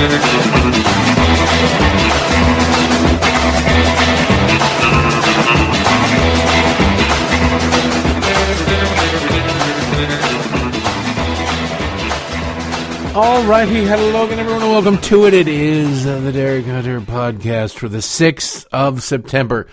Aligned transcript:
All 0.00 0.06
righty, 13.44 13.84
hello 13.84 14.24
again, 14.24 14.38
everyone, 14.38 14.62
and 14.62 14.70
welcome 14.70 14.96
to 15.02 15.26
it. 15.26 15.34
It 15.34 15.46
is 15.46 16.04
the 16.04 16.32
Derek 16.32 16.64
Hunter 16.64 17.02
podcast 17.02 17.74
for 17.74 17.90
the 17.90 17.98
6th 17.98 18.66
of 18.72 19.02
September, 19.02 19.66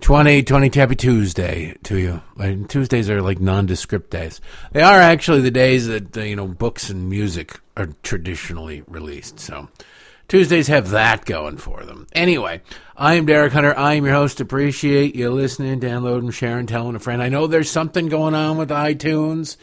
2020. 0.00 0.70
Happy 0.78 0.96
Tuesday 0.96 1.76
to 1.84 1.98
you. 1.98 2.22
Like, 2.36 2.68
Tuesdays 2.68 3.08
are 3.10 3.22
like 3.22 3.40
nondescript 3.40 4.10
days. 4.10 4.40
They 4.72 4.82
are 4.82 5.00
actually 5.00 5.40
the 5.40 5.50
days 5.50 5.86
that, 5.86 6.16
uh, 6.16 6.20
you 6.20 6.36
know, 6.36 6.46
books 6.46 6.90
and 6.90 7.08
music 7.08 7.58
are 7.76 7.88
traditionally 8.02 8.82
released. 8.86 9.40
So 9.40 9.68
Tuesdays 10.28 10.66
have 10.68 10.90
that 10.90 11.24
going 11.24 11.56
for 11.56 11.84
them. 11.84 12.06
Anyway, 12.12 12.60
I 12.96 13.14
am 13.14 13.26
Derek 13.26 13.52
Hunter. 13.52 13.76
I 13.78 13.94
am 13.94 14.04
your 14.04 14.14
host. 14.14 14.40
Appreciate 14.40 15.14
you 15.14 15.30
listening, 15.30 15.78
downloading, 15.78 16.30
sharing, 16.30 16.66
telling 16.66 16.96
a 16.96 17.00
friend. 17.00 17.22
I 17.22 17.28
know 17.28 17.46
there's 17.46 17.70
something 17.70 18.08
going 18.08 18.34
on 18.34 18.56
with 18.56 18.70
iTunes. 18.70 19.56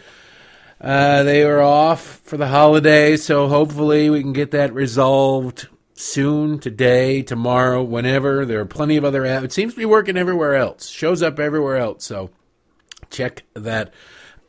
Uh, 0.79 1.23
they 1.23 1.43
are 1.43 1.61
off 1.61 2.01
for 2.01 2.37
the 2.37 2.47
holidays, 2.47 3.23
so 3.23 3.47
hopefully 3.47 4.09
we 4.09 4.21
can 4.21 4.33
get 4.33 4.51
that 4.51 4.73
resolved 4.73 5.67
soon, 5.93 6.59
today, 6.59 7.21
tomorrow, 7.21 7.83
whenever. 7.83 8.45
There 8.45 8.59
are 8.59 8.65
plenty 8.65 8.97
of 8.97 9.05
other 9.05 9.23
apps. 9.23 9.43
It 9.43 9.53
seems 9.53 9.73
to 9.73 9.79
be 9.79 9.85
working 9.85 10.17
everywhere 10.17 10.55
else. 10.55 10.89
Shows 10.89 11.21
up 11.21 11.39
everywhere 11.39 11.77
else, 11.77 12.05
so 12.05 12.29
check 13.09 13.43
that 13.53 13.93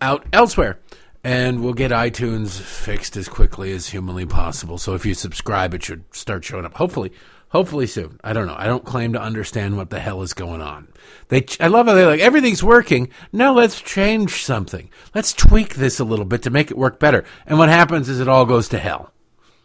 out 0.00 0.26
elsewhere. 0.32 0.78
And 1.22 1.62
we'll 1.62 1.72
get 1.72 1.90
iTunes 1.90 2.60
fixed 2.60 3.16
as 3.16 3.28
quickly 3.28 3.72
as 3.72 3.88
humanly 3.88 4.26
possible. 4.26 4.76
So 4.76 4.94
if 4.94 5.06
you 5.06 5.14
subscribe, 5.14 5.72
it 5.72 5.82
should 5.82 6.04
start 6.14 6.44
showing 6.44 6.66
up. 6.66 6.74
Hopefully, 6.74 7.12
hopefully 7.48 7.86
soon. 7.86 8.20
I 8.22 8.34
don't 8.34 8.46
know. 8.46 8.56
I 8.58 8.66
don't 8.66 8.84
claim 8.84 9.14
to 9.14 9.22
understand 9.22 9.78
what 9.78 9.88
the 9.88 10.00
hell 10.00 10.20
is 10.20 10.34
going 10.34 10.60
on. 10.60 10.88
They, 11.28 11.46
I 11.60 11.68
love 11.68 11.86
how 11.86 11.94
they're 11.94 12.06
like 12.06 12.20
everything's 12.20 12.62
working. 12.62 13.08
Now 13.32 13.54
let's 13.54 13.80
change 13.80 14.44
something. 14.44 14.90
Let's 15.14 15.32
tweak 15.32 15.76
this 15.76 15.98
a 15.98 16.04
little 16.04 16.26
bit 16.26 16.42
to 16.42 16.50
make 16.50 16.70
it 16.70 16.76
work 16.76 17.00
better. 17.00 17.24
And 17.46 17.58
what 17.58 17.70
happens 17.70 18.10
is 18.10 18.20
it 18.20 18.28
all 18.28 18.44
goes 18.44 18.68
to 18.68 18.78
hell. 18.78 19.13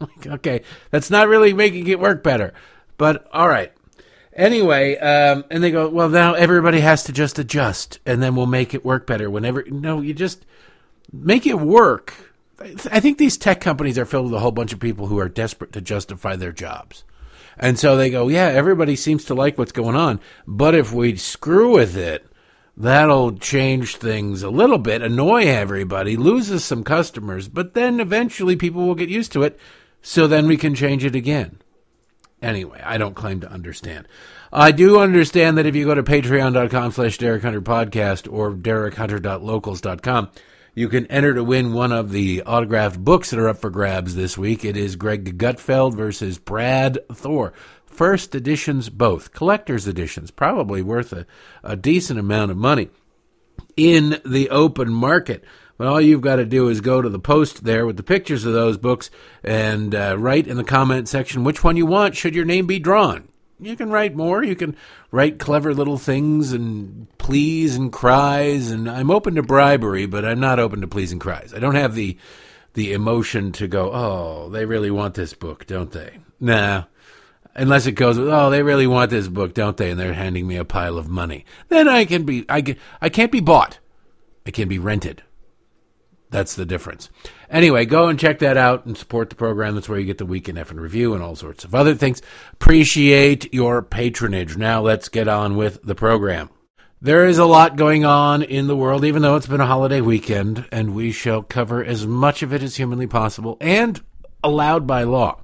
Like, 0.16 0.26
okay, 0.26 0.62
that's 0.90 1.10
not 1.10 1.28
really 1.28 1.52
making 1.52 1.86
it 1.86 2.00
work 2.00 2.22
better. 2.22 2.54
But 2.96 3.28
all 3.32 3.48
right. 3.48 3.70
Anyway, 4.32 4.96
um, 4.96 5.44
and 5.50 5.62
they 5.62 5.70
go, 5.70 5.88
well, 5.88 6.08
now 6.08 6.34
everybody 6.34 6.80
has 6.80 7.04
to 7.04 7.12
just 7.12 7.38
adjust, 7.38 7.98
and 8.06 8.22
then 8.22 8.34
we'll 8.34 8.46
make 8.46 8.72
it 8.72 8.84
work 8.84 9.06
better. 9.06 9.28
Whenever, 9.28 9.64
no, 9.68 10.00
you 10.00 10.14
just 10.14 10.46
make 11.12 11.46
it 11.46 11.58
work. 11.58 12.14
I 12.90 13.00
think 13.00 13.18
these 13.18 13.36
tech 13.36 13.60
companies 13.60 13.98
are 13.98 14.06
filled 14.06 14.26
with 14.26 14.34
a 14.34 14.40
whole 14.40 14.52
bunch 14.52 14.72
of 14.72 14.80
people 14.80 15.06
who 15.08 15.18
are 15.18 15.28
desperate 15.28 15.72
to 15.72 15.80
justify 15.80 16.36
their 16.36 16.52
jobs. 16.52 17.04
And 17.58 17.78
so 17.78 17.96
they 17.96 18.08
go, 18.08 18.28
yeah, 18.28 18.46
everybody 18.46 18.96
seems 18.96 19.24
to 19.26 19.34
like 19.34 19.58
what's 19.58 19.72
going 19.72 19.96
on. 19.96 20.20
But 20.46 20.74
if 20.74 20.92
we 20.92 21.16
screw 21.16 21.74
with 21.74 21.96
it, 21.96 22.26
that'll 22.76 23.32
change 23.38 23.96
things 23.96 24.42
a 24.42 24.50
little 24.50 24.78
bit, 24.78 25.02
annoy 25.02 25.46
everybody, 25.46 26.16
loses 26.16 26.64
some 26.64 26.84
customers, 26.84 27.48
but 27.48 27.74
then 27.74 28.00
eventually 28.00 28.56
people 28.56 28.86
will 28.86 28.94
get 28.94 29.08
used 29.08 29.32
to 29.32 29.42
it. 29.42 29.58
So 30.02 30.26
then 30.26 30.46
we 30.46 30.56
can 30.56 30.74
change 30.74 31.04
it 31.04 31.14
again. 31.14 31.60
Anyway, 32.42 32.80
I 32.82 32.96
don't 32.96 33.14
claim 33.14 33.40
to 33.40 33.50
understand. 33.50 34.08
I 34.52 34.72
do 34.72 34.98
understand 34.98 35.58
that 35.58 35.66
if 35.66 35.76
you 35.76 35.84
go 35.84 35.94
to 35.94 36.02
patreon.com 36.02 36.92
slash 36.92 37.18
Derek 37.18 37.42
Hunter 37.42 37.60
podcast 37.60 38.32
or 38.32 38.52
derekhunter.locals.com, 38.52 40.30
you 40.74 40.88
can 40.88 41.06
enter 41.06 41.34
to 41.34 41.44
win 41.44 41.72
one 41.72 41.92
of 41.92 42.12
the 42.12 42.42
autographed 42.42 42.98
books 42.98 43.30
that 43.30 43.38
are 43.38 43.48
up 43.48 43.58
for 43.58 43.70
grabs 43.70 44.14
this 44.14 44.38
week. 44.38 44.64
It 44.64 44.76
is 44.76 44.96
Greg 44.96 45.36
Gutfeld 45.36 45.94
versus 45.94 46.38
Brad 46.38 46.98
Thor. 47.12 47.52
First 47.84 48.34
editions, 48.34 48.88
both. 48.88 49.32
Collector's 49.32 49.86
editions, 49.86 50.30
probably 50.30 50.80
worth 50.80 51.12
a, 51.12 51.26
a 51.62 51.76
decent 51.76 52.18
amount 52.18 52.50
of 52.50 52.56
money 52.56 52.88
in 53.76 54.20
the 54.24 54.48
open 54.50 54.92
market. 54.92 55.44
But 55.80 55.88
all 55.88 55.98
you've 55.98 56.20
got 56.20 56.36
to 56.36 56.44
do 56.44 56.68
is 56.68 56.82
go 56.82 57.00
to 57.00 57.08
the 57.08 57.18
post 57.18 57.64
there 57.64 57.86
with 57.86 57.96
the 57.96 58.02
pictures 58.02 58.44
of 58.44 58.52
those 58.52 58.76
books 58.76 59.10
and 59.42 59.94
uh, 59.94 60.14
write 60.18 60.46
in 60.46 60.58
the 60.58 60.62
comment 60.62 61.08
section 61.08 61.42
which 61.42 61.64
one 61.64 61.78
you 61.78 61.86
want 61.86 62.14
should 62.14 62.34
your 62.34 62.44
name 62.44 62.66
be 62.66 62.78
drawn. 62.78 63.28
You 63.58 63.76
can 63.76 63.88
write 63.88 64.14
more. 64.14 64.44
You 64.44 64.54
can 64.54 64.76
write 65.10 65.38
clever 65.38 65.72
little 65.72 65.96
things 65.96 66.52
and 66.52 67.06
pleas 67.16 67.76
and 67.76 67.90
cries. 67.90 68.70
And 68.70 68.90
I'm 68.90 69.10
open 69.10 69.36
to 69.36 69.42
bribery, 69.42 70.04
but 70.04 70.22
I'm 70.22 70.38
not 70.38 70.58
open 70.58 70.82
to 70.82 70.86
pleas 70.86 71.12
and 71.12 71.20
cries. 71.20 71.54
I 71.54 71.60
don't 71.60 71.76
have 71.76 71.94
the 71.94 72.18
the 72.74 72.92
emotion 72.92 73.50
to 73.52 73.66
go, 73.66 73.90
oh, 73.90 74.50
they 74.50 74.66
really 74.66 74.90
want 74.90 75.14
this 75.14 75.32
book, 75.32 75.66
don't 75.66 75.92
they? 75.92 76.18
Nah. 76.40 76.84
Unless 77.54 77.86
it 77.86 77.92
goes, 77.92 78.18
oh, 78.18 78.50
they 78.50 78.62
really 78.62 78.86
want 78.86 79.10
this 79.10 79.28
book, 79.28 79.54
don't 79.54 79.78
they? 79.78 79.92
And 79.92 79.98
they're 79.98 80.12
handing 80.12 80.46
me 80.46 80.56
a 80.56 80.64
pile 80.66 80.98
of 80.98 81.08
money. 81.08 81.46
Then 81.68 81.88
I 81.88 82.04
can 82.04 82.24
be, 82.24 82.44
I 82.50 82.60
can, 82.60 82.76
I 83.00 83.08
can't 83.08 83.32
be 83.32 83.40
bought. 83.40 83.78
I 84.44 84.50
can 84.50 84.68
be 84.68 84.78
rented. 84.78 85.22
That's 86.30 86.54
the 86.54 86.64
difference. 86.64 87.10
Anyway, 87.50 87.84
go 87.84 88.06
and 88.06 88.18
check 88.18 88.38
that 88.38 88.56
out 88.56 88.86
and 88.86 88.96
support 88.96 89.30
the 89.30 89.36
program. 89.36 89.74
That's 89.74 89.88
where 89.88 89.98
you 89.98 90.06
get 90.06 90.18
the 90.18 90.26
weekend 90.26 90.58
F 90.58 90.70
and 90.70 90.80
review 90.80 91.12
and 91.14 91.22
all 91.22 91.34
sorts 91.34 91.64
of 91.64 91.74
other 91.74 91.94
things. 91.94 92.22
Appreciate 92.52 93.52
your 93.52 93.82
patronage. 93.82 94.56
Now 94.56 94.80
let's 94.80 95.08
get 95.08 95.26
on 95.26 95.56
with 95.56 95.82
the 95.82 95.96
program. 95.96 96.50
There 97.02 97.26
is 97.26 97.38
a 97.38 97.46
lot 97.46 97.76
going 97.76 98.04
on 98.04 98.42
in 98.42 98.66
the 98.66 98.76
world, 98.76 99.04
even 99.04 99.22
though 99.22 99.36
it's 99.36 99.46
been 99.46 99.60
a 99.60 99.66
holiday 99.66 100.02
weekend, 100.02 100.68
and 100.70 100.94
we 100.94 101.12
shall 101.12 101.42
cover 101.42 101.82
as 101.82 102.06
much 102.06 102.42
of 102.42 102.52
it 102.52 102.62
as 102.62 102.76
humanly 102.76 103.06
possible 103.06 103.56
and 103.60 104.00
allowed 104.44 104.86
by 104.86 105.02
law. 105.02 105.40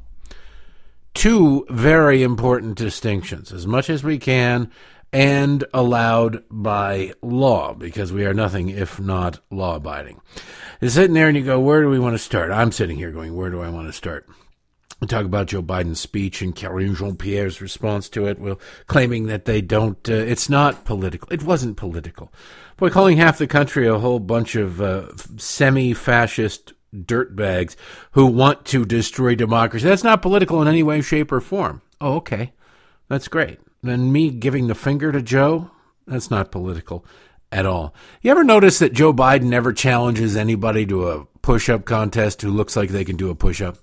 Two 1.15 1.67
very 1.71 2.23
important 2.23 2.77
distinctions, 2.77 3.53
as 3.53 3.67
much 3.67 3.89
as 3.89 4.05
we 4.05 4.19
can 4.19 4.71
and 5.17 5.65
allowed 5.73 6.45
by 6.51 7.11
law, 7.23 7.73
because 7.73 8.13
we 8.13 8.27
are 8.27 8.35
nothing 8.35 8.69
if 8.69 9.01
not 9.01 9.41
law 9.51 9.77
abiding. 9.77 10.21
You're 10.79 10.91
sitting 10.91 11.15
there 11.15 11.29
and 11.29 11.35
you 11.35 11.43
go, 11.43 11.59
where 11.59 11.81
do 11.81 11.89
we 11.89 11.99
want 11.99 12.13
to 12.13 12.19
start? 12.19 12.51
I'm 12.51 12.71
sitting 12.71 12.99
here 12.99 13.11
going, 13.11 13.35
where 13.35 13.49
do 13.49 13.63
I 13.63 13.71
want 13.71 13.87
to 13.87 13.95
start? 13.95 14.29
We 15.01 15.07
talk 15.07 15.25
about 15.25 15.47
Joe 15.47 15.63
Biden's 15.63 16.01
speech 16.01 16.43
and 16.43 16.55
Karine 16.55 16.95
Jean 16.95 17.17
Pierre's 17.17 17.63
response 17.63 18.11
to 18.11 18.27
it, 18.27 18.39
well, 18.39 18.61
claiming 18.89 19.25
that 19.29 19.47
they 19.47 19.63
don't, 19.63 20.07
uh, 20.07 20.13
it's 20.13 20.51
not 20.51 20.85
political. 20.85 21.33
It 21.33 21.43
wasn't 21.43 21.79
political. 21.79 22.31
Boy, 22.77 22.91
calling 22.91 23.17
half 23.17 23.39
the 23.39 23.47
country 23.47 23.87
a 23.87 23.99
whole 23.99 24.21
bunch 24.21 24.55
of 24.55 24.83
uh, 24.83 25.17
semi 25.39 25.95
fascist 25.95 26.75
dirtbags 26.95 27.75
who 28.11 28.27
want 28.27 28.67
to 28.67 28.85
destroy 28.85 29.35
democracy, 29.35 29.87
that's 29.87 30.05
not 30.05 30.21
political 30.21 30.61
in 30.61 30.69
any 30.69 30.83
way, 30.83 31.01
shape, 31.01 31.33
or 31.33 31.41
form. 31.41 31.81
Oh, 32.03 32.17
okay. 32.17 32.53
That's 33.09 33.29
great. 33.29 33.61
Then 33.87 34.13
me 34.13 34.31
giving 34.31 34.67
the 34.67 34.75
finger 34.75 35.13
to 35.13 35.23
Joe, 35.23 35.71
that's 36.07 36.31
not 36.31 36.51
political 36.51 37.05
at 37.53 37.67
all. 37.67 37.95
You 38.21 38.31
ever 38.31 38.45
notice 38.45 38.79
that 38.81 38.93
Joe 38.93 39.13
Biden 39.13 39.45
never 39.45 39.73
challenges 39.73 40.37
anybody 40.37 40.85
to 40.87 41.09
a 41.09 41.25
push 41.43 41.69
up 41.69 41.85
contest 41.85 42.43
who 42.43 42.51
looks 42.51 42.77
like 42.77 42.91
they 42.91 43.05
can 43.05 43.17
do 43.17 43.31
a 43.31 43.35
push 43.35 43.63
up? 43.63 43.79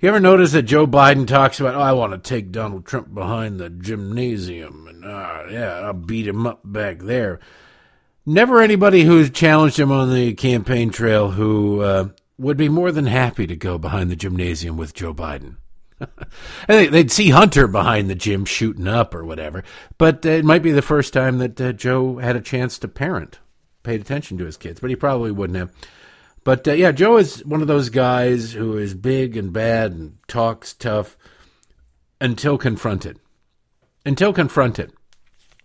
You 0.00 0.10
ever 0.10 0.20
notice 0.20 0.52
that 0.52 0.62
Joe 0.62 0.86
Biden 0.86 1.26
talks 1.26 1.58
about, 1.58 1.74
oh, 1.74 1.80
I 1.80 1.92
want 1.92 2.12
to 2.12 2.18
take 2.18 2.52
Donald 2.52 2.84
Trump 2.86 3.12
behind 3.14 3.58
the 3.58 3.70
gymnasium 3.70 4.86
and, 4.86 5.04
uh, 5.04 5.44
yeah, 5.50 5.80
I'll 5.80 5.94
beat 5.94 6.28
him 6.28 6.46
up 6.46 6.60
back 6.64 7.00
there. 7.00 7.40
Never 8.24 8.60
anybody 8.60 9.04
who's 9.04 9.30
challenged 9.30 9.78
him 9.78 9.90
on 9.90 10.12
the 10.12 10.34
campaign 10.34 10.90
trail 10.90 11.30
who 11.30 11.80
uh, 11.80 12.08
would 12.38 12.56
be 12.56 12.68
more 12.68 12.92
than 12.92 13.06
happy 13.06 13.46
to 13.46 13.56
go 13.56 13.78
behind 13.78 14.10
the 14.10 14.16
gymnasium 14.16 14.76
with 14.76 14.94
Joe 14.94 15.14
Biden. 15.14 15.56
they'd 16.68 17.10
see 17.10 17.30
Hunter 17.30 17.66
behind 17.66 18.10
the 18.10 18.14
gym 18.14 18.44
shooting 18.44 18.88
up 18.88 19.14
or 19.14 19.24
whatever, 19.24 19.64
but 19.98 20.24
it 20.24 20.44
might 20.44 20.62
be 20.62 20.72
the 20.72 20.82
first 20.82 21.12
time 21.12 21.38
that 21.38 21.60
uh, 21.60 21.72
Joe 21.72 22.18
had 22.18 22.36
a 22.36 22.40
chance 22.40 22.78
to 22.78 22.88
parent, 22.88 23.38
paid 23.82 24.00
attention 24.00 24.38
to 24.38 24.44
his 24.44 24.56
kids, 24.56 24.80
but 24.80 24.90
he 24.90 24.96
probably 24.96 25.30
wouldn't 25.30 25.58
have. 25.58 25.72
But 26.44 26.68
uh, 26.68 26.72
yeah, 26.72 26.92
Joe 26.92 27.16
is 27.16 27.44
one 27.44 27.62
of 27.62 27.68
those 27.68 27.88
guys 27.88 28.52
who 28.52 28.78
is 28.78 28.94
big 28.94 29.36
and 29.36 29.52
bad 29.52 29.92
and 29.92 30.18
talks 30.28 30.72
tough 30.72 31.16
until 32.20 32.58
confronted. 32.58 33.18
Until 34.04 34.32
confronted. 34.32 34.92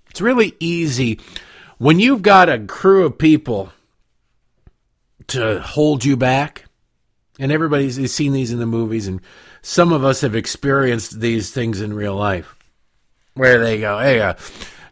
It's 0.09 0.21
really 0.21 0.55
easy 0.59 1.19
when 1.77 1.99
you've 1.99 2.21
got 2.21 2.49
a 2.49 2.59
crew 2.59 3.05
of 3.05 3.17
people 3.17 3.71
to 5.27 5.61
hold 5.61 6.03
you 6.03 6.17
back, 6.17 6.65
and 7.39 7.51
everybody's 7.51 8.13
seen 8.13 8.33
these 8.33 8.51
in 8.51 8.59
the 8.59 8.65
movies 8.65 9.07
and 9.07 9.21
some 9.61 9.93
of 9.93 10.03
us 10.03 10.21
have 10.21 10.35
experienced 10.35 11.19
these 11.19 11.51
things 11.51 11.81
in 11.81 11.93
real 11.93 12.15
life 12.15 12.55
where 13.35 13.59
they 13.59 13.79
go, 13.79 13.99
hey, 13.99 14.19
uh, 14.19 14.33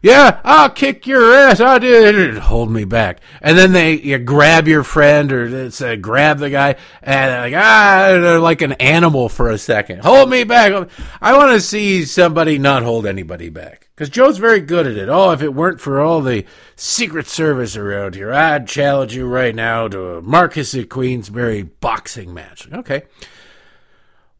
yeah, 0.02 0.40
I'll 0.44 0.70
kick 0.70 1.06
your 1.06 1.34
ass. 1.34 1.60
I 1.60 1.78
did. 1.78 2.38
Hold 2.38 2.70
me 2.70 2.84
back. 2.84 3.20
And 3.42 3.58
then 3.58 3.72
they 3.72 3.98
you 3.98 4.18
grab 4.18 4.66
your 4.66 4.82
friend 4.82 5.30
or 5.30 5.66
it's, 5.66 5.76
say, 5.76 5.96
grab 5.96 6.38
the 6.38 6.48
guy 6.48 6.76
and 7.02 7.30
they're 7.30 7.40
like, 7.42 7.54
ah, 7.54 8.18
they're 8.20 8.40
like 8.40 8.62
an 8.62 8.72
animal 8.74 9.28
for 9.28 9.50
a 9.50 9.58
second. 9.58 10.02
Hold 10.02 10.30
me 10.30 10.44
back. 10.44 10.88
I 11.20 11.36
want 11.36 11.52
to 11.52 11.60
see 11.60 12.06
somebody 12.06 12.58
not 12.58 12.82
hold 12.82 13.06
anybody 13.06 13.50
back. 13.50 13.79
Because 14.00 14.08
Joe's 14.08 14.38
very 14.38 14.60
good 14.60 14.86
at 14.86 14.96
it. 14.96 15.10
Oh, 15.10 15.30
if 15.32 15.42
it 15.42 15.52
weren't 15.52 15.78
for 15.78 16.00
all 16.00 16.22
the 16.22 16.46
Secret 16.74 17.26
Service 17.26 17.76
around 17.76 18.14
here, 18.14 18.32
I'd 18.32 18.66
challenge 18.66 19.14
you 19.14 19.26
right 19.26 19.54
now 19.54 19.88
to 19.88 20.14
a 20.14 20.22
Marquess 20.22 20.72
of 20.72 20.88
Queensberry 20.88 21.64
boxing 21.64 22.32
match. 22.32 22.66
Okay. 22.72 23.02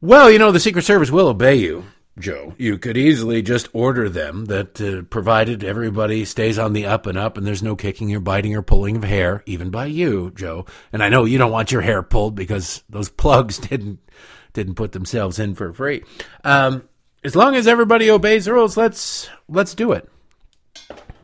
Well, 0.00 0.30
you 0.30 0.38
know, 0.38 0.50
the 0.50 0.60
Secret 0.60 0.86
Service 0.86 1.10
will 1.10 1.28
obey 1.28 1.56
you, 1.56 1.84
Joe. 2.18 2.54
You 2.56 2.78
could 2.78 2.96
easily 2.96 3.42
just 3.42 3.68
order 3.74 4.08
them 4.08 4.46
that 4.46 4.80
uh, 4.80 5.02
provided 5.10 5.62
everybody 5.62 6.24
stays 6.24 6.58
on 6.58 6.72
the 6.72 6.86
up 6.86 7.04
and 7.04 7.18
up 7.18 7.36
and 7.36 7.46
there's 7.46 7.62
no 7.62 7.76
kicking 7.76 8.14
or 8.14 8.20
biting 8.20 8.56
or 8.56 8.62
pulling 8.62 8.96
of 8.96 9.04
hair, 9.04 9.42
even 9.44 9.68
by 9.68 9.84
you, 9.84 10.30
Joe. 10.30 10.64
And 10.90 11.02
I 11.02 11.10
know 11.10 11.26
you 11.26 11.36
don't 11.36 11.52
want 11.52 11.70
your 11.70 11.82
hair 11.82 12.02
pulled 12.02 12.34
because 12.34 12.82
those 12.88 13.10
plugs 13.10 13.58
didn't 13.68 13.98
didn't 14.54 14.76
put 14.76 14.92
themselves 14.92 15.38
in 15.38 15.54
for 15.54 15.70
free. 15.72 16.02
Um, 16.44 16.88
as 17.24 17.36
long 17.36 17.54
as 17.54 17.66
everybody 17.66 18.10
obeys 18.10 18.46
the 18.46 18.52
rules, 18.52 18.76
let's 18.76 19.28
let's 19.48 19.74
do 19.74 19.92
it. 19.92 20.08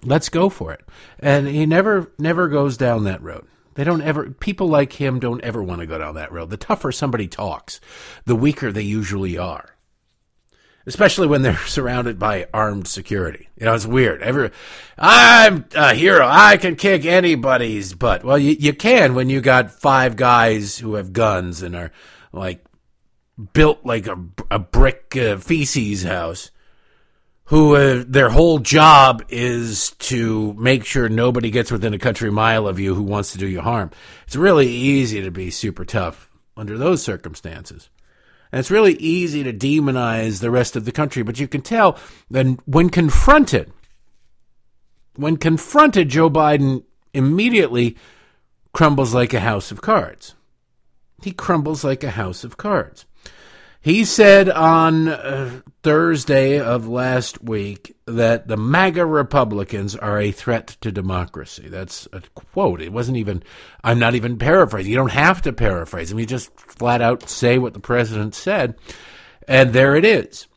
Let's 0.04 0.28
go 0.28 0.48
for 0.48 0.72
it. 0.72 0.84
And 1.18 1.48
he 1.48 1.66
never 1.66 2.12
never 2.18 2.48
goes 2.48 2.76
down 2.76 3.04
that 3.04 3.22
road. 3.22 3.46
They 3.76 3.84
don't 3.84 4.02
ever, 4.02 4.30
people 4.30 4.68
like 4.68 4.94
him 4.94 5.20
don't 5.20 5.44
ever 5.44 5.62
want 5.62 5.82
to 5.82 5.86
go 5.86 5.98
down 5.98 6.14
that 6.14 6.32
road. 6.32 6.48
The 6.48 6.56
tougher 6.56 6.90
somebody 6.92 7.28
talks, 7.28 7.78
the 8.24 8.34
weaker 8.34 8.72
they 8.72 8.82
usually 8.82 9.36
are. 9.36 9.76
Especially 10.86 11.26
when 11.26 11.42
they're 11.42 11.58
surrounded 11.66 12.18
by 12.18 12.48
armed 12.54 12.88
security. 12.88 13.48
You 13.58 13.66
know, 13.66 13.74
it's 13.74 13.84
weird. 13.84 14.22
Every, 14.22 14.50
I'm 14.96 15.66
a 15.74 15.92
hero. 15.94 16.26
I 16.26 16.56
can 16.56 16.76
kick 16.76 17.04
anybody's 17.04 17.92
butt. 17.92 18.24
Well, 18.24 18.38
you, 18.38 18.56
you 18.58 18.72
can 18.72 19.14
when 19.14 19.28
you 19.28 19.42
got 19.42 19.70
five 19.70 20.16
guys 20.16 20.78
who 20.78 20.94
have 20.94 21.12
guns 21.12 21.62
and 21.62 21.76
are 21.76 21.92
like 22.32 22.64
built 23.52 23.84
like 23.84 24.06
a, 24.06 24.18
a 24.50 24.58
brick 24.58 25.16
uh, 25.16 25.36
feces 25.36 26.02
house 26.02 26.50
who 27.46 27.76
uh, 27.76 28.04
their 28.06 28.28
whole 28.28 28.58
job 28.58 29.24
is 29.28 29.92
to 29.98 30.52
make 30.54 30.84
sure 30.84 31.08
nobody 31.08 31.50
gets 31.50 31.70
within 31.70 31.94
a 31.94 31.98
country 31.98 32.30
mile 32.30 32.66
of 32.66 32.80
you 32.80 32.94
who 32.94 33.02
wants 33.02 33.32
to 33.32 33.38
do 33.38 33.46
you 33.46 33.60
harm. 33.60 33.90
It's 34.26 34.36
really 34.36 34.66
easy 34.68 35.22
to 35.22 35.30
be 35.30 35.50
super 35.50 35.84
tough 35.84 36.28
under 36.56 36.76
those 36.76 37.02
circumstances. 37.02 37.88
And 38.50 38.58
it's 38.58 38.70
really 38.70 38.94
easy 38.94 39.44
to 39.44 39.52
demonize 39.52 40.40
the 40.40 40.50
rest 40.50 40.74
of 40.76 40.84
the 40.84 40.92
country, 40.92 41.22
but 41.22 41.38
you 41.38 41.46
can 41.46 41.62
tell 41.62 41.98
that 42.30 42.46
when 42.66 42.90
confronted, 42.90 43.72
when 45.14 45.36
confronted, 45.36 46.08
Joe 46.08 46.30
Biden 46.30 46.84
immediately 47.14 47.96
crumbles 48.72 49.14
like 49.14 49.32
a 49.32 49.40
house 49.40 49.70
of 49.70 49.80
cards. 49.80 50.34
He 51.22 51.32
crumbles 51.32 51.84
like 51.84 52.04
a 52.04 52.10
house 52.10 52.44
of 52.44 52.56
cards. 52.56 53.05
He 53.86 54.04
said 54.04 54.50
on 54.50 55.06
uh, 55.06 55.60
Thursday 55.84 56.58
of 56.58 56.88
last 56.88 57.40
week 57.40 57.96
that 58.06 58.48
the 58.48 58.56
MAGA 58.56 59.06
Republicans 59.06 59.94
are 59.94 60.18
a 60.18 60.32
threat 60.32 60.76
to 60.80 60.90
democracy. 60.90 61.68
That's 61.68 62.08
a 62.12 62.20
quote. 62.34 62.82
It 62.82 62.92
wasn't 62.92 63.18
even, 63.18 63.44
I'm 63.84 64.00
not 64.00 64.16
even 64.16 64.38
paraphrasing. 64.38 64.90
You 64.90 64.98
don't 64.98 65.12
have 65.12 65.40
to 65.42 65.52
paraphrase 65.52 66.10
him. 66.10 66.18
You 66.18 66.26
just 66.26 66.50
flat 66.58 67.00
out 67.00 67.28
say 67.28 67.58
what 67.58 67.74
the 67.74 67.78
president 67.78 68.34
said. 68.34 68.74
And 69.46 69.72
there 69.72 69.94
it 69.94 70.04
is. 70.04 70.48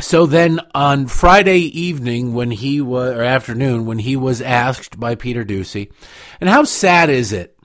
So 0.00 0.26
then 0.26 0.58
on 0.74 1.06
Friday 1.06 1.60
evening 1.60 2.34
when 2.34 2.50
he 2.50 2.80
was, 2.80 3.14
or 3.14 3.22
afternoon, 3.22 3.86
when 3.86 4.00
he 4.00 4.16
was 4.16 4.42
asked 4.42 4.98
by 4.98 5.14
Peter 5.14 5.44
Doocy, 5.44 5.92
and 6.40 6.50
how 6.50 6.64
sad 6.64 7.10
is 7.10 7.32
it 7.32 7.55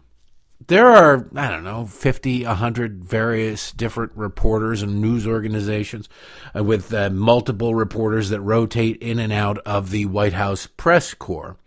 there 0.67 0.89
are, 0.89 1.27
I 1.35 1.49
don't 1.49 1.63
know, 1.63 1.85
50, 1.85 2.45
100 2.45 3.03
various 3.03 3.71
different 3.71 4.11
reporters 4.15 4.81
and 4.81 5.01
news 5.01 5.25
organizations 5.25 6.07
uh, 6.55 6.63
with 6.63 6.93
uh, 6.93 7.09
multiple 7.09 7.75
reporters 7.75 8.29
that 8.29 8.41
rotate 8.41 8.97
in 8.97 9.19
and 9.19 9.33
out 9.33 9.57
of 9.59 9.89
the 9.89 10.05
White 10.05 10.33
House 10.33 10.67
press 10.67 11.13
corps. 11.13 11.57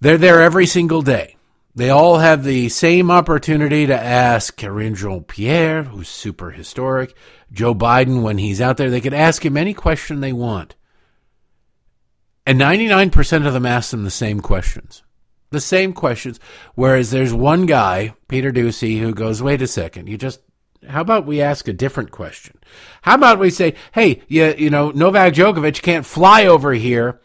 They're 0.00 0.18
there 0.18 0.40
every 0.40 0.66
single 0.66 1.02
day. 1.02 1.36
They 1.74 1.90
all 1.90 2.18
have 2.18 2.44
the 2.44 2.68
same 2.68 3.10
opportunity 3.10 3.86
to 3.86 3.94
ask 3.94 4.56
Karine 4.56 4.94
Jean 4.94 5.24
Pierre, 5.24 5.84
who's 5.84 6.08
super 6.08 6.50
historic, 6.50 7.14
Joe 7.52 7.74
Biden 7.74 8.22
when 8.22 8.38
he's 8.38 8.60
out 8.60 8.76
there. 8.76 8.90
They 8.90 9.00
could 9.00 9.14
ask 9.14 9.44
him 9.44 9.56
any 9.56 9.74
question 9.74 10.20
they 10.20 10.32
want. 10.32 10.74
And 12.46 12.60
99% 12.60 13.46
of 13.46 13.52
them 13.52 13.66
ask 13.66 13.90
them 13.90 14.04
the 14.04 14.10
same 14.10 14.40
questions 14.40 15.03
the 15.54 15.60
same 15.60 15.94
questions. 15.94 16.38
Whereas 16.74 17.10
there's 17.10 17.32
one 17.32 17.64
guy, 17.64 18.14
Peter 18.28 18.52
Doocy, 18.52 19.00
who 19.00 19.14
goes, 19.14 19.42
wait 19.42 19.62
a 19.62 19.66
second, 19.66 20.08
you 20.08 20.18
just, 20.18 20.40
how 20.86 21.00
about 21.00 21.26
we 21.26 21.40
ask 21.40 21.66
a 21.66 21.72
different 21.72 22.10
question? 22.10 22.58
How 23.02 23.14
about 23.14 23.38
we 23.38 23.48
say, 23.48 23.74
hey, 23.92 24.22
you, 24.28 24.54
you 24.58 24.70
know, 24.70 24.90
Novak 24.90 25.32
Djokovic 25.32 25.80
can't 25.80 26.04
fly 26.04 26.44
over 26.44 26.72
here 26.72 27.20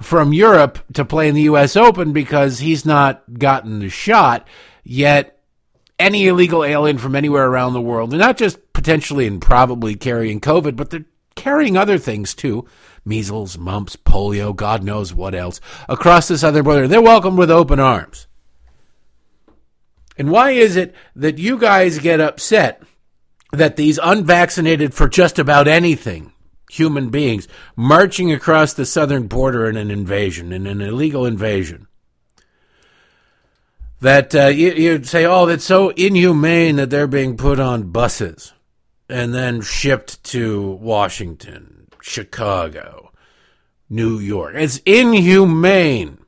from 0.00 0.32
Europe 0.32 0.78
to 0.94 1.04
play 1.04 1.28
in 1.28 1.34
the 1.34 1.42
U.S. 1.42 1.76
Open 1.76 2.12
because 2.12 2.58
he's 2.60 2.86
not 2.86 3.38
gotten 3.38 3.80
the 3.80 3.90
shot, 3.90 4.48
yet 4.82 5.38
any 5.98 6.26
illegal 6.26 6.64
alien 6.64 6.98
from 6.98 7.14
anywhere 7.14 7.46
around 7.46 7.74
the 7.74 7.80
world, 7.80 8.10
they're 8.10 8.18
not 8.18 8.36
just 8.36 8.72
potentially 8.72 9.26
and 9.26 9.40
probably 9.40 9.94
carrying 9.94 10.40
COVID, 10.40 10.74
but 10.74 10.90
they're 10.90 11.04
carrying 11.34 11.76
other 11.76 11.98
things 11.98 12.34
too 12.34 12.66
measles, 13.04 13.58
mumps, 13.58 13.96
polio, 13.96 14.54
God 14.54 14.82
knows 14.82 15.14
what 15.14 15.34
else, 15.34 15.60
across 15.88 16.28
the 16.28 16.38
southern 16.38 16.64
border. 16.64 16.88
They're 16.88 17.02
welcomed 17.02 17.38
with 17.38 17.50
open 17.50 17.80
arms. 17.80 18.26
And 20.16 20.30
why 20.30 20.50
is 20.50 20.76
it 20.76 20.94
that 21.16 21.38
you 21.38 21.58
guys 21.58 21.98
get 21.98 22.20
upset 22.20 22.82
that 23.52 23.76
these 23.76 23.98
unvaccinated 24.02 24.94
for 24.94 25.08
just 25.08 25.38
about 25.38 25.68
anything 25.68 26.32
human 26.70 27.10
beings 27.10 27.48
marching 27.76 28.32
across 28.32 28.72
the 28.72 28.86
southern 28.86 29.26
border 29.26 29.68
in 29.68 29.76
an 29.76 29.90
invasion, 29.90 30.52
in 30.52 30.66
an 30.66 30.80
illegal 30.80 31.26
invasion? 31.26 31.86
That 34.00 34.34
uh, 34.34 34.46
you, 34.46 34.72
you'd 34.72 35.06
say, 35.06 35.24
oh, 35.24 35.46
that's 35.46 35.64
so 35.64 35.90
inhumane 35.90 36.76
that 36.76 36.90
they're 36.90 37.06
being 37.06 37.36
put 37.36 37.60
on 37.60 37.90
buses 37.90 38.52
and 39.08 39.32
then 39.32 39.60
shipped 39.60 40.22
to 40.24 40.70
Washington 40.72 41.71
Chicago, 42.02 43.12
New 43.88 44.18
York. 44.18 44.54
It's 44.56 44.80
inhumane. 44.84 46.18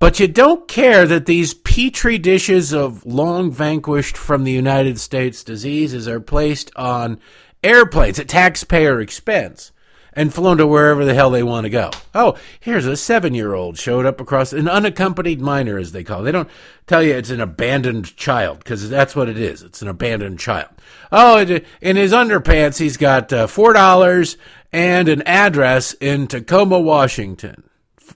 But 0.00 0.20
you 0.20 0.28
don't 0.28 0.68
care 0.68 1.06
that 1.06 1.26
these 1.26 1.54
petri 1.54 2.18
dishes 2.18 2.72
of 2.72 3.06
long 3.06 3.50
vanquished 3.50 4.16
from 4.16 4.44
the 4.44 4.52
United 4.52 4.98
States 4.98 5.44
diseases 5.44 6.08
are 6.08 6.20
placed 6.20 6.70
on 6.76 7.20
airplanes 7.62 8.18
at 8.18 8.28
taxpayer 8.28 9.00
expense 9.00 9.72
and 10.16 10.32
flown 10.32 10.58
to 10.58 10.66
wherever 10.66 11.04
the 11.04 11.14
hell 11.14 11.30
they 11.30 11.42
want 11.42 11.64
to 11.64 11.70
go. 11.70 11.90
Oh, 12.14 12.36
here's 12.60 12.86
a 12.86 12.96
seven 12.96 13.34
year 13.34 13.54
old 13.54 13.78
showed 13.78 14.06
up 14.06 14.20
across 14.20 14.52
an 14.52 14.68
unaccompanied 14.68 15.40
minor, 15.40 15.78
as 15.78 15.92
they 15.92 16.04
call 16.04 16.20
it. 16.20 16.24
They 16.24 16.32
don't 16.32 16.50
tell 16.86 17.02
you 17.02 17.14
it's 17.14 17.30
an 17.30 17.40
abandoned 17.40 18.16
child 18.16 18.58
because 18.58 18.88
that's 18.88 19.16
what 19.16 19.28
it 19.28 19.38
is. 19.38 19.62
It's 19.62 19.82
an 19.82 19.88
abandoned 19.88 20.38
child. 20.38 20.68
Oh, 21.10 21.38
in 21.80 21.96
his 21.96 22.12
underpants, 22.12 22.78
he's 22.78 22.96
got 22.96 23.32
uh, 23.32 23.46
$4 23.46 24.36
and 24.74 25.08
an 25.08 25.22
address 25.22 25.92
in 26.00 26.26
Tacoma, 26.26 26.80
Washington, 26.80 27.62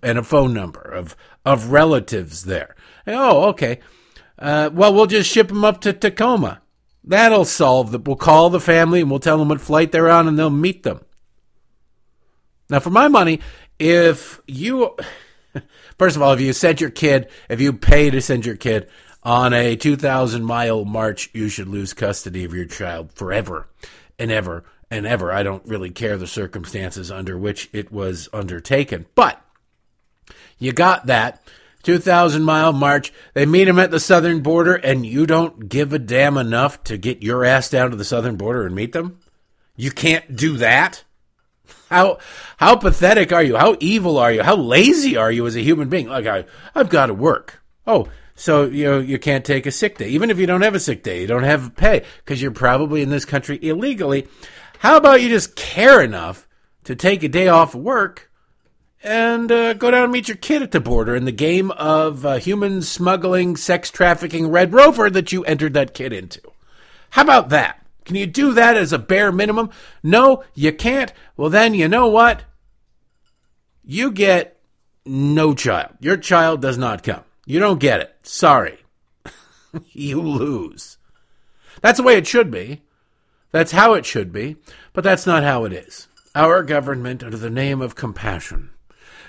and 0.03 0.19
a 0.19 0.25
phone 0.25 0.53
number 0.53 0.81
of, 0.81 1.17
of 1.45 1.71
relatives 1.71 2.47
there. 2.47 2.75
Oh, 3.07 3.51
okay. 3.51 3.79
Uh, 4.37 4.69
well, 4.73 4.93
we'll 4.93 5.07
just 5.07 5.31
ship 5.31 5.49
them 5.49 5.65
up 5.65 5.81
to 5.83 5.93
Tacoma. 5.93 6.61
That'll 7.05 7.45
solve 7.45 7.93
the. 7.93 7.99
We'll 8.01 8.17
call 8.17 8.51
the 8.51 8.59
family 8.59 9.01
and 9.01 9.09
we'll 9.09 9.21
tell 9.21 9.39
them 9.39 9.49
what 9.49 9.61
flight 9.61 9.93
they're 9.93 10.11
on, 10.11 10.27
and 10.27 10.37
they'll 10.37 10.51
meet 10.51 10.83
them. 10.83 11.05
Now, 12.69 12.81
for 12.81 12.91
my 12.91 13.07
money, 13.07 13.39
if 13.79 14.41
you, 14.49 14.97
first 15.99 16.17
of 16.17 16.23
all, 16.23 16.33
if 16.33 16.41
you 16.41 16.53
sent 16.53 16.81
your 16.81 16.91
kid, 16.91 17.29
if 17.49 17.61
you 17.61 17.73
pay 17.73 18.11
to 18.11 18.21
send 18.21 18.45
your 18.45 18.57
kid 18.57 18.89
on 19.23 19.55
a 19.55 19.77
2,000 19.77 20.45
mile 20.45 20.85
march, 20.85 21.31
you 21.33 21.49
should 21.49 21.69
lose 21.69 21.95
custody 21.95 22.43
of 22.43 22.53
your 22.53 22.67
child 22.67 23.13
forever 23.13 23.69
and 24.19 24.33
ever 24.33 24.65
and 24.91 25.07
ever. 25.07 25.33
I 25.33 25.43
don't 25.43 25.67
really 25.67 25.91
care 25.91 26.17
the 26.17 26.27
circumstances 26.27 27.11
under 27.11 27.37
which 27.37 27.69
it 27.73 27.93
was 27.93 28.29
undertaken. 28.33 29.07
But 29.15 29.43
you 30.59 30.73
got 30.73 31.07
that. 31.07 31.43
2,000 31.85 32.43
mile 32.43 32.73
march. 32.73 33.13
They 33.35 33.47
meet 33.47 33.69
him 33.69 33.79
at 33.79 33.91
the 33.91 34.01
southern 34.01 34.41
border, 34.41 34.75
and 34.75 35.07
you 35.07 35.27
don't 35.27 35.69
give 35.69 35.93
a 35.93 35.99
damn 35.99 36.37
enough 36.37 36.83
to 36.85 36.99
get 36.99 37.23
your 37.23 37.45
ass 37.45 37.71
down 37.71 37.91
to 37.91 37.97
the 37.97 38.05
southern 38.05 38.37
border 38.37 38.67
and 38.67 38.75
meet 38.75 38.93
them? 38.93 39.21
You 39.77 39.91
can't 39.91 40.35
do 40.35 40.57
that? 40.57 41.05
How 41.89 42.19
how 42.59 42.77
pathetic 42.77 43.33
are 43.33 43.43
you? 43.43 43.57
How 43.57 43.77
evil 43.81 44.19
are 44.19 44.33
you? 44.33 44.43
How 44.43 44.57
lazy 44.57 45.17
are 45.17 45.33
you 45.33 45.47
as 45.47 45.57
a 45.57 45.63
human 45.63 45.89
being? 45.89 46.09
Like 46.09 46.27
I 46.27 46.45
I've 46.75 46.91
got 46.91 47.07
to 47.07 47.15
work. 47.15 47.63
Oh, 47.87 48.09
so 48.35 48.65
you 48.67 48.85
know 48.85 48.99
you 48.99 49.19
can't 49.19 49.45
take 49.45 49.65
a 49.65 49.71
sick 49.71 49.97
day, 49.99 50.09
even 50.09 50.31
if 50.31 50.39
you 50.39 50.47
don't 50.47 50.63
have 50.63 50.75
a 50.75 50.81
sick 50.81 51.03
day, 51.03 51.23
you 51.23 51.27
don't 51.27 51.45
have 51.45 51.75
pay 51.77 52.05
because 52.19 52.43
you're 52.43 52.51
probably 52.51 53.03
in 53.03 53.11
this 53.11 53.25
country 53.25 53.59
illegally. 53.63 54.29
How 54.79 54.97
about 54.97 55.21
you 55.21 55.29
just 55.29 55.57
care 55.57 56.01
enough 56.01 56.47
to 56.85 56.95
take 56.95 57.25
a 57.25 57.29
day 57.29 57.49
off 57.49 57.75
work 57.75 58.31
and 59.03 59.51
uh, 59.51 59.75
go 59.75 59.91
down 59.91 60.05
and 60.05 60.13
meet 60.13 60.29
your 60.29 60.37
kid 60.37 60.63
at 60.63 60.71
the 60.71 60.81
border 60.81 61.17
in 61.17 61.25
the 61.25 61.33
game 61.33 61.73
of 61.73 62.25
uh, 62.25 62.37
human 62.37 62.83
smuggling, 62.83 63.57
sex 63.57 63.91
trafficking, 63.91 64.49
Red 64.49 64.73
Rover 64.73 65.11
that 65.11 65.33
you 65.33 65.45
entered 65.45 65.75
that 65.75 65.95
kid 65.95 66.13
into? 66.13 66.41
How 67.11 67.23
about 67.23 67.49
that? 67.49 67.85
Can 68.05 68.15
you 68.15 68.27
do 68.27 68.53
that 68.53 68.77
as 68.77 68.93
a 68.93 68.99
bare 68.99 69.33
minimum? 69.33 69.71
No, 70.03 70.45
you 70.55 70.73
can't. 70.73 71.13
Well, 71.37 71.51
then 71.51 71.75
you 71.75 71.89
know 71.89 72.07
what? 72.07 72.45
You 73.85 74.13
get 74.13 74.61
no 75.05 75.55
child. 75.55 75.95
Your 76.01 76.17
child 76.17 76.63
does 76.63 76.79
not 76.79 77.03
come. 77.03 77.25
You 77.47 77.59
don't 77.59 77.81
get 77.81 78.01
it. 78.01 78.15
Sorry. 78.23 78.79
you 79.93 80.21
lose. 80.23 80.99
That's 81.81 81.97
the 81.97 82.05
way 82.05 82.17
it 82.17 82.27
should 82.27 82.51
be. 82.51 82.83
That's 83.51 83.73
how 83.73 83.95
it 83.95 84.05
should 84.05 84.33
be, 84.33 84.57
but 84.93 85.05
that's 85.05 85.27
not 85.27 85.43
how 85.43 85.65
it 85.65 85.73
is. 85.73 86.09
Our 86.35 86.63
government, 86.63 87.23
under 87.25 87.37
the 87.37 87.51
name 87.51 87.81
of 87.81 87.95
compassion, 87.95 88.71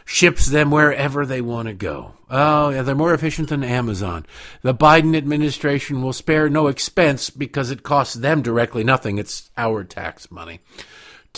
ships 0.05 0.47
them 0.47 0.71
wherever 0.71 1.25
they 1.25 1.41
want 1.41 1.67
to 1.67 1.73
go. 1.73 2.15
Oh, 2.29 2.69
yeah, 2.69 2.81
they're 2.81 2.95
more 2.95 3.13
efficient 3.13 3.49
than 3.49 3.63
Amazon. 3.63 4.25
The 4.61 4.73
Biden 4.73 5.15
administration 5.15 6.01
will 6.01 6.13
spare 6.13 6.49
no 6.49 6.67
expense 6.67 7.29
because 7.29 7.71
it 7.71 7.83
costs 7.83 8.15
them 8.15 8.41
directly 8.41 8.83
nothing. 8.83 9.17
It's 9.17 9.49
our 9.57 9.83
tax 9.83 10.29
money 10.29 10.59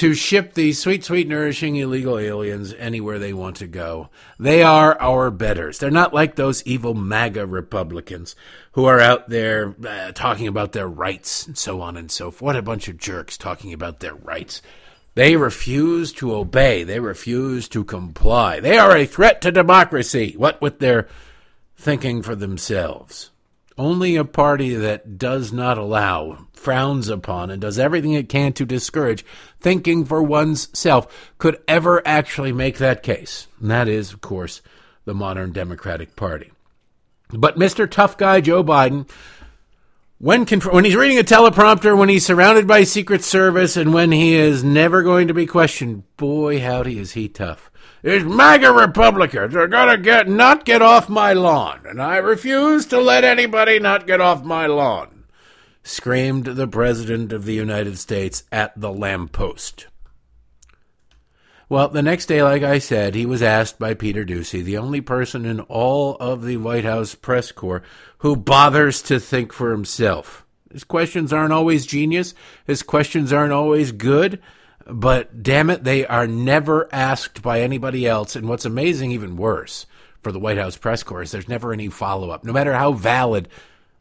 to 0.01 0.15
ship 0.15 0.55
these 0.55 0.79
sweet, 0.79 1.03
sweet, 1.03 1.27
nourishing 1.27 1.75
illegal 1.75 2.17
aliens 2.17 2.73
anywhere 2.79 3.19
they 3.19 3.33
want 3.33 3.57
to 3.57 3.67
go. 3.67 4.09
They 4.39 4.63
are 4.63 4.99
our 4.99 5.29
betters. 5.29 5.77
They're 5.77 5.91
not 5.91 6.11
like 6.11 6.35
those 6.35 6.65
evil 6.65 6.95
MAGA 6.95 7.45
Republicans 7.45 8.35
who 8.71 8.85
are 8.85 8.99
out 8.99 9.29
there 9.29 9.75
uh, 9.87 10.11
talking 10.13 10.47
about 10.47 10.71
their 10.71 10.87
rights 10.87 11.45
and 11.45 11.55
so 11.55 11.81
on 11.81 11.97
and 11.97 12.09
so 12.09 12.31
forth. 12.31 12.41
What 12.41 12.55
a 12.55 12.63
bunch 12.63 12.87
of 12.87 12.97
jerks 12.97 13.37
talking 13.37 13.73
about 13.73 13.99
their 13.99 14.15
rights. 14.15 14.63
They 15.13 15.35
refuse 15.35 16.11
to 16.13 16.33
obey. 16.33 16.83
They 16.83 16.99
refuse 16.99 17.69
to 17.69 17.83
comply. 17.83 18.59
They 18.59 18.79
are 18.79 18.97
a 18.97 19.05
threat 19.05 19.39
to 19.41 19.51
democracy. 19.51 20.33
What 20.35 20.59
with 20.63 20.79
their 20.79 21.09
thinking 21.75 22.23
for 22.23 22.35
themselves? 22.35 23.30
Only 23.81 24.15
a 24.15 24.23
party 24.23 24.75
that 24.75 25.17
does 25.17 25.51
not 25.51 25.79
allow, 25.79 26.45
frowns 26.53 27.09
upon, 27.09 27.49
and 27.49 27.59
does 27.59 27.79
everything 27.79 28.13
it 28.13 28.29
can 28.29 28.53
to 28.53 28.63
discourage 28.63 29.25
thinking 29.59 30.05
for 30.05 30.21
one's 30.21 30.69
self 30.77 31.31
could 31.39 31.59
ever 31.67 31.99
actually 32.05 32.51
make 32.51 32.77
that 32.77 33.01
case. 33.01 33.47
And 33.59 33.71
that 33.71 33.87
is, 33.87 34.13
of 34.13 34.21
course, 34.21 34.61
the 35.05 35.15
modern 35.15 35.51
Democratic 35.51 36.15
Party. 36.15 36.51
But 37.29 37.57
Mr. 37.57 37.89
Tough 37.89 38.17
Guy 38.17 38.39
Joe 38.39 38.63
Biden, 38.63 39.09
when, 40.19 40.45
conf- 40.45 40.71
when 40.71 40.85
he's 40.85 40.95
reading 40.95 41.17
a 41.17 41.23
teleprompter, 41.23 41.97
when 41.97 42.09
he's 42.09 42.23
surrounded 42.23 42.67
by 42.67 42.83
Secret 42.83 43.23
Service, 43.23 43.75
and 43.77 43.95
when 43.95 44.11
he 44.11 44.35
is 44.35 44.63
never 44.63 45.01
going 45.01 45.27
to 45.27 45.33
be 45.33 45.47
questioned, 45.47 46.03
boy, 46.17 46.59
howdy, 46.59 46.99
is 46.99 47.13
he 47.13 47.27
tough. 47.27 47.70
These 48.03 48.23
MAGA 48.23 48.71
Republicans 48.71 49.55
are 49.55 49.67
going 49.67 49.89
to 49.89 49.97
get 49.97 50.27
not 50.27 50.65
get 50.65 50.81
off 50.81 51.07
my 51.07 51.33
lawn, 51.33 51.81
and 51.85 52.01
I 52.01 52.17
refuse 52.17 52.87
to 52.87 52.99
let 52.99 53.23
anybody 53.23 53.77
not 53.77 54.07
get 54.07 54.19
off 54.19 54.43
my 54.43 54.65
lawn, 54.65 55.25
screamed 55.83 56.45
the 56.45 56.67
President 56.67 57.31
of 57.31 57.45
the 57.45 57.53
United 57.53 57.99
States 57.99 58.43
at 58.51 58.79
the 58.79 58.91
lamppost. 58.91 59.85
Well, 61.69 61.89
the 61.89 62.01
next 62.01 62.25
day, 62.25 62.41
like 62.41 62.63
I 62.63 62.79
said, 62.79 63.13
he 63.13 63.27
was 63.27 63.43
asked 63.43 63.77
by 63.77 63.93
Peter 63.93 64.25
Doocy, 64.25 64.63
the 64.63 64.79
only 64.79 64.99
person 64.99 65.45
in 65.45 65.59
all 65.61 66.15
of 66.15 66.43
the 66.43 66.57
White 66.57 66.83
House 66.83 67.13
press 67.13 67.51
corps 67.51 67.83
who 68.17 68.35
bothers 68.35 69.01
to 69.03 69.19
think 69.19 69.53
for 69.53 69.71
himself. 69.71 70.43
His 70.73 70.83
questions 70.83 71.31
aren't 71.31 71.53
always 71.53 71.85
genius. 71.85 72.33
His 72.65 72.81
questions 72.81 73.31
aren't 73.31 73.53
always 73.53 73.91
good 73.91 74.41
but 74.91 75.43
damn 75.43 75.69
it, 75.69 75.83
they 75.83 76.05
are 76.05 76.27
never 76.27 76.87
asked 76.93 77.41
by 77.41 77.61
anybody 77.61 78.07
else. 78.07 78.35
And 78.35 78.47
what's 78.47 78.65
amazing, 78.65 79.11
even 79.11 79.37
worse, 79.37 79.85
for 80.21 80.31
the 80.31 80.39
White 80.39 80.57
House 80.57 80.77
press 80.77 81.03
corps 81.03 81.21
is 81.21 81.31
there's 81.31 81.47
never 81.47 81.73
any 81.73 81.89
follow 81.89 82.29
up, 82.29 82.43
no 82.43 82.53
matter 82.53 82.73
how 82.73 82.93
valid 82.93 83.47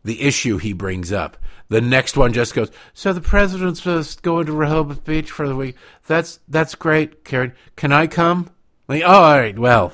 the 0.05 0.23
issue 0.23 0.59
he 0.59 0.73
brings 0.73 1.13
up. 1.13 1.37
The 1.69 1.81
next 1.81 2.17
one 2.17 2.33
just 2.33 2.55
goes, 2.55 2.71
so 2.95 3.13
the 3.13 3.21
president's 3.21 3.81
just 3.81 4.23
going 4.23 4.47
to 4.47 4.53
Rehoboth 4.53 5.05
Beach 5.05 5.31
for 5.31 5.47
the 5.47 5.55
week. 5.55 5.77
That's 6.07 6.41
that's 6.49 6.75
great, 6.75 7.25
Karen. 7.25 7.53
Can 7.77 7.93
I 7.93 8.07
come? 8.07 8.51
Like, 8.89 9.03
oh, 9.05 9.07
all 9.07 9.39
right, 9.39 9.57
well, 9.57 9.93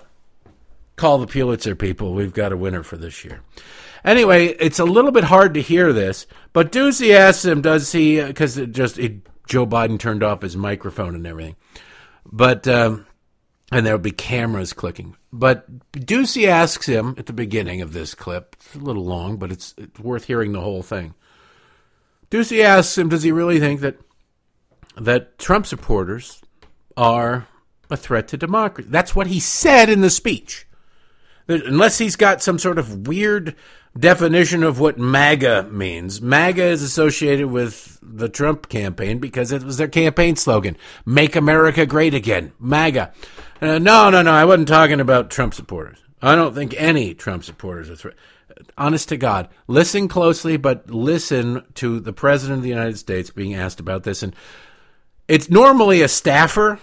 call 0.96 1.18
the 1.18 1.26
Pulitzer 1.26 1.74
people. 1.74 2.14
We've 2.14 2.32
got 2.32 2.52
a 2.52 2.56
winner 2.56 2.82
for 2.82 2.96
this 2.96 3.24
year. 3.24 3.42
Anyway, 4.04 4.46
it's 4.46 4.78
a 4.78 4.84
little 4.84 5.10
bit 5.10 5.24
hard 5.24 5.52
to 5.54 5.60
hear 5.60 5.92
this, 5.92 6.26
but 6.52 6.72
Doocy 6.72 7.12
asks 7.14 7.44
him, 7.44 7.60
does 7.60 7.92
he, 7.92 8.22
because 8.22 8.56
it 8.56 8.72
just, 8.72 8.98
it 8.98 9.20
Joe 9.46 9.66
Biden 9.66 9.98
turned 9.98 10.22
off 10.22 10.42
his 10.42 10.56
microphone 10.56 11.14
and 11.14 11.26
everything. 11.26 11.56
But 12.24 12.66
um, 12.68 13.06
and 13.72 13.84
there'll 13.84 13.98
be 13.98 14.12
cameras 14.12 14.72
clicking. 14.72 15.16
But 15.32 15.92
Doocy 15.92 16.46
asks 16.46 16.86
him 16.86 17.14
at 17.18 17.26
the 17.26 17.32
beginning 17.32 17.80
of 17.80 17.92
this 17.92 18.14
clip. 18.14 18.56
It's 18.58 18.74
a 18.74 18.78
little 18.78 19.04
long, 19.04 19.36
but 19.36 19.50
it's, 19.50 19.74
it's 19.76 19.98
worth 19.98 20.24
hearing 20.24 20.52
the 20.52 20.60
whole 20.60 20.82
thing. 20.82 21.14
Doocy 22.30 22.62
asks 22.62 22.96
him, 22.96 23.08
does 23.08 23.22
he 23.22 23.32
really 23.32 23.60
think 23.60 23.80
that 23.80 23.98
that 24.96 25.38
Trump 25.38 25.66
supporters 25.66 26.42
are 26.96 27.46
a 27.90 27.96
threat 27.96 28.28
to 28.28 28.36
democracy? 28.36 28.88
That's 28.90 29.14
what 29.14 29.26
he 29.26 29.40
said 29.40 29.90
in 29.90 30.00
the 30.00 30.10
speech. 30.10 30.66
Unless 31.48 31.98
he's 31.98 32.16
got 32.16 32.42
some 32.42 32.58
sort 32.58 32.78
of 32.78 33.06
weird 33.06 33.54
definition 33.98 34.62
of 34.62 34.80
what 34.80 34.98
MAGA 34.98 35.68
means. 35.70 36.20
MAGA 36.20 36.64
is 36.64 36.82
associated 36.82 37.46
with 37.46 37.98
the 38.02 38.28
Trump 38.28 38.68
campaign 38.68 39.18
because 39.18 39.52
it 39.52 39.62
was 39.62 39.76
their 39.76 39.88
campaign 39.88 40.36
slogan 40.36 40.76
Make 41.04 41.36
America 41.36 41.86
Great 41.86 42.14
Again. 42.14 42.52
MAGA. 42.58 43.12
Uh, 43.60 43.78
no, 43.78 44.10
no, 44.10 44.22
no. 44.22 44.32
I 44.32 44.44
wasn't 44.44 44.68
talking 44.68 45.00
about 45.00 45.30
Trump 45.30 45.54
supporters. 45.54 45.98
I 46.20 46.34
don't 46.34 46.54
think 46.54 46.74
any 46.76 47.14
Trump 47.14 47.44
supporters 47.44 48.04
are. 48.04 48.14
Honest 48.78 49.10
to 49.10 49.18
God, 49.18 49.48
listen 49.66 50.08
closely, 50.08 50.56
but 50.56 50.90
listen 50.90 51.62
to 51.74 52.00
the 52.00 52.12
President 52.12 52.58
of 52.58 52.62
the 52.62 52.70
United 52.70 52.98
States 52.98 53.28
being 53.28 53.54
asked 53.54 53.80
about 53.80 54.02
this. 54.04 54.22
And 54.22 54.34
it's 55.28 55.50
normally 55.50 56.00
a 56.00 56.08
staffer 56.08 56.80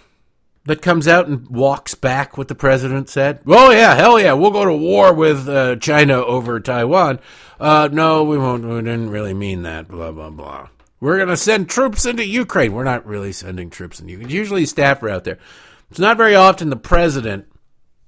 that 0.65 0.81
comes 0.81 1.07
out 1.07 1.27
and 1.27 1.47
walks 1.49 1.93
back 1.93 2.37
what 2.37 2.47
the 2.47 2.55
president 2.55 3.09
said? 3.09 3.41
Oh 3.45 3.71
yeah, 3.71 3.95
hell 3.95 4.19
yeah, 4.19 4.33
we'll 4.33 4.51
go 4.51 4.65
to 4.65 4.75
war 4.75 5.13
with 5.13 5.47
uh, 5.47 5.75
China 5.77 6.23
over 6.23 6.59
Taiwan. 6.59 7.19
Uh, 7.59 7.89
no, 7.91 8.23
we 8.23 8.37
won't. 8.37 8.63
We 8.63 8.75
didn't 8.75 9.09
really 9.09 9.33
mean 9.33 9.63
that. 9.63 9.87
Blah 9.87 10.11
blah 10.11 10.29
blah. 10.29 10.69
We're 10.99 11.17
gonna 11.17 11.37
send 11.37 11.69
troops 11.69 12.05
into 12.05 12.25
Ukraine. 12.25 12.73
We're 12.73 12.83
not 12.83 13.05
really 13.05 13.33
sending 13.33 13.69
troops 13.69 13.99
into 13.99 14.11
Ukraine. 14.11 14.29
Usually, 14.29 14.65
staff 14.65 15.03
are 15.03 15.09
out 15.09 15.25
there. 15.25 15.39
It's 15.91 15.99
not 15.99 16.17
very 16.17 16.35
often 16.35 16.69
the 16.69 16.75
president, 16.75 17.45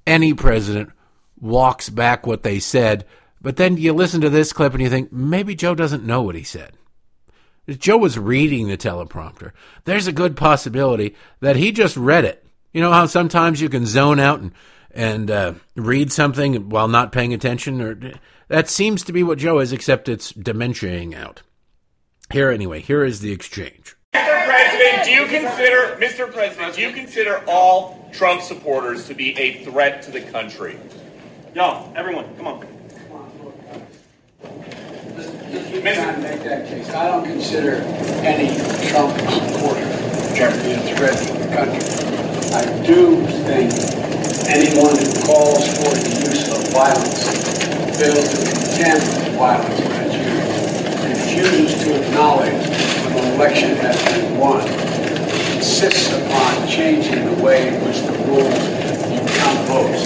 any 0.07 0.33
president, 0.33 0.91
walks 1.39 1.89
back 1.89 2.25
what 2.25 2.43
they 2.43 2.59
said. 2.59 3.05
But 3.41 3.57
then 3.57 3.77
you 3.77 3.93
listen 3.93 4.21
to 4.21 4.29
this 4.29 4.53
clip 4.53 4.73
and 4.73 4.81
you 4.81 4.89
think 4.89 5.11
maybe 5.11 5.53
Joe 5.53 5.75
doesn't 5.75 6.03
know 6.03 6.23
what 6.23 6.35
he 6.35 6.43
said. 6.43 6.71
Joe 7.67 7.97
was 7.97 8.17
reading 8.17 8.67
the 8.67 8.77
teleprompter. 8.77 9.51
There's 9.83 10.07
a 10.07 10.11
good 10.11 10.35
possibility 10.35 11.15
that 11.41 11.55
he 11.55 11.71
just 11.71 11.97
read 11.97 12.25
it 12.25 12.44
you 12.75 12.81
know 12.81 12.91
how 12.91 13.05
sometimes 13.05 13.61
you 13.61 13.69
can 13.69 13.85
zone 13.85 14.19
out 14.19 14.41
and 14.41 14.51
and 14.91 15.31
uh, 15.31 15.53
read 15.75 16.11
something 16.11 16.69
while 16.69 16.89
not 16.89 17.13
paying 17.13 17.33
attention, 17.33 17.81
or 17.81 17.97
that 18.49 18.69
seems 18.69 19.03
to 19.03 19.13
be 19.13 19.23
what 19.23 19.37
Joe 19.37 19.59
is, 19.59 19.71
except 19.71 20.09
it's 20.09 20.33
dementiaing 20.33 21.15
out. 21.15 21.41
Here, 22.31 22.49
anyway, 22.51 22.81
here 22.81 23.05
is 23.05 23.21
the 23.21 23.31
exchange. 23.31 23.95
Mr. 24.13 24.45
President, 24.45 25.05
do 25.05 25.11
you 25.11 25.25
consider, 25.25 25.97
Mr. 26.01 26.33
President, 26.33 26.75
do 26.75 26.81
you 26.81 26.91
consider 26.91 27.41
all 27.47 28.09
Trump 28.11 28.41
supporters 28.41 29.07
to 29.07 29.13
be 29.13 29.37
a 29.37 29.63
threat 29.63 30.01
to 30.03 30.11
the 30.11 30.21
country? 30.21 30.77
Y'all, 31.53 31.93
everyone, 31.95 32.25
come 32.35 32.47
on. 32.47 32.67
Just 35.15 35.81
trying 35.81 36.15
to 36.15 36.21
make 36.21 36.43
that 36.43 36.67
case. 36.67 36.89
I 36.89 37.07
don't 37.07 37.23
consider 37.23 37.75
any 38.23 38.55
Trump 38.89 39.17
supporter 39.17 40.04
to 40.35 40.63
be 40.63 40.73
a 40.73 40.95
threat 40.95 41.17
to 41.17 41.33
the 41.33 41.55
country. 41.55 41.79
I 42.51 42.65
do 42.83 43.25
think 43.47 43.71
anyone 44.51 44.97
who 44.99 45.07
calls 45.23 45.63
for 45.77 45.95
the 45.95 46.27
use 46.27 46.51
of 46.51 46.73
violence 46.73 47.23
fails 47.95 48.27
to 48.27 48.43
contend 48.43 48.99
with 48.99 49.35
violence 49.37 49.79
it's 49.79 51.31
used, 51.31 51.39
refuses 51.39 51.83
to 51.85 52.03
acknowledge 52.03 52.67
when 53.15 53.23
an 53.23 53.33
election 53.35 53.77
has 53.77 53.95
been 54.11 54.37
won, 54.37 54.67
insists 55.55 56.11
upon 56.11 56.67
changing 56.67 57.33
the 57.33 57.41
way 57.41 57.69
in 57.69 57.85
which 57.85 58.01
the 58.01 58.11
rules 58.27 58.59
you 59.09 59.21
count 59.39 59.67
votes. 59.69 60.05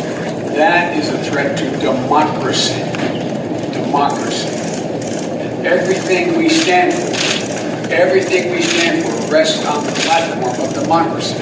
That 0.53 0.95
is 0.95 1.09
a 1.09 1.17
threat 1.23 1.57
to 1.57 1.71
democracy. 1.79 2.83
Democracy. 3.73 4.47
And 5.39 5.65
everything 5.65 6.37
we 6.37 6.49
stand 6.49 6.93
for, 6.93 7.18
everything 7.91 8.51
we 8.51 8.61
stand 8.61 9.05
for 9.05 9.31
rests 9.33 9.65
on 9.65 9.83
the 9.83 9.91
platform 9.91 10.67
of 10.67 10.73
democracy. 10.73 11.35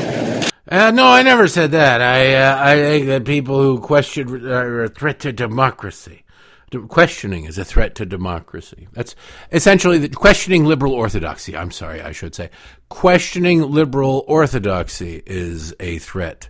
Uh, 0.70 0.92
no, 0.92 1.08
I 1.08 1.24
never 1.24 1.48
said 1.48 1.72
that. 1.72 2.01
I 2.01 2.36
uh, 2.36 2.58
I 2.60 2.75
think 2.75 3.08
that 3.08 3.25
people 3.25 3.62
who 3.62 3.80
question 3.80 4.46
are 4.46 4.84
a 4.84 4.89
threat 4.89 5.20
to 5.22 5.32
democracy. 5.32 6.24
Questioning 6.89 7.46
is 7.46 7.58
a 7.58 7.63
threat 7.63 7.96
to 7.96 8.06
democracy. 8.06 8.89
That's 8.92 9.16
essentially 9.54 10.00
the, 10.00 10.10
questioning 10.10 10.66
liberal 10.66 10.94
orthodoxy. 10.94 11.56
I'm 11.56 11.72
sorry, 11.72 12.01
I 12.01 12.12
should 12.12 12.36
say. 12.36 12.50
Questioning 12.89 13.62
liberal 13.62 14.25
orthodoxy 14.27 15.24
is 15.25 15.74
a 15.80 16.00
threat 16.00 16.50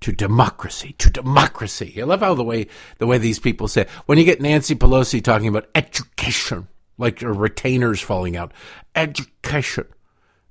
to 0.00 0.12
democracy. 0.12 0.94
To 0.96 1.10
democracy. 1.10 2.00
I 2.00 2.04
love 2.04 2.20
how 2.20 2.32
the 2.32 2.44
way 2.44 2.68
the 2.96 3.06
way 3.06 3.18
these 3.18 3.38
people 3.38 3.68
say. 3.68 3.86
When 4.06 4.16
you 4.16 4.24
get 4.24 4.40
Nancy 4.40 4.74
Pelosi 4.74 5.22
talking 5.22 5.48
about 5.48 5.68
education, 5.74 6.68
like 6.98 7.20
retainers 7.22 8.00
falling 8.00 8.36
out, 8.36 8.52
education. 8.94 9.86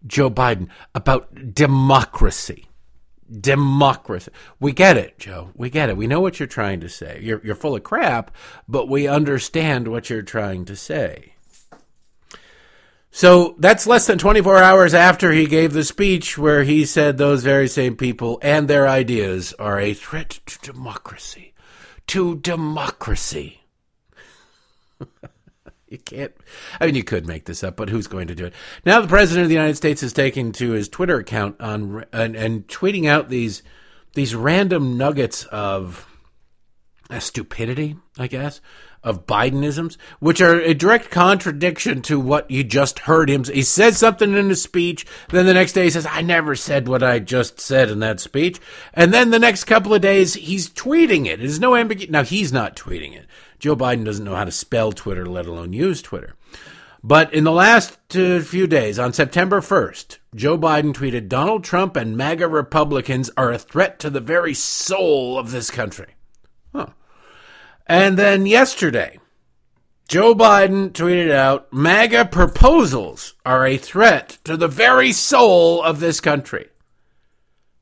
Joe 0.05 0.29
Biden 0.29 0.67
about 0.93 1.55
democracy 1.55 2.67
democracy. 3.39 4.31
We 4.59 4.71
get 4.71 4.97
it, 4.97 5.17
Joe. 5.17 5.51
We 5.55 5.69
get 5.69 5.89
it. 5.89 5.97
We 5.97 6.07
know 6.07 6.19
what 6.21 6.39
you're 6.39 6.47
trying 6.47 6.79
to 6.81 6.89
say. 6.89 7.19
You're, 7.21 7.41
you're 7.43 7.55
full 7.55 7.75
of 7.75 7.83
crap, 7.83 8.31
but 8.67 8.87
we 8.87 9.07
understand 9.07 9.87
what 9.87 10.09
you're 10.09 10.21
trying 10.21 10.65
to 10.65 10.75
say. 10.75 11.33
So 13.11 13.55
that's 13.59 13.87
less 13.87 14.07
than 14.07 14.17
24 14.17 14.61
hours 14.61 14.93
after 14.93 15.31
he 15.31 15.45
gave 15.45 15.71
the 15.71 15.85
speech 15.85 16.37
where 16.37 16.63
he 16.63 16.85
said 16.85 17.17
those 17.17 17.43
very 17.43 17.69
same 17.69 17.95
people 17.95 18.39
and 18.41 18.67
their 18.67 18.87
ideas 18.87 19.53
are 19.53 19.79
a 19.79 19.93
threat 19.93 20.41
to 20.45 20.59
democracy. 20.59 21.53
To 22.07 22.35
democracy. 22.35 23.61
you 25.95 26.17
can't, 26.17 26.33
I 26.79 26.85
mean, 26.85 26.95
you 26.95 27.03
could 27.03 27.25
make 27.25 27.45
this 27.45 27.63
up, 27.63 27.77
but 27.77 27.89
who's 27.89 28.07
going 28.07 28.27
to 28.27 28.35
do 28.35 28.45
it? 28.45 28.53
Now 28.85 29.01
the 29.01 29.07
president 29.07 29.43
of 29.43 29.49
the 29.49 29.55
United 29.55 29.77
States 29.77 30.03
is 30.03 30.13
taking 30.13 30.51
to 30.53 30.71
his 30.71 30.89
Twitter 30.89 31.17
account 31.17 31.59
on 31.61 32.05
and, 32.11 32.35
and 32.35 32.67
tweeting 32.67 33.07
out 33.07 33.29
these 33.29 33.63
these 34.13 34.35
random 34.35 34.97
nuggets 34.97 35.43
of 35.45 36.07
uh, 37.09 37.19
stupidity, 37.19 37.97
I 38.17 38.27
guess, 38.27 38.61
of 39.03 39.27
Bidenisms, 39.27 39.97
which 40.19 40.41
are 40.41 40.59
a 40.59 40.73
direct 40.73 41.11
contradiction 41.11 42.01
to 42.03 42.19
what 42.19 42.49
you 42.49 42.63
just 42.63 42.99
heard 42.99 43.29
him. 43.29 43.45
Say. 43.45 43.55
He 43.55 43.61
says 43.61 43.97
something 43.97 44.33
in 44.33 44.49
his 44.49 44.63
speech, 44.63 45.05
then 45.29 45.45
the 45.45 45.53
next 45.53 45.73
day 45.73 45.83
he 45.83 45.89
says, 45.91 46.07
"I 46.09 46.21
never 46.21 46.55
said 46.55 46.87
what 46.87 47.03
I 47.03 47.19
just 47.19 47.59
said 47.59 47.89
in 47.89 47.99
that 47.99 48.19
speech," 48.19 48.59
and 48.93 49.13
then 49.13 49.29
the 49.29 49.39
next 49.39 49.65
couple 49.65 49.93
of 49.93 50.01
days 50.01 50.33
he's 50.33 50.69
tweeting 50.69 51.27
it. 51.27 51.39
There's 51.39 51.59
no 51.59 51.75
ambiguity. 51.75 52.11
Now 52.11 52.23
he's 52.23 52.51
not 52.51 52.75
tweeting 52.75 53.13
it. 53.15 53.27
Joe 53.59 53.75
Biden 53.75 54.05
doesn't 54.05 54.25
know 54.25 54.35
how 54.35 54.45
to 54.45 54.51
spell 54.51 54.91
Twitter, 54.91 55.25
let 55.25 55.45
alone 55.45 55.73
use 55.73 56.01
Twitter. 56.01 56.35
But 57.03 57.33
in 57.33 57.43
the 57.43 57.51
last 57.51 58.15
uh, 58.15 58.39
few 58.39 58.65
days, 58.65 58.97
on 58.97 59.13
September 59.13 59.61
1st, 59.61 60.17
Joe 60.33 60.57
Biden 60.57 60.91
tweeted 60.91 61.27
Donald 61.27 61.63
Trump 61.63 61.95
and 61.95 62.17
MAGA 62.17 62.47
Republicans 62.47 63.29
are 63.37 63.51
a 63.51 63.59
threat 63.59 63.99
to 63.99 64.09
the 64.09 64.19
very 64.19 64.55
soul 64.55 65.37
of 65.37 65.51
this 65.51 65.69
country. 65.69 66.15
Huh. 66.73 66.87
And 67.85 68.17
then 68.17 68.47
yesterday, 68.47 69.19
Joe 70.07 70.33
Biden 70.33 70.91
tweeted 70.91 71.31
out 71.31 71.71
MAGA 71.71 72.25
proposals 72.25 73.35
are 73.45 73.67
a 73.67 73.77
threat 73.77 74.39
to 74.43 74.57
the 74.57 74.67
very 74.67 75.11
soul 75.11 75.83
of 75.83 75.99
this 75.99 76.19
country. 76.19 76.69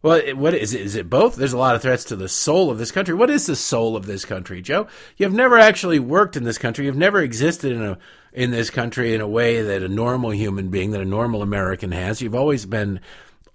Well, 0.04 0.22
what 0.36 0.54
is 0.54 0.74
it? 0.74 0.82
Is 0.82 0.96
it 0.96 1.10
both? 1.10 1.38
There's 1.38 1.54
a 1.54 1.58
lot 1.58 1.76
of 1.76 1.82
threats 1.82 2.04
to 2.06 2.18
the 2.18 2.28
soul 2.28 2.70
of 2.70 2.78
this 2.78 2.92
country. 2.92 3.14
What 3.14 3.30
is 3.30 3.46
the 3.46 3.56
soul 3.56 3.96
of 3.96 4.06
this 4.06 4.26
country, 4.26 4.62
Joe? 4.62 4.88
You've 5.16 5.34
never 5.34 5.58
actually 5.58 5.98
worked 5.98 6.36
in 6.36 6.44
this 6.44 6.58
country. 6.58 6.86
You've 6.86 6.98
never 6.98 7.22
existed 7.22 7.72
in 7.72 7.82
a 7.82 7.98
in 8.34 8.52
this 8.52 8.70
country 8.70 9.14
in 9.14 9.22
a 9.22 9.28
way 9.28 9.62
that 9.62 9.82
a 9.82 9.88
normal 9.88 10.32
human 10.32 10.68
being, 10.68 10.92
that 10.92 11.02
a 11.02 11.06
normal 11.06 11.42
American 11.42 11.94
has. 11.94 12.22
You've 12.22 12.36
always 12.36 12.66
been 12.66 13.00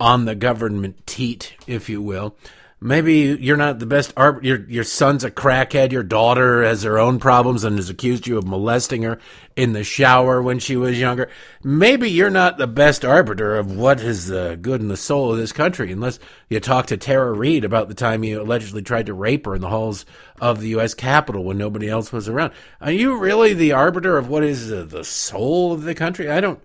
on 0.00 0.24
the 0.24 0.34
government 0.34 1.06
teat, 1.06 1.54
if 1.66 1.90
you 1.90 2.00
will. 2.00 2.34
Maybe 2.80 3.36
you're 3.40 3.56
not 3.56 3.80
the 3.80 3.86
best. 3.86 4.12
Ar- 4.16 4.38
your 4.40 4.60
your 4.68 4.84
son's 4.84 5.24
a 5.24 5.32
crackhead. 5.32 5.90
Your 5.90 6.04
daughter 6.04 6.62
has 6.62 6.84
her 6.84 6.96
own 6.96 7.18
problems 7.18 7.64
and 7.64 7.76
has 7.76 7.90
accused 7.90 8.28
you 8.28 8.38
of 8.38 8.46
molesting 8.46 9.02
her 9.02 9.18
in 9.56 9.72
the 9.72 9.82
shower 9.82 10.40
when 10.40 10.60
she 10.60 10.76
was 10.76 11.00
younger. 11.00 11.28
Maybe 11.64 12.08
you're 12.08 12.30
not 12.30 12.56
the 12.56 12.68
best 12.68 13.04
arbiter 13.04 13.56
of 13.56 13.76
what 13.76 14.00
is 14.00 14.28
the 14.28 14.56
good 14.62 14.80
and 14.80 14.90
the 14.90 14.96
soul 14.96 15.32
of 15.32 15.38
this 15.38 15.50
country, 15.50 15.90
unless 15.90 16.20
you 16.48 16.60
talk 16.60 16.86
to 16.86 16.96
Tara 16.96 17.32
Reade 17.32 17.64
about 17.64 17.88
the 17.88 17.94
time 17.94 18.22
you 18.22 18.40
allegedly 18.40 18.82
tried 18.82 19.06
to 19.06 19.14
rape 19.14 19.46
her 19.46 19.56
in 19.56 19.60
the 19.60 19.70
halls 19.70 20.06
of 20.40 20.60
the 20.60 20.68
U.S. 20.68 20.94
Capitol 20.94 21.42
when 21.42 21.58
nobody 21.58 21.88
else 21.88 22.12
was 22.12 22.28
around. 22.28 22.52
Are 22.80 22.92
you 22.92 23.18
really 23.18 23.54
the 23.54 23.72
arbiter 23.72 24.16
of 24.16 24.28
what 24.28 24.44
is 24.44 24.68
the 24.68 25.04
soul 25.04 25.72
of 25.72 25.82
the 25.82 25.96
country? 25.96 26.30
I 26.30 26.40
don't. 26.40 26.60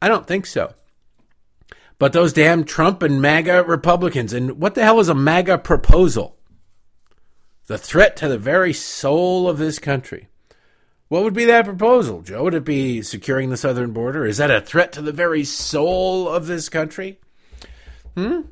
I 0.00 0.06
don't 0.06 0.28
think 0.28 0.46
so. 0.46 0.74
But 1.98 2.12
those 2.12 2.32
damn 2.32 2.64
Trump 2.64 3.02
and 3.02 3.22
MAGA 3.22 3.64
Republicans, 3.64 4.32
and 4.32 4.60
what 4.60 4.74
the 4.74 4.84
hell 4.84 5.00
is 5.00 5.08
a 5.08 5.14
MAGA 5.14 5.58
proposal? 5.58 6.36
The 7.66 7.78
threat 7.78 8.16
to 8.18 8.28
the 8.28 8.38
very 8.38 8.72
soul 8.72 9.48
of 9.48 9.58
this 9.58 9.78
country. 9.78 10.28
What 11.08 11.22
would 11.22 11.34
be 11.34 11.44
that 11.44 11.64
proposal, 11.64 12.22
Joe? 12.22 12.44
Would 12.44 12.54
it 12.54 12.64
be 12.64 13.00
securing 13.00 13.50
the 13.50 13.56
southern 13.56 13.92
border? 13.92 14.26
Is 14.26 14.38
that 14.38 14.50
a 14.50 14.60
threat 14.60 14.92
to 14.92 15.02
the 15.02 15.12
very 15.12 15.44
soul 15.44 16.28
of 16.28 16.46
this 16.46 16.68
country? 16.68 17.18
Hmm? 18.16 18.42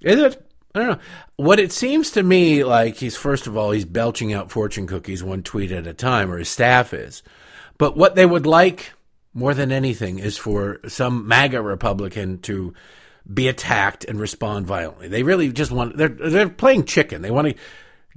Is 0.00 0.18
it? 0.18 0.44
I 0.74 0.78
don't 0.80 0.88
know. 0.90 0.98
What 1.36 1.60
it 1.60 1.72
seems 1.72 2.10
to 2.12 2.22
me 2.22 2.64
like 2.64 2.96
he's, 2.96 3.16
first 3.16 3.46
of 3.46 3.56
all, 3.56 3.70
he's 3.70 3.84
belching 3.84 4.32
out 4.32 4.50
fortune 4.50 4.86
cookies 4.86 5.24
one 5.24 5.42
tweet 5.42 5.72
at 5.72 5.86
a 5.86 5.94
time, 5.94 6.30
or 6.30 6.38
his 6.38 6.48
staff 6.48 6.92
is. 6.92 7.22
But 7.78 7.96
what 7.96 8.14
they 8.14 8.26
would 8.26 8.46
like 8.46 8.92
more 9.38 9.54
than 9.54 9.72
anything 9.72 10.18
is 10.18 10.36
for 10.36 10.80
some 10.88 11.28
MAGA 11.28 11.62
Republican 11.62 12.40
to 12.40 12.74
be 13.32 13.48
attacked 13.48 14.04
and 14.04 14.20
respond 14.20 14.66
violently. 14.66 15.08
They 15.08 15.22
really 15.22 15.52
just 15.52 15.70
want 15.70 15.96
they're 15.96 16.08
they're 16.08 16.48
playing 16.48 16.84
chicken. 16.84 17.22
They 17.22 17.30
want 17.30 17.48
to 17.48 17.54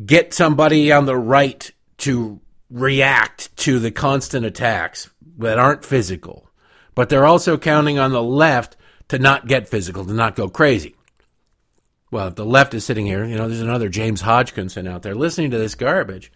get 0.04 0.34
somebody 0.34 0.92
on 0.92 1.06
the 1.06 1.18
right 1.18 1.70
to 2.00 2.40
react 2.70 3.56
to 3.58 3.80
the 3.80 3.92
constant 3.92 4.46
attacks 4.46 5.10
that 5.38 5.60
aren't 5.60 5.86
physical. 5.86 6.50
But 6.96 7.10
they're 7.10 7.26
also 7.26 7.58
counting 7.58 8.00
on 8.00 8.12
the 8.12 8.24
left 8.24 8.78
to 9.10 9.20
not 9.20 9.48
get 9.48 9.68
physical, 9.68 10.06
to 10.06 10.14
not 10.14 10.36
go 10.36 10.50
crazy. 10.50 10.96
Well, 12.12 12.28
if 12.28 12.36
the 12.36 12.46
left 12.46 12.74
is 12.74 12.84
sitting 12.84 13.06
here, 13.06 13.26
you 13.26 13.36
know, 13.36 13.48
there's 13.48 13.62
another 13.62 13.90
James 13.90 14.22
Hodgkinson 14.22 14.88
out 14.88 15.02
there 15.02 15.16
listening 15.16 15.52
to 15.52 15.58
this 15.58 15.76
garbage. 15.76 16.32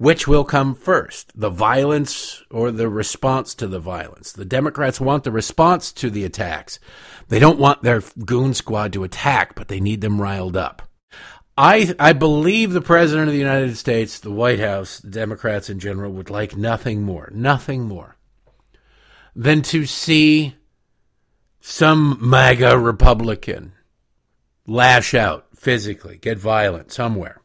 Which 0.00 0.26
will 0.26 0.44
come 0.44 0.74
first, 0.74 1.30
the 1.38 1.50
violence 1.50 2.42
or 2.50 2.72
the 2.72 2.88
response 2.88 3.54
to 3.56 3.66
the 3.66 3.78
violence? 3.78 4.32
The 4.32 4.46
Democrats 4.46 4.98
want 4.98 5.24
the 5.24 5.30
response 5.30 5.92
to 5.92 6.08
the 6.08 6.24
attacks. 6.24 6.78
They 7.28 7.38
don't 7.38 7.58
want 7.58 7.82
their 7.82 8.02
goon 8.24 8.54
squad 8.54 8.94
to 8.94 9.04
attack, 9.04 9.54
but 9.54 9.68
they 9.68 9.78
need 9.78 10.00
them 10.00 10.18
riled 10.18 10.56
up. 10.56 10.88
I, 11.54 11.94
I 11.98 12.14
believe 12.14 12.72
the 12.72 12.80
President 12.80 13.28
of 13.28 13.34
the 13.34 13.38
United 13.38 13.76
States, 13.76 14.20
the 14.20 14.30
White 14.30 14.58
House, 14.58 15.00
the 15.00 15.10
Democrats 15.10 15.68
in 15.68 15.78
general 15.78 16.12
would 16.12 16.30
like 16.30 16.56
nothing 16.56 17.02
more, 17.02 17.28
nothing 17.34 17.82
more 17.82 18.16
than 19.36 19.60
to 19.64 19.84
see 19.84 20.54
some 21.60 22.16
MAGA 22.22 22.78
Republican 22.78 23.74
lash 24.66 25.12
out 25.12 25.48
physically, 25.54 26.16
get 26.16 26.38
violent 26.38 26.90
somewhere 26.90 27.39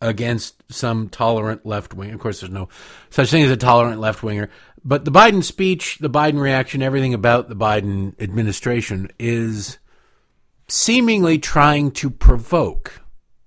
against 0.00 0.62
some 0.72 1.08
tolerant 1.08 1.64
left 1.64 1.94
wing. 1.94 2.10
Of 2.10 2.20
course, 2.20 2.40
there's 2.40 2.52
no 2.52 2.68
such 3.10 3.30
thing 3.30 3.42
as 3.42 3.50
a 3.50 3.56
tolerant 3.56 4.00
left 4.00 4.22
winger. 4.22 4.50
But 4.84 5.04
the 5.04 5.10
Biden 5.10 5.42
speech, 5.42 5.98
the 5.98 6.10
Biden 6.10 6.40
reaction, 6.40 6.82
everything 6.82 7.14
about 7.14 7.48
the 7.48 7.56
Biden 7.56 8.20
administration 8.20 9.10
is 9.18 9.78
seemingly 10.68 11.38
trying 11.38 11.90
to 11.92 12.10
provoke 12.10 13.00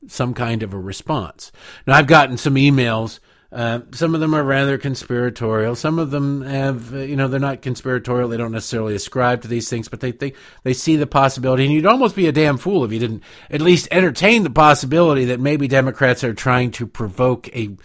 some 0.08 0.34
kind 0.34 0.64
of 0.64 0.74
a 0.74 0.80
response. 0.80 1.52
Now, 1.86 1.96
I've 1.96 2.08
gotten 2.08 2.38
some 2.38 2.56
emails 2.56 3.20
uh, 3.52 3.80
some 3.92 4.14
of 4.14 4.22
them 4.22 4.36
are 4.36 4.44
rather 4.44 4.78
conspiratorial. 4.78 5.76
Some 5.76 5.98
of 5.98 6.12
them 6.12 6.42
have, 6.44 6.94
uh, 6.94 7.00
you 7.00 7.16
know, 7.16 7.28
they're 7.28 7.40
not 7.40 7.64
conspiratorial. 7.64 8.30
They 8.30 8.38
don't 8.38 8.52
necessarily 8.52 8.94
ascribe 8.94 9.42
to 9.42 9.48
these 9.48 9.70
things, 9.70 9.88
but 9.88 10.02
they 10.02 10.12
think 10.12 10.36
they 10.64 10.74
see 10.74 10.96
the 10.96 11.08
possibility. 11.08 11.66
And 11.66 11.74
you'd 11.74 11.88
almost 11.88 12.16
be 12.16 12.28
a 12.28 12.32
damn 12.32 12.58
fool 12.58 12.86
if 12.86 12.92
you 12.92 13.00
didn't 13.00 13.24
at 13.50 13.62
least 13.62 13.88
entertain 13.90 14.44
the 14.44 14.52
possibility 14.52 15.26
that 15.26 15.40
maybe 15.40 15.68
Democrats 15.68 16.24
are 16.24 16.34
trying 16.34 16.72
to 16.72 16.86
provoke 16.86 17.48
a 17.56 17.76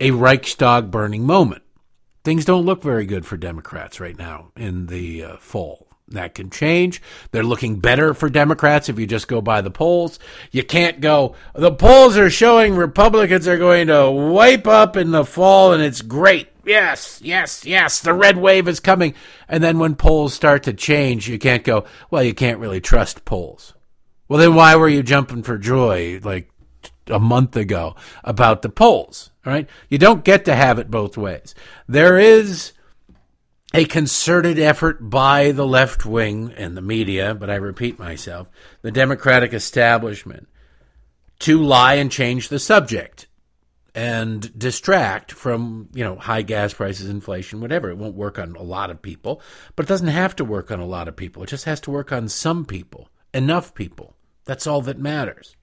a 0.00 0.12
Reichstag 0.12 0.90
burning 0.90 1.26
moment. 1.26 1.62
Things 2.24 2.44
don't 2.44 2.64
look 2.64 2.82
very 2.82 3.04
good 3.04 3.26
for 3.26 3.36
Democrats 3.36 4.00
right 4.00 4.18
now 4.18 4.52
in 4.56 4.86
the 4.86 5.24
uh, 5.24 5.36
fall. 5.38 5.89
That 6.10 6.34
can 6.34 6.50
change. 6.50 7.00
They're 7.30 7.44
looking 7.44 7.78
better 7.78 8.14
for 8.14 8.28
Democrats 8.28 8.88
if 8.88 8.98
you 8.98 9.06
just 9.06 9.28
go 9.28 9.40
by 9.40 9.60
the 9.60 9.70
polls. 9.70 10.18
You 10.50 10.64
can't 10.64 11.00
go, 11.00 11.36
the 11.54 11.70
polls 11.70 12.16
are 12.16 12.30
showing 12.30 12.74
Republicans 12.74 13.46
are 13.46 13.58
going 13.58 13.86
to 13.86 14.10
wipe 14.10 14.66
up 14.66 14.96
in 14.96 15.12
the 15.12 15.24
fall 15.24 15.72
and 15.72 15.82
it's 15.82 16.02
great. 16.02 16.48
Yes, 16.64 17.20
yes, 17.22 17.64
yes, 17.64 18.00
the 18.00 18.12
red 18.12 18.36
wave 18.36 18.66
is 18.66 18.80
coming. 18.80 19.14
And 19.48 19.62
then 19.62 19.78
when 19.78 19.94
polls 19.94 20.34
start 20.34 20.64
to 20.64 20.72
change, 20.72 21.28
you 21.28 21.38
can't 21.38 21.64
go, 21.64 21.84
well, 22.10 22.24
you 22.24 22.34
can't 22.34 22.58
really 22.58 22.80
trust 22.80 23.24
polls. 23.24 23.74
Well, 24.28 24.40
then 24.40 24.54
why 24.54 24.76
were 24.76 24.88
you 24.88 25.02
jumping 25.02 25.42
for 25.44 25.58
joy 25.58 26.20
like 26.22 26.50
a 27.06 27.20
month 27.20 27.56
ago 27.56 27.94
about 28.24 28.62
the 28.62 28.68
polls? 28.68 29.30
All 29.46 29.52
right. 29.52 29.68
You 29.88 29.98
don't 29.98 30.24
get 30.24 30.44
to 30.44 30.54
have 30.54 30.78
it 30.78 30.90
both 30.90 31.16
ways. 31.16 31.54
There 31.88 32.18
is 32.18 32.72
a 33.72 33.84
concerted 33.84 34.58
effort 34.58 35.10
by 35.10 35.52
the 35.52 35.66
left 35.66 36.04
wing 36.04 36.52
and 36.56 36.76
the 36.76 36.82
media, 36.82 37.34
but 37.34 37.50
I 37.50 37.56
repeat 37.56 37.98
myself, 37.98 38.48
the 38.82 38.90
Democratic 38.90 39.52
establishment, 39.52 40.48
to 41.40 41.62
lie 41.62 41.94
and 41.94 42.10
change 42.10 42.48
the 42.48 42.58
subject 42.58 43.26
and 43.94 44.56
distract 44.58 45.32
from, 45.32 45.88
you 45.94 46.04
know, 46.04 46.16
high 46.16 46.42
gas 46.42 46.74
prices, 46.74 47.08
inflation, 47.08 47.60
whatever. 47.60 47.90
It 47.90 47.98
won't 47.98 48.14
work 48.14 48.38
on 48.38 48.56
a 48.56 48.62
lot 48.62 48.90
of 48.90 49.02
people, 49.02 49.40
but 49.76 49.86
it 49.86 49.88
doesn't 49.88 50.08
have 50.08 50.36
to 50.36 50.44
work 50.44 50.70
on 50.70 50.80
a 50.80 50.86
lot 50.86 51.08
of 51.08 51.16
people. 51.16 51.42
It 51.42 51.48
just 51.48 51.64
has 51.64 51.80
to 51.82 51.90
work 51.90 52.12
on 52.12 52.28
some 52.28 52.64
people, 52.64 53.08
enough 53.32 53.74
people. 53.74 54.14
That's 54.44 54.66
all 54.66 54.82
that 54.82 54.98
matters. 54.98 55.56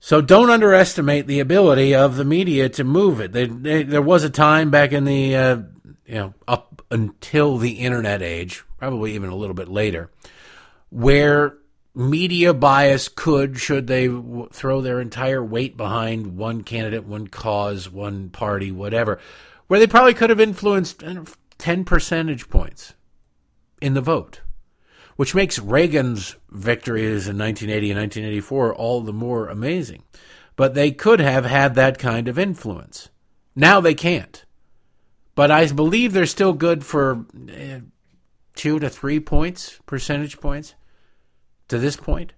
So 0.00 0.20
don't 0.20 0.50
underestimate 0.50 1.26
the 1.26 1.40
ability 1.40 1.94
of 1.94 2.16
the 2.16 2.24
media 2.24 2.68
to 2.70 2.84
move 2.84 3.20
it. 3.20 3.32
They, 3.32 3.46
they, 3.46 3.82
there 3.82 4.02
was 4.02 4.22
a 4.22 4.30
time 4.30 4.70
back 4.70 4.92
in 4.92 5.04
the 5.04 5.34
uh, 5.34 5.62
you 6.06 6.14
know 6.14 6.34
up 6.46 6.82
until 6.90 7.58
the 7.58 7.80
internet 7.80 8.22
age, 8.22 8.64
probably 8.78 9.14
even 9.14 9.30
a 9.30 9.36
little 9.36 9.54
bit 9.54 9.68
later, 9.68 10.10
where 10.90 11.58
media 11.94 12.54
bias 12.54 13.08
could, 13.08 13.58
should 13.58 13.86
they 13.88 14.06
w- 14.06 14.48
throw 14.52 14.80
their 14.80 15.00
entire 15.00 15.44
weight 15.44 15.76
behind 15.76 16.36
one 16.36 16.62
candidate, 16.62 17.04
one 17.04 17.26
cause, 17.26 17.90
one 17.90 18.30
party, 18.30 18.70
whatever, 18.70 19.18
where 19.66 19.80
they 19.80 19.86
probably 19.86 20.14
could 20.14 20.30
have 20.30 20.40
influenced 20.40 21.02
uh, 21.02 21.24
10 21.58 21.84
percentage 21.84 22.48
points 22.48 22.94
in 23.80 23.94
the 23.94 24.00
vote, 24.00 24.40
which 25.16 25.34
makes 25.34 25.58
Reagan's 25.58 26.36
victories 26.50 27.26
in 27.26 27.36
1980 27.36 27.90
and 27.90 28.00
1984 28.00 28.74
all 28.74 29.00
the 29.00 29.12
more 29.12 29.48
amazing. 29.48 30.04
But 30.54 30.74
they 30.74 30.90
could 30.90 31.20
have 31.20 31.44
had 31.44 31.74
that 31.74 31.98
kind 31.98 32.28
of 32.28 32.38
influence. 32.38 33.08
Now 33.54 33.80
they 33.80 33.94
can't. 33.94 34.44
But 35.38 35.52
I 35.52 35.64
believe 35.68 36.14
they're 36.14 36.26
still 36.26 36.52
good 36.52 36.84
for 36.84 37.24
eh, 37.48 37.78
two 38.56 38.80
to 38.80 38.90
three 38.90 39.20
points, 39.20 39.78
percentage 39.86 40.40
points 40.40 40.74
to 41.68 41.78
this 41.78 41.94
point 41.94 42.32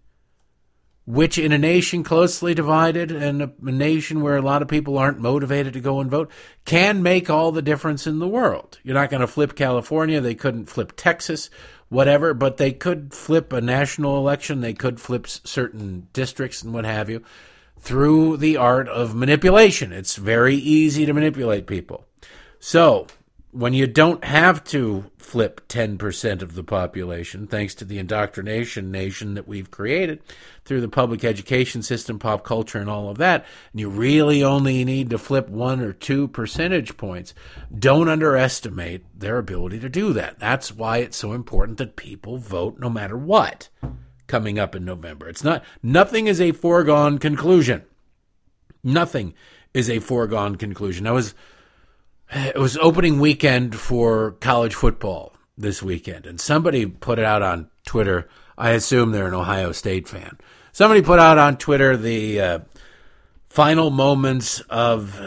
which 1.06 1.38
in 1.38 1.50
a 1.50 1.56
nation 1.56 2.04
closely 2.04 2.52
divided 2.52 3.10
and 3.10 3.40
a, 3.40 3.50
a, 3.66 3.72
nation 3.72 4.20
where 4.20 4.36
a 4.36 4.42
lot 4.42 4.60
of 4.60 4.68
people 4.68 4.98
aren't 4.98 5.18
motivated 5.18 5.72
to 5.72 5.80
go 5.80 5.98
and 5.98 6.10
vote 6.10 6.30
can 6.66 7.02
make 7.02 7.30
all 7.30 7.50
the 7.50 7.62
difference 7.62 8.06
in 8.06 8.18
the 8.18 8.28
world. 8.28 8.78
You're 8.82 8.94
not 8.94 9.08
going 9.08 9.22
to 9.22 9.26
flip 9.26 9.56
California, 9.56 10.20
they 10.20 10.34
couldn't 10.34 10.66
flip 10.66 10.92
Texas, 10.96 11.48
whatever, 11.88 12.34
but 12.34 12.58
they 12.58 12.70
could 12.70 13.14
flip 13.14 13.50
a 13.54 13.62
national 13.62 14.18
election, 14.18 14.60
they 14.60 14.74
could 14.74 15.00
flip 15.00 15.26
certain 15.26 16.06
districts 16.12 16.62
and 16.62 16.74
what 16.74 16.84
have 16.84 17.08
you 17.08 17.24
through 17.78 18.36
the 18.36 18.58
art 18.58 18.88
of 18.88 19.14
manipulation. 19.14 19.90
It's 19.90 20.16
very 20.16 20.54
easy 20.54 21.06
to 21.06 21.14
manipulate 21.14 21.66
people. 21.66 22.06
So, 22.60 23.06
when 23.52 23.74
you 23.74 23.86
don't 23.86 24.22
have 24.22 24.62
to 24.64 25.10
flip 25.16 25.66
10% 25.68 26.42
of 26.42 26.54
the 26.54 26.62
population, 26.62 27.46
thanks 27.46 27.74
to 27.76 27.84
the 27.84 27.98
indoctrination 27.98 28.92
nation 28.92 29.34
that 29.34 29.48
we've 29.48 29.70
created 29.70 30.20
through 30.64 30.82
the 30.82 30.88
public 30.88 31.24
education 31.24 31.82
system, 31.82 32.18
pop 32.18 32.44
culture, 32.44 32.78
and 32.78 32.88
all 32.88 33.08
of 33.08 33.18
that, 33.18 33.44
and 33.72 33.80
you 33.80 33.88
really 33.88 34.44
only 34.44 34.84
need 34.84 35.10
to 35.10 35.18
flip 35.18 35.48
one 35.48 35.80
or 35.80 35.92
two 35.92 36.28
percentage 36.28 36.96
points, 36.96 37.34
don't 37.76 38.08
underestimate 38.08 39.04
their 39.18 39.38
ability 39.38 39.80
to 39.80 39.88
do 39.88 40.12
that. 40.12 40.38
That's 40.38 40.70
why 40.70 40.98
it's 40.98 41.16
so 41.16 41.32
important 41.32 41.78
that 41.78 41.96
people 41.96 42.36
vote 42.36 42.78
no 42.78 42.90
matter 42.90 43.16
what 43.16 43.68
coming 44.26 44.58
up 44.58 44.76
in 44.76 44.84
November. 44.84 45.28
It's 45.28 45.42
not, 45.42 45.64
nothing 45.82 46.28
is 46.28 46.40
a 46.40 46.52
foregone 46.52 47.18
conclusion. 47.18 47.84
Nothing 48.84 49.34
is 49.74 49.90
a 49.90 49.98
foregone 49.98 50.56
conclusion. 50.56 51.06
I 51.06 51.12
was 51.12 51.34
it 52.32 52.58
was 52.58 52.76
opening 52.78 53.18
weekend 53.20 53.74
for 53.76 54.32
college 54.32 54.74
football 54.74 55.34
this 55.56 55.82
weekend, 55.82 56.26
and 56.26 56.40
somebody 56.40 56.86
put 56.86 57.18
it 57.18 57.24
out 57.24 57.42
on 57.42 57.68
Twitter. 57.84 58.28
I 58.56 58.70
assume 58.70 59.12
they're 59.12 59.28
an 59.28 59.34
Ohio 59.34 59.72
State 59.72 60.08
fan. 60.08 60.38
Somebody 60.72 61.02
put 61.02 61.18
out 61.18 61.38
on 61.38 61.56
Twitter 61.56 61.96
the 61.96 62.40
uh, 62.40 62.58
final 63.48 63.90
moments 63.90 64.60
of 64.70 65.18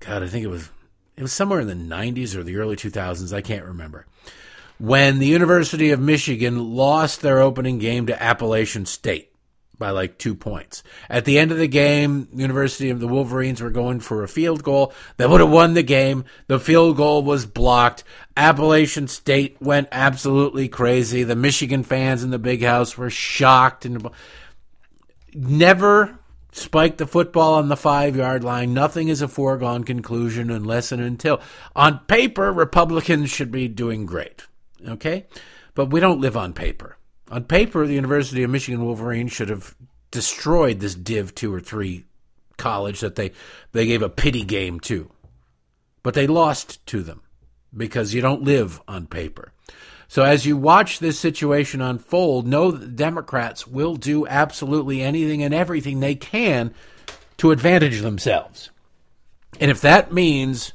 God. 0.00 0.22
I 0.22 0.26
think 0.26 0.44
it 0.44 0.48
was 0.48 0.70
it 1.16 1.22
was 1.22 1.32
somewhere 1.32 1.60
in 1.60 1.68
the 1.68 1.74
'90s 1.74 2.34
or 2.34 2.42
the 2.42 2.56
early 2.56 2.76
2000s. 2.76 3.32
I 3.32 3.42
can't 3.42 3.64
remember 3.64 4.06
when 4.78 5.18
the 5.18 5.26
University 5.26 5.90
of 5.90 6.00
Michigan 6.00 6.74
lost 6.74 7.20
their 7.20 7.38
opening 7.40 7.78
game 7.78 8.06
to 8.06 8.22
Appalachian 8.22 8.86
State 8.86 9.29
by 9.80 9.90
like 9.90 10.18
two 10.18 10.36
points. 10.36 10.84
At 11.08 11.24
the 11.24 11.38
end 11.40 11.50
of 11.50 11.58
the 11.58 11.66
game, 11.66 12.28
University 12.32 12.90
of 12.90 13.00
the 13.00 13.08
Wolverines 13.08 13.60
were 13.60 13.70
going 13.70 13.98
for 13.98 14.22
a 14.22 14.28
field 14.28 14.62
goal 14.62 14.92
that 15.16 15.28
would 15.28 15.40
have 15.40 15.50
won 15.50 15.74
the 15.74 15.82
game. 15.82 16.24
The 16.46 16.60
field 16.60 16.96
goal 16.96 17.24
was 17.24 17.46
blocked. 17.46 18.04
Appalachian 18.36 19.08
State 19.08 19.56
went 19.60 19.88
absolutely 19.90 20.68
crazy. 20.68 21.24
The 21.24 21.34
Michigan 21.34 21.82
fans 21.82 22.22
in 22.22 22.30
the 22.30 22.38
big 22.38 22.62
house 22.62 22.96
were 22.96 23.10
shocked 23.10 23.84
and 23.84 24.08
never 25.34 26.20
spike 26.52 26.98
the 26.98 27.06
football 27.06 27.54
on 27.54 27.68
the 27.68 27.76
five 27.76 28.14
yard 28.14 28.44
line. 28.44 28.74
Nothing 28.74 29.08
is 29.08 29.22
a 29.22 29.28
foregone 29.28 29.82
conclusion 29.82 30.50
unless 30.50 30.92
and 30.92 31.02
until. 31.02 31.40
On 31.74 31.98
paper, 32.00 32.52
Republicans 32.52 33.30
should 33.30 33.50
be 33.50 33.66
doing 33.66 34.06
great. 34.06 34.46
Okay? 34.86 35.26
But 35.74 35.86
we 35.86 36.00
don't 36.00 36.20
live 36.20 36.36
on 36.36 36.52
paper. 36.52 36.96
On 37.30 37.44
paper, 37.44 37.86
the 37.86 37.94
University 37.94 38.42
of 38.42 38.50
Michigan 38.50 38.84
Wolverines 38.84 39.30
should 39.32 39.50
have 39.50 39.76
destroyed 40.10 40.80
this 40.80 40.96
Div 40.96 41.34
2 41.34 41.54
or 41.54 41.60
3 41.60 42.04
college 42.56 43.00
that 43.00 43.14
they, 43.14 43.30
they 43.72 43.86
gave 43.86 44.02
a 44.02 44.08
pity 44.08 44.44
game 44.44 44.80
to. 44.80 45.10
But 46.02 46.14
they 46.14 46.26
lost 46.26 46.84
to 46.86 47.02
them 47.02 47.22
because 47.74 48.12
you 48.12 48.20
don't 48.20 48.42
live 48.42 48.80
on 48.88 49.06
paper. 49.06 49.52
So 50.08 50.24
as 50.24 50.44
you 50.44 50.56
watch 50.56 50.98
this 50.98 51.20
situation 51.20 51.80
unfold, 51.80 52.48
know 52.48 52.72
that 52.72 52.80
the 52.80 52.88
Democrats 52.88 53.64
will 53.64 53.94
do 53.94 54.26
absolutely 54.26 55.00
anything 55.00 55.40
and 55.40 55.54
everything 55.54 56.00
they 56.00 56.16
can 56.16 56.74
to 57.36 57.52
advantage 57.52 58.00
themselves. 58.00 58.70
And 59.60 59.70
if 59.70 59.80
that 59.82 60.12
means 60.12 60.72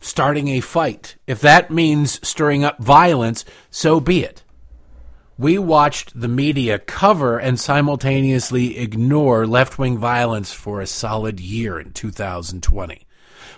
starting 0.00 0.48
a 0.48 0.60
fight, 0.60 1.16
if 1.26 1.40
that 1.40 1.72
means 1.72 2.26
stirring 2.26 2.62
up 2.62 2.78
violence, 2.78 3.44
so 3.70 3.98
be 3.98 4.22
it 4.22 4.43
we 5.36 5.58
watched 5.58 6.18
the 6.18 6.28
media 6.28 6.78
cover 6.78 7.38
and 7.38 7.58
simultaneously 7.58 8.78
ignore 8.78 9.46
left 9.46 9.78
wing 9.78 9.98
violence 9.98 10.52
for 10.52 10.80
a 10.80 10.86
solid 10.86 11.40
year 11.40 11.78
in 11.78 11.92
2020. 11.92 13.06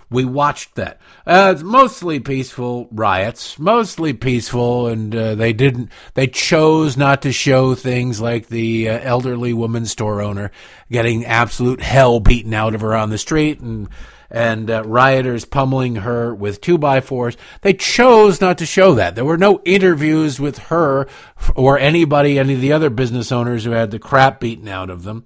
We 0.09 0.23
watched 0.23 0.75
that. 0.75 1.01
Uh, 1.25 1.51
it's 1.53 1.63
mostly 1.63 2.21
peaceful 2.21 2.87
riots, 2.91 3.59
mostly 3.59 4.13
peaceful, 4.13 4.87
and 4.87 5.13
uh, 5.13 5.35
they 5.35 5.51
didn't. 5.51 5.91
They 6.13 6.27
chose 6.27 6.95
not 6.95 7.21
to 7.23 7.33
show 7.33 7.75
things 7.75 8.21
like 8.21 8.47
the 8.47 8.87
uh, 8.87 8.99
elderly 9.01 9.51
woman 9.51 9.85
store 9.85 10.21
owner 10.21 10.51
getting 10.89 11.25
absolute 11.25 11.81
hell 11.81 12.21
beaten 12.21 12.53
out 12.53 12.73
of 12.73 12.81
her 12.81 12.95
on 12.95 13.09
the 13.09 13.17
street 13.17 13.59
and 13.59 13.89
and 14.29 14.69
uh, 14.69 14.83
rioters 14.83 15.45
pummeling 15.45 15.97
her 15.97 16.33
with 16.33 16.61
two 16.61 16.77
by 16.77 17.01
fours. 17.01 17.37
They 17.61 17.73
chose 17.73 18.41
not 18.41 18.57
to 18.59 18.65
show 18.65 18.95
that. 18.95 19.15
There 19.15 19.25
were 19.25 19.37
no 19.37 19.61
interviews 19.65 20.39
with 20.39 20.57
her 20.57 21.07
or 21.55 21.79
anybody, 21.79 22.37
any 22.37 22.55
of 22.55 22.61
the 22.61 22.73
other 22.73 22.89
business 22.89 23.31
owners 23.31 23.63
who 23.63 23.71
had 23.71 23.91
the 23.91 23.99
crap 23.99 24.39
beaten 24.39 24.67
out 24.67 24.89
of 24.89 25.03
them 25.03 25.25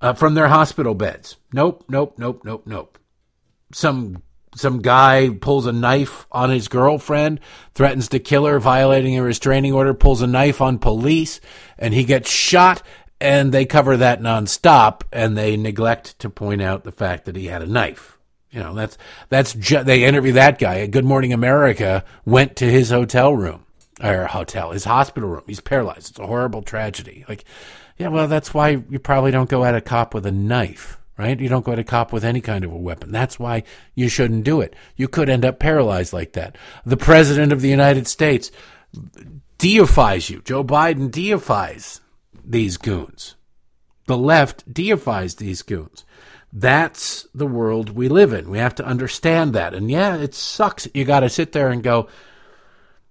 uh, 0.00 0.12
from 0.12 0.34
their 0.34 0.48
hospital 0.48 0.94
beds. 0.94 1.36
Nope, 1.52 1.84
nope, 1.88 2.14
nope, 2.18 2.42
nope, 2.44 2.62
nope. 2.66 2.98
Some 3.72 4.22
some 4.54 4.82
guy 4.82 5.30
pulls 5.30 5.66
a 5.66 5.72
knife 5.72 6.26
on 6.30 6.50
his 6.50 6.68
girlfriend, 6.68 7.40
threatens 7.74 8.08
to 8.08 8.18
kill 8.20 8.46
her, 8.46 8.60
violating 8.60 9.18
a 9.18 9.22
restraining 9.22 9.72
order, 9.72 9.94
pulls 9.94 10.22
a 10.22 10.28
knife 10.28 10.60
on 10.60 10.78
police, 10.78 11.40
and 11.78 11.92
he 11.92 12.04
gets 12.04 12.30
shot. 12.30 12.82
And 13.20 13.52
they 13.52 13.64
cover 13.64 13.96
that 13.96 14.20
nonstop, 14.20 15.02
and 15.12 15.36
they 15.36 15.56
neglect 15.56 16.18
to 16.18 16.28
point 16.28 16.60
out 16.60 16.84
the 16.84 16.92
fact 16.92 17.24
that 17.24 17.36
he 17.36 17.46
had 17.46 17.62
a 17.62 17.66
knife. 17.66 18.13
You 18.54 18.60
know, 18.60 18.72
that's 18.72 18.96
that's 19.30 19.52
ju- 19.54 19.82
they 19.82 20.04
interview 20.04 20.32
that 20.34 20.60
guy. 20.60 20.80
At 20.80 20.92
Good 20.92 21.04
Morning 21.04 21.32
America 21.32 22.04
went 22.24 22.54
to 22.56 22.70
his 22.70 22.90
hotel 22.90 23.34
room 23.34 23.66
or 24.00 24.26
hotel, 24.26 24.70
his 24.70 24.84
hospital 24.84 25.28
room. 25.28 25.42
He's 25.48 25.60
paralyzed. 25.60 26.10
It's 26.10 26.18
a 26.20 26.26
horrible 26.26 26.62
tragedy. 26.62 27.24
Like, 27.28 27.44
yeah, 27.98 28.08
well, 28.08 28.28
that's 28.28 28.54
why 28.54 28.82
you 28.88 29.00
probably 29.00 29.32
don't 29.32 29.50
go 29.50 29.64
at 29.64 29.74
a 29.74 29.80
cop 29.80 30.14
with 30.14 30.24
a 30.24 30.30
knife, 30.30 31.00
right? 31.18 31.38
You 31.38 31.48
don't 31.48 31.64
go 31.64 31.72
at 31.72 31.80
a 31.80 31.84
cop 31.84 32.12
with 32.12 32.24
any 32.24 32.40
kind 32.40 32.64
of 32.64 32.70
a 32.70 32.78
weapon. 32.78 33.10
That's 33.10 33.40
why 33.40 33.64
you 33.96 34.08
shouldn't 34.08 34.44
do 34.44 34.60
it. 34.60 34.76
You 34.94 35.08
could 35.08 35.28
end 35.28 35.44
up 35.44 35.58
paralyzed 35.58 36.12
like 36.12 36.34
that. 36.34 36.56
The 36.86 36.96
president 36.96 37.52
of 37.52 37.60
the 37.60 37.68
United 37.68 38.06
States 38.06 38.52
deifies 39.58 40.30
you. 40.30 40.42
Joe 40.42 40.62
Biden 40.62 41.10
deifies 41.10 42.00
these 42.44 42.76
goons. 42.76 43.34
The 44.06 44.18
left 44.18 44.72
deifies 44.72 45.36
these 45.36 45.62
goons. 45.62 46.04
That's 46.56 47.26
the 47.34 47.48
world 47.48 47.90
we 47.90 48.08
live 48.08 48.32
in. 48.32 48.48
We 48.48 48.58
have 48.58 48.76
to 48.76 48.86
understand 48.86 49.54
that. 49.54 49.74
And 49.74 49.90
yeah, 49.90 50.16
it 50.16 50.36
sucks. 50.36 50.86
You 50.94 51.04
got 51.04 51.20
to 51.20 51.28
sit 51.28 51.50
there 51.50 51.68
and 51.68 51.82
go, 51.82 52.08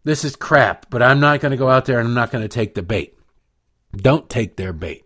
this 0.06 0.24
is 0.24 0.38
crap, 0.38 0.90
but 0.90 1.04
I'm 1.04 1.20
not 1.20 1.42
going 1.42 1.52
to 1.52 1.58
go 1.58 1.70
out 1.70 1.84
there 1.84 2.00
and 2.00 2.08
I'm 2.08 2.14
not 2.14 2.32
going 2.32 2.44
to 2.44 2.48
take 2.48 2.74
the 2.74 2.82
bait. 2.82 3.18
Don't 3.92 4.30
take 4.30 4.56
their 4.56 4.72
bait. 4.72 5.04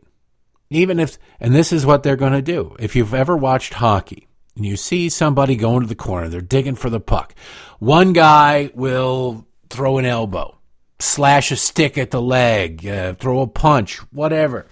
Even 0.69 0.99
if, 0.99 1.17
and 1.39 1.55
this 1.55 1.73
is 1.73 1.83
what 1.83 2.03
they're 2.03 2.15
going 2.15 2.33
to 2.33 2.41
do. 2.43 2.75
If 2.77 2.95
you've 2.95 3.15
ever 3.15 3.35
watched 3.35 3.73
hockey 3.73 4.27
and 4.55 4.67
you 4.67 4.77
see 4.77 5.09
somebody 5.09 5.55
going 5.55 5.81
to 5.81 5.87
the 5.87 5.95
corner, 5.95 6.29
they're 6.29 6.41
digging 6.41 6.75
for 6.75 6.91
the 6.91 6.99
puck. 6.99 7.33
One 7.79 8.13
guy 8.13 8.69
will 8.75 9.47
throw 9.71 9.97
an 9.97 10.05
elbow, 10.05 10.59
slash 10.99 11.51
a 11.51 11.55
stick 11.55 11.97
at 11.97 12.11
the 12.11 12.21
leg, 12.21 12.85
uh, 12.85 13.15
throw 13.15 13.41
a 13.41 13.47
punch, 13.47 13.97
whatever 14.11 14.67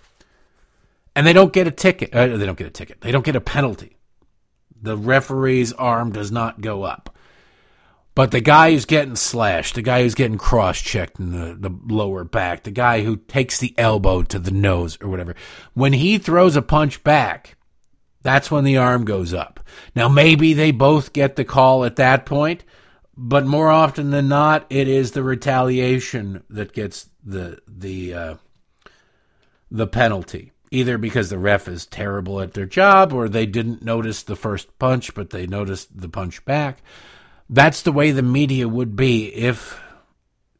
and 1.15 1.25
they 1.25 1.33
don't 1.33 1.53
get 1.53 1.67
a 1.67 1.71
ticket. 1.71 2.13
Uh, 2.13 2.37
they 2.37 2.45
don't 2.45 2.57
get 2.57 2.67
a 2.67 2.71
ticket. 2.71 3.01
They 3.01 3.11
don't 3.11 3.25
get 3.25 3.35
a 3.35 3.41
penalty. 3.41 3.97
The 4.81 4.97
referee's 4.97 5.73
arm 5.73 6.11
does 6.11 6.31
not 6.31 6.61
go 6.61 6.83
up. 6.83 7.15
But 8.13 8.31
the 8.31 8.39
guy 8.39 8.71
who's 8.71 8.85
getting 8.85 9.17
slashed, 9.17 9.75
the 9.75 9.81
guy 9.81 10.01
who's 10.01 10.15
getting 10.15 10.37
cross 10.37 10.79
checked 10.81 11.19
in 11.19 11.31
the, 11.31 11.69
the 11.69 11.93
lower 11.93 12.23
back, 12.23 12.63
the 12.63 12.71
guy 12.71 13.03
who 13.03 13.17
takes 13.17 13.59
the 13.59 13.73
elbow 13.77 14.23
to 14.23 14.39
the 14.39 14.51
nose 14.51 14.97
or 15.01 15.09
whatever, 15.09 15.35
when 15.73 15.91
he 15.91 16.17
throws 16.17 16.55
a 16.55 16.61
punch 16.61 17.03
back, 17.03 17.57
that's 18.21 18.49
when 18.49 18.63
the 18.63 18.77
arm 18.77 19.03
goes 19.03 19.33
up. 19.33 19.59
Now, 19.95 20.07
maybe 20.07 20.53
they 20.53 20.71
both 20.71 21.11
get 21.11 21.35
the 21.35 21.43
call 21.43 21.83
at 21.83 21.97
that 21.97 22.25
point, 22.25 22.63
but 23.17 23.45
more 23.45 23.69
often 23.69 24.11
than 24.11 24.29
not, 24.29 24.65
it 24.69 24.87
is 24.87 25.11
the 25.11 25.23
retaliation 25.23 26.43
that 26.49 26.73
gets 26.73 27.09
the 27.23 27.59
the 27.67 28.13
uh, 28.13 28.35
the 29.69 29.87
penalty 29.87 30.53
either 30.75 30.97
because 30.97 31.29
the 31.29 31.39
ref 31.39 31.67
is 31.67 31.85
terrible 31.85 32.41
at 32.41 32.53
their 32.53 32.65
job 32.65 33.13
or 33.13 33.29
they 33.29 33.45
didn't 33.45 33.83
notice 33.83 34.23
the 34.23 34.35
first 34.35 34.77
punch, 34.77 35.13
but 35.13 35.29
they 35.29 35.47
noticed 35.47 35.99
the 35.99 36.09
punch 36.09 36.43
back. 36.43 36.81
That's 37.49 37.81
the 37.81 37.91
way 37.91 38.11
the 38.11 38.21
media 38.21 38.67
would 38.67 38.95
be 38.95 39.33
if 39.33 39.79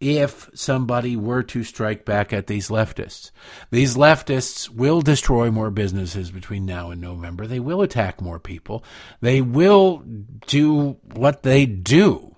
if 0.01 0.49
somebody 0.54 1.15
were 1.15 1.41
to 1.41 1.63
strike 1.63 2.06
back 2.06 2.34
at 2.34 2.47
these 2.47 2.67
leftists. 2.69 3.32
These 3.71 3.95
leftists 3.95 4.69
will 4.69 5.01
destroy 5.01 5.49
more 5.49 5.71
businesses 5.71 6.32
between 6.32 6.65
now 6.65 6.91
and 6.91 6.99
November. 6.99 7.47
They 7.47 7.62
will 7.62 7.82
attack 7.82 8.21
more 8.21 8.39
people. 8.39 8.84
They 9.21 9.41
will 9.41 10.04
do 10.47 10.97
what 11.13 11.43
they 11.43 11.65
do. 11.65 12.36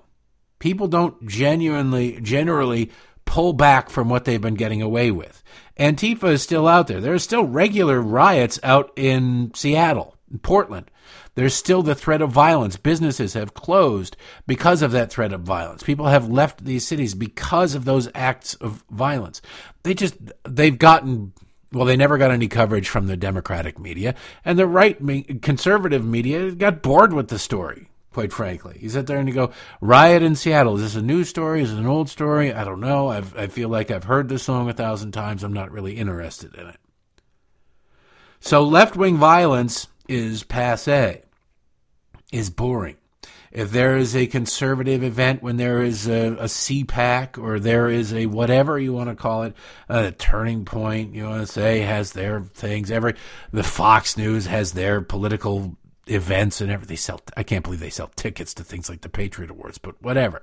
People 0.60 0.88
don't 0.88 1.28
genuinely, 1.28 2.22
generally 2.22 2.92
pull 3.26 3.54
back 3.54 3.90
from 3.90 4.08
what 4.08 4.26
they've 4.26 4.42
been 4.42 4.56
getting 4.56 4.82
away 4.82 5.12
with. 5.12 5.44
Antifa 5.80 6.32
is 6.32 6.42
still 6.42 6.68
out 6.68 6.88
there. 6.88 7.02
There 7.02 7.14
are 7.14 7.20
still 7.20 7.46
regular 7.46 8.02
riots 8.02 8.60
out 8.64 8.92
in 8.96 9.52
Seattle, 9.54 10.16
Portland. 10.42 10.90
There's 11.36 11.54
still 11.54 11.84
the 11.84 11.94
threat 11.94 12.22
of 12.24 12.32
violence. 12.32 12.78
Businesses 12.78 13.34
have 13.36 13.54
closed 13.54 14.18
because 14.48 14.82
of 14.82 14.92
that 14.92 15.12
threat 15.12 15.34
of 15.34 15.42
violence. 15.42 15.84
People 15.84 16.08
have 16.08 16.30
left 16.30 16.66
these 16.66 16.88
cities 16.88 17.14
because 17.14 17.76
of 17.76 17.86
those 17.86 18.10
acts 18.16 18.56
of 18.56 18.84
violence. 18.90 19.42
They 19.84 19.94
just, 19.94 20.16
they've 20.44 20.78
gotten, 20.78 21.34
well, 21.72 21.86
they 21.86 21.96
never 21.96 22.18
got 22.18 22.32
any 22.32 22.48
coverage 22.48 22.90
from 22.90 23.06
the 23.06 23.16
Democratic 23.16 23.78
media, 23.78 24.16
and 24.44 24.58
the 24.58 24.66
right 24.66 24.98
conservative 25.44 26.04
media 26.04 26.52
got 26.52 26.82
bored 26.82 27.14
with 27.14 27.28
the 27.28 27.38
story 27.38 27.90
quite 28.14 28.34
frankly. 28.34 28.78
You 28.82 28.90
sit 28.90 29.08
there 29.08 29.20
and 29.20 29.28
you 29.28 29.36
go, 29.36 29.52
Riot 29.82 30.24
in 30.24 30.36
Seattle. 30.36 30.76
Is 30.76 30.82
this 30.82 30.96
a 30.96 31.02
new 31.02 31.24
story? 31.24 31.62
Is 31.62 31.72
it 31.72 31.78
an 31.78 31.86
old 31.86 32.10
story? 32.10 32.54
I 32.54 32.64
don't 32.64 32.80
know. 32.80 33.10
I've, 33.10 33.38
I 33.38 33.48
feel 33.48 33.70
like 33.70 33.92
I've 33.92 34.06
heard 34.06 34.30
this 34.30 34.44
song 34.44 34.70
a 34.70 34.74
thousand 34.74 35.12
times. 35.12 35.44
I'm 35.44 35.54
not 35.54 35.72
really 35.72 35.98
interested 35.98 36.56
in 36.56 36.68
it. 36.68 36.78
So 38.40 38.64
left 38.64 38.96
wing 38.96 39.18
violence 39.18 39.88
is 40.08 40.44
passe 40.44 41.22
is 42.32 42.50
boring. 42.50 42.98
If 43.52 43.72
there 43.72 43.98
is 43.98 44.16
a 44.16 44.28
conservative 44.28 45.04
event, 45.04 45.42
when 45.42 45.58
there 45.58 45.82
is 45.82 46.08
a, 46.08 46.34
a 46.34 46.46
CPAC 46.46 47.42
or 47.42 47.60
there 47.60 47.90
is 47.90 48.14
a 48.14 48.26
whatever 48.26 48.78
you 48.78 48.94
want 48.94 49.10
to 49.10 49.16
call 49.16 49.44
it, 49.44 49.56
a 49.88 50.12
turning 50.12 50.66
point, 50.66 51.16
you 51.16 51.24
want 51.24 51.48
to 51.48 51.52
say, 51.52 51.80
has 51.80 52.12
their 52.12 52.42
things. 52.42 52.92
Every 52.92 53.16
the 53.52 53.64
Fox 53.64 54.18
News 54.18 54.48
has 54.48 54.74
their 54.74 55.02
political 55.02 55.78
events 56.10 56.62
and 56.62 56.72
everything. 56.72 56.94
They 56.94 56.98
sell. 56.98 57.22
I 57.36 57.44
can't 57.44 57.64
believe 57.64 57.80
they 57.80 57.90
sell 57.90 58.12
tickets 58.16 58.54
to 58.56 58.64
things 58.64 58.90
like 58.90 59.02
the 59.02 59.10
Patriot 59.10 59.52
Awards, 59.52 59.78
but 59.78 60.02
whatever. 60.02 60.42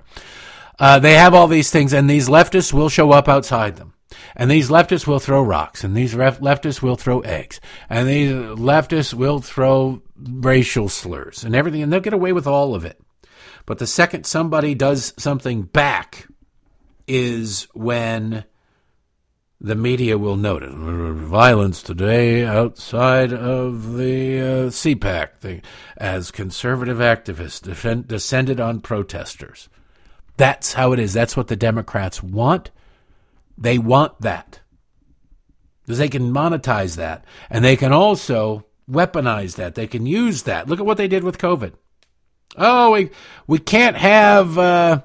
Uh, 0.78 0.98
they 0.98 1.14
have 1.14 1.34
all 1.34 1.46
these 1.46 1.70
things, 1.70 1.92
and 1.92 2.10
these 2.10 2.28
leftists 2.28 2.72
will 2.72 2.88
show 2.88 3.12
up 3.12 3.28
outside 3.28 3.76
them. 3.76 3.94
And 4.36 4.50
these 4.50 4.70
leftists 4.70 5.06
will 5.06 5.18
throw 5.18 5.42
rocks, 5.42 5.84
and 5.84 5.96
these 5.96 6.14
ref- 6.14 6.40
leftists 6.40 6.82
will 6.82 6.96
throw 6.96 7.20
eggs, 7.20 7.60
and 7.88 8.08
these 8.08 8.32
leftists 8.32 9.14
will 9.14 9.40
throw 9.40 10.02
racial 10.16 10.88
slurs 10.88 11.44
and 11.44 11.54
everything, 11.54 11.82
and 11.82 11.92
they'll 11.92 12.00
get 12.00 12.12
away 12.12 12.32
with 12.32 12.46
all 12.46 12.74
of 12.74 12.84
it. 12.84 13.00
But 13.66 13.78
the 13.78 13.86
second 13.86 14.24
somebody 14.24 14.74
does 14.74 15.14
something 15.16 15.62
back 15.62 16.28
is 17.06 17.66
when 17.74 18.44
the 19.64 19.74
media 19.74 20.18
will 20.18 20.36
notice 20.36 20.74
violence 20.74 21.82
today 21.82 22.44
outside 22.44 23.32
of 23.32 23.96
the 23.96 24.38
uh, 24.38 24.68
CPAC 24.68 25.38
thing 25.38 25.62
as 25.96 26.30
conservative 26.30 26.98
activists 26.98 27.62
defend, 27.62 28.06
descended 28.06 28.60
on 28.60 28.82
protesters. 28.82 29.70
That's 30.36 30.74
how 30.74 30.92
it 30.92 30.98
is. 30.98 31.14
That's 31.14 31.34
what 31.34 31.48
the 31.48 31.56
Democrats 31.56 32.22
want. 32.22 32.72
They 33.56 33.78
want 33.78 34.20
that. 34.20 34.60
Because 35.86 35.96
they 35.96 36.10
can 36.10 36.30
monetize 36.30 36.96
that. 36.96 37.24
And 37.48 37.64
they 37.64 37.76
can 37.76 37.92
also 37.92 38.66
weaponize 38.90 39.56
that. 39.56 39.76
They 39.76 39.86
can 39.86 40.04
use 40.04 40.42
that. 40.42 40.68
Look 40.68 40.78
at 40.78 40.86
what 40.86 40.98
they 40.98 41.08
did 41.08 41.24
with 41.24 41.38
COVID. 41.38 41.72
Oh, 42.58 42.90
we, 42.90 43.10
we 43.46 43.60
can't 43.60 43.96
have 43.96 44.58
uh, 44.58 45.02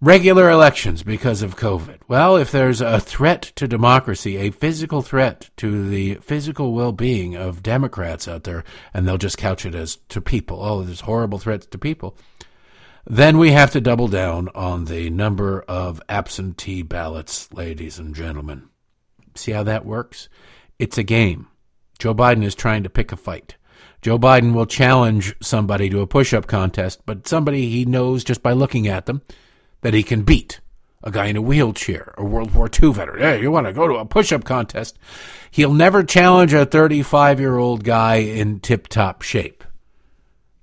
regular 0.00 0.48
elections 0.50 1.02
because 1.02 1.42
of 1.42 1.56
COVID. 1.56 1.98
Well, 2.06 2.36
if 2.36 2.52
there's 2.52 2.80
a 2.80 3.00
threat 3.00 3.42
to 3.56 3.66
democracy, 3.66 4.36
a 4.36 4.50
physical 4.50 5.02
threat 5.02 5.50
to 5.56 5.88
the 5.88 6.14
physical 6.16 6.72
well 6.72 6.92
being 6.92 7.36
of 7.36 7.62
Democrats 7.62 8.28
out 8.28 8.44
there, 8.44 8.64
and 8.94 9.06
they'll 9.06 9.18
just 9.18 9.38
couch 9.38 9.66
it 9.66 9.74
as 9.74 9.96
to 10.08 10.20
people. 10.20 10.62
Oh, 10.62 10.82
there's 10.82 11.00
horrible 11.00 11.38
threats 11.38 11.66
to 11.66 11.78
people. 11.78 12.16
Then 13.06 13.38
we 13.38 13.52
have 13.52 13.70
to 13.72 13.80
double 13.80 14.08
down 14.08 14.48
on 14.54 14.84
the 14.84 15.08
number 15.10 15.62
of 15.62 16.02
absentee 16.08 16.82
ballots, 16.82 17.50
ladies 17.52 17.98
and 17.98 18.14
gentlemen. 18.14 18.68
See 19.34 19.52
how 19.52 19.62
that 19.62 19.86
works? 19.86 20.28
It's 20.78 20.98
a 20.98 21.02
game. 21.02 21.48
Joe 21.98 22.14
Biden 22.14 22.44
is 22.44 22.54
trying 22.54 22.82
to 22.82 22.90
pick 22.90 23.10
a 23.10 23.16
fight. 23.16 23.56
Joe 24.02 24.18
Biden 24.18 24.52
will 24.52 24.66
challenge 24.66 25.34
somebody 25.40 25.88
to 25.90 26.00
a 26.00 26.06
push 26.06 26.32
up 26.32 26.46
contest, 26.46 27.00
but 27.06 27.26
somebody 27.26 27.68
he 27.68 27.84
knows 27.84 28.22
just 28.22 28.42
by 28.42 28.52
looking 28.52 28.86
at 28.86 29.06
them 29.06 29.22
that 29.80 29.94
he 29.94 30.02
can 30.02 30.22
beat. 30.22 30.60
A 31.04 31.12
guy 31.12 31.26
in 31.26 31.36
a 31.36 31.42
wheelchair, 31.42 32.12
a 32.18 32.24
World 32.24 32.52
War 32.54 32.68
II 32.68 32.92
veteran. 32.92 33.22
Hey, 33.22 33.40
you 33.40 33.52
want 33.52 33.68
to 33.68 33.72
go 33.72 33.86
to 33.86 33.94
a 33.94 34.04
push 34.04 34.32
up 34.32 34.42
contest? 34.44 34.98
He'll 35.52 35.72
never 35.72 36.02
challenge 36.02 36.52
a 36.52 36.66
35 36.66 37.38
year 37.38 37.56
old 37.56 37.84
guy 37.84 38.16
in 38.16 38.58
tip 38.58 38.88
top 38.88 39.22
shape 39.22 39.62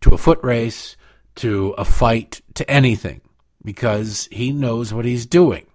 to 0.02 0.14
a 0.14 0.18
foot 0.18 0.40
race 0.44 0.98
to 1.36 1.76
a 1.78 1.86
fight, 1.86 2.42
to 2.56 2.70
anything, 2.70 3.22
because 3.64 4.28
he 4.32 4.52
knows 4.52 4.94
what 4.94 5.06
he's 5.06 5.26
doing. 5.26 5.66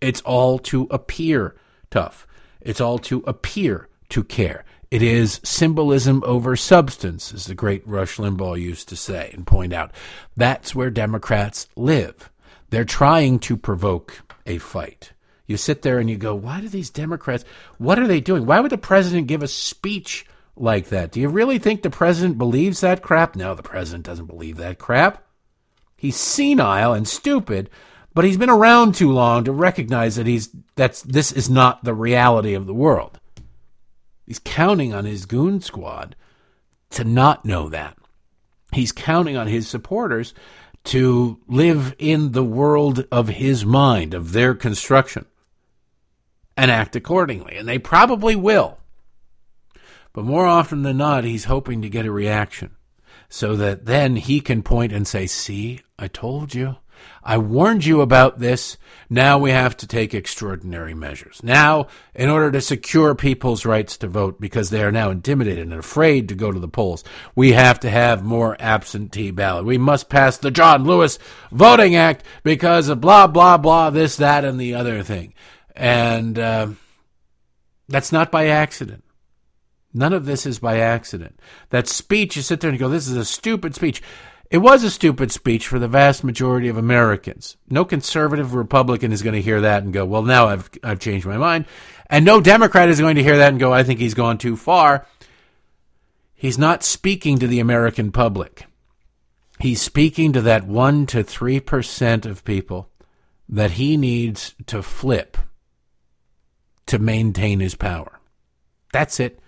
It's 0.00 0.20
all 0.22 0.58
to 0.60 0.86
appear 0.90 1.56
tough. 1.90 2.26
It's 2.60 2.80
all 2.80 2.98
to 3.00 3.22
appear 3.26 3.88
to 4.10 4.24
care. 4.24 4.64
It 4.90 5.02
is 5.02 5.40
symbolism 5.42 6.22
over 6.24 6.56
substance, 6.56 7.32
as 7.32 7.46
the 7.46 7.54
great 7.54 7.86
Rush 7.86 8.16
Limbaugh 8.18 8.60
used 8.60 8.88
to 8.88 8.96
say 8.96 9.30
and 9.32 9.46
point 9.46 9.72
out. 9.72 9.92
That's 10.36 10.74
where 10.74 10.90
Democrats 10.90 11.68
live. 11.76 12.30
They're 12.70 12.84
trying 12.84 13.38
to 13.40 13.56
provoke 13.56 14.22
a 14.46 14.58
fight. 14.58 15.12
You 15.46 15.56
sit 15.56 15.82
there 15.82 15.98
and 15.98 16.10
you 16.10 16.16
go, 16.16 16.34
why 16.34 16.60
do 16.60 16.68
these 16.68 16.90
Democrats, 16.90 17.44
what 17.78 17.98
are 17.98 18.06
they 18.08 18.20
doing? 18.20 18.46
Why 18.46 18.60
would 18.60 18.72
the 18.72 18.78
president 18.78 19.28
give 19.28 19.42
a 19.42 19.48
speech 19.48 20.26
like 20.56 20.88
that. 20.88 21.12
Do 21.12 21.20
you 21.20 21.28
really 21.28 21.58
think 21.58 21.82
the 21.82 21.90
president 21.90 22.38
believes 22.38 22.80
that 22.80 23.02
crap? 23.02 23.36
No, 23.36 23.54
the 23.54 23.62
president 23.62 24.04
doesn't 24.04 24.26
believe 24.26 24.56
that 24.56 24.78
crap. 24.78 25.22
He's 25.96 26.16
senile 26.16 26.92
and 26.92 27.06
stupid, 27.06 27.70
but 28.14 28.24
he's 28.24 28.36
been 28.36 28.50
around 28.50 28.94
too 28.94 29.12
long 29.12 29.44
to 29.44 29.52
recognize 29.52 30.16
that 30.16 30.26
he's 30.26 30.48
that's 30.74 31.02
this 31.02 31.32
is 31.32 31.48
not 31.48 31.84
the 31.84 31.94
reality 31.94 32.54
of 32.54 32.66
the 32.66 32.74
world. 32.74 33.20
He's 34.26 34.38
counting 34.38 34.92
on 34.92 35.04
his 35.04 35.26
goon 35.26 35.60
squad 35.60 36.16
to 36.90 37.04
not 37.04 37.44
know 37.44 37.68
that. 37.68 37.96
He's 38.72 38.92
counting 38.92 39.36
on 39.36 39.46
his 39.46 39.68
supporters 39.68 40.34
to 40.86 41.38
live 41.48 41.94
in 41.98 42.32
the 42.32 42.44
world 42.44 43.06
of 43.10 43.28
his 43.28 43.64
mind, 43.64 44.14
of 44.14 44.32
their 44.32 44.54
construction, 44.54 45.26
and 46.56 46.70
act 46.70 46.96
accordingly. 46.96 47.56
And 47.56 47.68
they 47.68 47.78
probably 47.78 48.36
will. 48.36 48.78
But 50.12 50.24
more 50.24 50.46
often 50.46 50.82
than 50.82 50.96
not, 50.96 51.24
he's 51.24 51.44
hoping 51.44 51.82
to 51.82 51.90
get 51.90 52.06
a 52.06 52.10
reaction 52.10 52.76
so 53.28 53.56
that 53.56 53.84
then 53.86 54.16
he 54.16 54.40
can 54.40 54.62
point 54.62 54.92
and 54.92 55.06
say, 55.06 55.26
See, 55.26 55.80
I 55.98 56.08
told 56.08 56.54
you. 56.54 56.76
I 57.22 57.38
warned 57.38 57.84
you 57.84 58.00
about 58.00 58.38
this. 58.38 58.76
Now 59.10 59.38
we 59.38 59.50
have 59.50 59.76
to 59.78 59.86
take 59.86 60.14
extraordinary 60.14 60.94
measures. 60.94 61.40
Now, 61.42 61.88
in 62.14 62.28
order 62.28 62.50
to 62.52 62.60
secure 62.60 63.14
people's 63.14 63.64
rights 63.64 63.96
to 63.98 64.08
vote, 64.08 64.40
because 64.40 64.70
they 64.70 64.82
are 64.82 64.92
now 64.92 65.10
intimidated 65.10 65.66
and 65.66 65.78
afraid 65.78 66.28
to 66.28 66.34
go 66.34 66.52
to 66.52 66.58
the 66.58 66.68
polls, 66.68 67.04
we 67.34 67.52
have 67.52 67.80
to 67.80 67.90
have 67.90 68.24
more 68.24 68.56
absentee 68.60 69.30
ballot. 69.30 69.64
We 69.64 69.78
must 69.78 70.08
pass 70.08 70.36
the 70.36 70.50
John 70.50 70.84
Lewis 70.84 71.18
Voting 71.52 71.96
Act 71.96 72.24
because 72.42 72.88
of 72.88 73.00
blah, 73.00 73.26
blah, 73.26 73.58
blah, 73.58 73.90
this, 73.90 74.16
that, 74.16 74.44
and 74.44 74.60
the 74.60 74.74
other 74.74 75.02
thing. 75.02 75.34
And 75.74 76.38
uh, 76.38 76.68
that's 77.88 78.12
not 78.12 78.32
by 78.32 78.48
accident. 78.48 79.04
None 79.96 80.12
of 80.12 80.26
this 80.26 80.44
is 80.44 80.58
by 80.58 80.78
accident. 80.78 81.40
That 81.70 81.88
speech, 81.88 82.36
you 82.36 82.42
sit 82.42 82.60
there 82.60 82.68
and 82.68 82.78
go, 82.78 82.88
this 82.90 83.08
is 83.08 83.16
a 83.16 83.24
stupid 83.24 83.74
speech. 83.74 84.02
It 84.50 84.58
was 84.58 84.84
a 84.84 84.90
stupid 84.90 85.32
speech 85.32 85.66
for 85.66 85.78
the 85.78 85.88
vast 85.88 86.22
majority 86.22 86.68
of 86.68 86.76
Americans. 86.76 87.56
No 87.68 87.84
conservative 87.84 88.54
Republican 88.54 89.12
is 89.12 89.22
going 89.22 89.34
to 89.34 89.42
hear 89.42 89.60
that 89.62 89.82
and 89.82 89.92
go, 89.92 90.04
well, 90.04 90.22
now 90.22 90.46
I've, 90.46 90.70
I've 90.84 91.00
changed 91.00 91.26
my 91.26 91.36
mind. 91.36 91.66
And 92.08 92.24
no 92.24 92.40
Democrat 92.40 92.88
is 92.88 93.00
going 93.00 93.16
to 93.16 93.22
hear 93.22 93.38
that 93.38 93.48
and 93.48 93.58
go, 93.58 93.72
I 93.72 93.82
think 93.82 93.98
he's 93.98 94.14
gone 94.14 94.38
too 94.38 94.56
far. 94.56 95.06
He's 96.34 96.58
not 96.58 96.84
speaking 96.84 97.38
to 97.40 97.48
the 97.48 97.60
American 97.60 98.12
public. 98.12 98.66
He's 99.58 99.80
speaking 99.80 100.32
to 100.34 100.42
that 100.42 100.66
1 100.66 101.06
to 101.06 101.24
3% 101.24 102.26
of 102.26 102.44
people 102.44 102.90
that 103.48 103.72
he 103.72 103.96
needs 103.96 104.54
to 104.66 104.82
flip 104.82 105.36
to 106.86 106.98
maintain 106.98 107.60
his 107.60 107.74
power. 107.74 108.20
That's 108.92 109.18
it. 109.18 109.40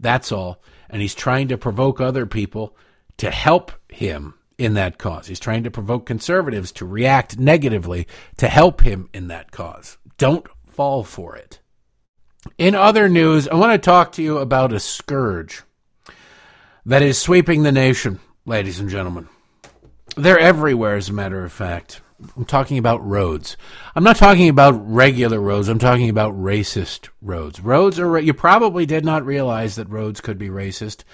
That's 0.00 0.32
all. 0.32 0.62
And 0.88 1.02
he's 1.02 1.14
trying 1.14 1.48
to 1.48 1.58
provoke 1.58 2.00
other 2.00 2.26
people 2.26 2.76
to 3.18 3.30
help 3.30 3.72
him 3.88 4.34
in 4.58 4.74
that 4.74 4.98
cause. 4.98 5.26
He's 5.26 5.40
trying 5.40 5.64
to 5.64 5.70
provoke 5.70 6.06
conservatives 6.06 6.72
to 6.72 6.86
react 6.86 7.38
negatively 7.38 8.06
to 8.38 8.48
help 8.48 8.80
him 8.80 9.08
in 9.12 9.28
that 9.28 9.50
cause. 9.50 9.98
Don't 10.18 10.46
fall 10.66 11.04
for 11.04 11.36
it. 11.36 11.60
In 12.58 12.74
other 12.74 13.08
news, 13.08 13.48
I 13.48 13.56
want 13.56 13.72
to 13.72 13.84
talk 13.84 14.12
to 14.12 14.22
you 14.22 14.38
about 14.38 14.72
a 14.72 14.80
scourge 14.80 15.62
that 16.84 17.02
is 17.02 17.18
sweeping 17.18 17.62
the 17.62 17.72
nation, 17.72 18.20
ladies 18.44 18.78
and 18.78 18.88
gentlemen. 18.88 19.28
They're 20.16 20.38
everywhere, 20.38 20.96
as 20.96 21.08
a 21.08 21.12
matter 21.12 21.44
of 21.44 21.52
fact. 21.52 22.00
I'm 22.34 22.46
talking 22.46 22.78
about 22.78 23.06
roads. 23.06 23.58
I'm 23.94 24.04
not 24.04 24.16
talking 24.16 24.48
about 24.48 24.90
regular 24.90 25.38
roads. 25.38 25.68
I'm 25.68 25.78
talking 25.78 26.08
about 26.08 26.34
racist 26.34 27.10
roads. 27.20 27.60
Roads 27.60 27.98
are, 27.98 28.18
you 28.18 28.32
probably 28.32 28.86
did 28.86 29.04
not 29.04 29.26
realize 29.26 29.74
that 29.76 29.90
roads 29.90 30.22
could 30.22 30.38
be 30.38 30.48
racist, 30.48 31.04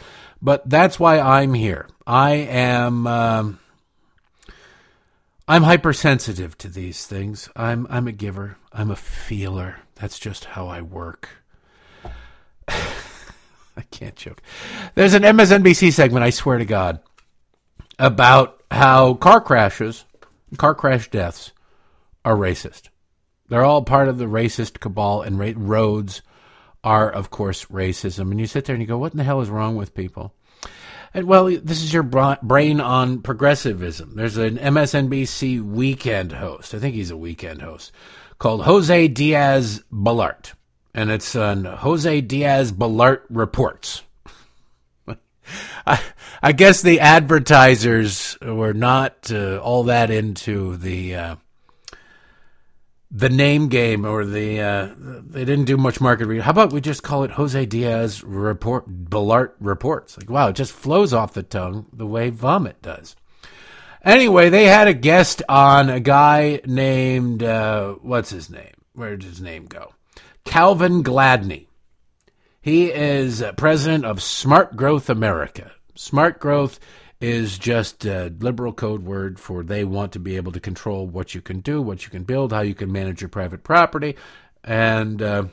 but 0.42 0.68
that's 0.68 0.98
why 0.98 1.20
I'm 1.20 1.54
here. 1.54 1.88
I 2.04 2.32
am, 2.32 3.06
um, 3.06 3.60
I'm 5.46 5.62
hypersensitive 5.62 6.58
to 6.58 6.68
these 6.68 7.06
things. 7.06 7.48
I'm, 7.54 7.86
I'm 7.88 8.08
a 8.08 8.12
giver. 8.12 8.58
I'm 8.72 8.90
a 8.90 8.96
feeler. 8.96 9.76
That's 9.94 10.18
just 10.18 10.44
how 10.46 10.66
I 10.66 10.82
work. 10.82 11.28
I 12.68 13.82
can't 13.90 14.16
joke. 14.16 14.42
There's 14.96 15.14
an 15.14 15.22
MSNBC 15.22 15.92
segment, 15.92 16.24
I 16.24 16.30
swear 16.30 16.58
to 16.58 16.64
God, 16.64 17.00
about 17.98 18.62
how 18.70 19.14
car 19.14 19.40
crashes, 19.40 20.04
car 20.58 20.74
crash 20.74 21.08
deaths, 21.08 21.52
are 22.24 22.36
racist. 22.36 22.88
They're 23.48 23.64
all 23.64 23.82
part 23.82 24.08
of 24.08 24.18
the 24.18 24.26
racist 24.26 24.80
cabal, 24.80 25.22
and 25.22 25.38
ra- 25.38 25.52
roads 25.54 26.22
are, 26.84 27.10
of 27.10 27.30
course, 27.30 27.66
racism. 27.66 28.30
And 28.30 28.40
you 28.40 28.46
sit 28.46 28.64
there 28.64 28.74
and 28.74 28.82
you 28.82 28.88
go, 28.88 28.98
what 28.98 29.12
in 29.12 29.18
the 29.18 29.24
hell 29.24 29.40
is 29.40 29.50
wrong 29.50 29.76
with 29.76 29.94
people? 29.94 30.34
And 31.14 31.26
well, 31.26 31.46
this 31.46 31.82
is 31.82 31.92
your 31.92 32.02
brain 32.02 32.80
on 32.80 33.20
progressivism. 33.20 34.16
There's 34.16 34.38
an 34.38 34.56
MSNBC 34.56 35.62
weekend 35.62 36.32
host. 36.32 36.74
I 36.74 36.78
think 36.78 36.94
he's 36.94 37.10
a 37.10 37.16
weekend 37.16 37.60
host 37.60 37.92
called 38.38 38.62
Jose 38.62 39.08
Diaz 39.08 39.84
Balart 39.92 40.52
and 40.94 41.10
it's 41.10 41.34
on 41.34 41.64
Jose 41.64 42.20
Diaz 42.22 42.72
Balart 42.72 43.22
Reports. 43.30 44.02
I, 45.86 46.00
I, 46.42 46.52
guess 46.52 46.82
the 46.82 47.00
advertisers 47.00 48.36
were 48.40 48.74
not 48.74 49.30
uh, 49.32 49.58
all 49.58 49.84
that 49.84 50.10
into 50.10 50.76
the 50.76 51.14
uh, 51.16 51.36
the 53.14 53.28
name 53.28 53.68
game 53.68 54.06
or 54.06 54.24
the 54.24 54.60
uh, 54.60 54.88
they 54.96 55.44
didn't 55.44 55.66
do 55.66 55.76
much 55.76 56.00
market 56.00 56.26
research. 56.26 56.44
How 56.44 56.50
about 56.50 56.72
we 56.72 56.80
just 56.80 57.02
call 57.02 57.24
it 57.24 57.32
Jose 57.32 57.66
Diaz 57.66 58.24
Report 58.24 58.88
Balart 58.88 59.52
Reports? 59.60 60.16
Like 60.16 60.30
wow, 60.30 60.48
it 60.48 60.56
just 60.56 60.72
flows 60.72 61.12
off 61.12 61.34
the 61.34 61.42
tongue 61.42 61.86
the 61.92 62.06
way 62.06 62.30
vomit 62.30 62.80
does. 62.80 63.14
Anyway, 64.02 64.48
they 64.48 64.64
had 64.64 64.88
a 64.88 64.94
guest 64.94 65.42
on 65.48 65.90
a 65.90 66.00
guy 66.00 66.60
named 66.64 67.42
uh, 67.42 67.92
what's 68.00 68.30
his 68.30 68.48
name? 68.48 68.72
Where 68.94 69.10
did 69.10 69.28
his 69.28 69.40
name 69.40 69.66
go? 69.66 69.92
Calvin 70.44 71.04
Gladney. 71.04 71.66
He 72.62 72.90
is 72.92 73.44
president 73.56 74.04
of 74.04 74.22
Smart 74.22 74.76
Growth 74.76 75.10
America. 75.10 75.72
Smart 75.94 76.40
Growth 76.40 76.80
is 77.22 77.56
just 77.56 78.04
a 78.04 78.34
liberal 78.40 78.72
code 78.72 79.04
word 79.04 79.38
for 79.38 79.62
they 79.62 79.84
want 79.84 80.10
to 80.10 80.18
be 80.18 80.34
able 80.34 80.50
to 80.50 80.58
control 80.58 81.06
what 81.06 81.36
you 81.36 81.40
can 81.40 81.60
do, 81.60 81.80
what 81.80 82.02
you 82.04 82.10
can 82.10 82.24
build, 82.24 82.52
how 82.52 82.62
you 82.62 82.74
can 82.74 82.90
manage 82.90 83.22
your 83.22 83.28
private 83.28 83.62
property, 83.62 84.16
and 84.64 85.22
uh, 85.22 85.44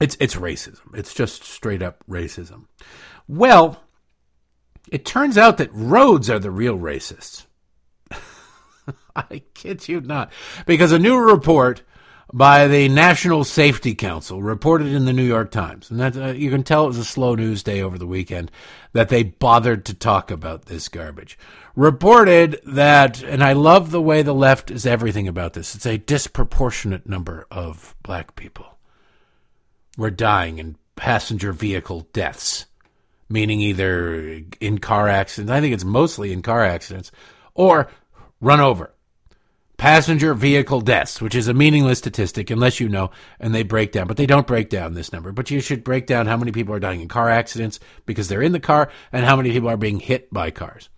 it's 0.00 0.16
it's 0.18 0.34
racism. 0.34 0.80
It's 0.94 1.12
just 1.12 1.44
straight 1.44 1.82
up 1.82 2.02
racism. 2.08 2.64
Well, 3.28 3.82
it 4.90 5.04
turns 5.04 5.36
out 5.36 5.58
that 5.58 5.72
roads 5.74 6.30
are 6.30 6.38
the 6.38 6.50
real 6.50 6.78
racists. 6.78 7.44
I 9.16 9.42
kid 9.52 9.86
you 9.86 10.00
not, 10.00 10.32
because 10.64 10.90
a 10.90 10.98
new 10.98 11.18
report 11.18 11.82
by 12.32 12.66
the 12.66 12.88
National 12.88 13.44
Safety 13.44 13.94
Council, 13.94 14.42
reported 14.42 14.88
in 14.88 15.04
the 15.04 15.12
New 15.12 15.24
York 15.24 15.50
Times. 15.50 15.90
And 15.90 16.00
that, 16.00 16.16
uh, 16.16 16.32
you 16.32 16.50
can 16.50 16.62
tell 16.62 16.84
it 16.84 16.88
was 16.88 16.98
a 16.98 17.04
slow 17.04 17.34
news 17.34 17.62
day 17.62 17.82
over 17.82 17.98
the 17.98 18.06
weekend 18.06 18.50
that 18.92 19.08
they 19.08 19.22
bothered 19.22 19.84
to 19.86 19.94
talk 19.94 20.30
about 20.30 20.66
this 20.66 20.88
garbage. 20.88 21.38
Reported 21.76 22.60
that, 22.64 23.22
and 23.22 23.42
I 23.42 23.52
love 23.52 23.90
the 23.90 24.00
way 24.00 24.22
the 24.22 24.34
left 24.34 24.70
is 24.70 24.86
everything 24.86 25.28
about 25.28 25.52
this, 25.52 25.74
it's 25.74 25.86
a 25.86 25.98
disproportionate 25.98 27.08
number 27.08 27.46
of 27.50 27.94
black 28.02 28.36
people 28.36 28.78
were 29.96 30.10
dying 30.10 30.58
in 30.58 30.76
passenger 30.96 31.52
vehicle 31.52 32.08
deaths, 32.12 32.66
meaning 33.28 33.60
either 33.60 34.40
in 34.60 34.78
car 34.78 35.08
accidents, 35.08 35.52
I 35.52 35.60
think 35.60 35.74
it's 35.74 35.84
mostly 35.84 36.32
in 36.32 36.42
car 36.42 36.64
accidents, 36.64 37.10
or 37.54 37.88
run 38.40 38.60
over 38.60 38.93
passenger 39.76 40.34
vehicle 40.34 40.80
deaths, 40.80 41.20
which 41.20 41.34
is 41.34 41.48
a 41.48 41.54
meaningless 41.54 41.98
statistic 41.98 42.50
unless 42.50 42.80
you 42.80 42.88
know, 42.88 43.10
and 43.40 43.54
they 43.54 43.62
break 43.62 43.92
down. 43.92 44.06
But 44.06 44.16
they 44.16 44.26
don't 44.26 44.46
break 44.46 44.68
down 44.68 44.94
this 44.94 45.12
number. 45.12 45.32
But 45.32 45.50
you 45.50 45.60
should 45.60 45.84
break 45.84 46.06
down 46.06 46.26
how 46.26 46.36
many 46.36 46.52
people 46.52 46.74
are 46.74 46.80
dying 46.80 47.00
in 47.00 47.08
car 47.08 47.30
accidents 47.30 47.80
because 48.06 48.28
they're 48.28 48.42
in 48.42 48.52
the 48.52 48.60
car 48.60 48.90
and 49.12 49.24
how 49.24 49.36
many 49.36 49.50
people 49.50 49.68
are 49.68 49.76
being 49.76 50.00
hit 50.00 50.32
by 50.32 50.50
cars. 50.50 50.88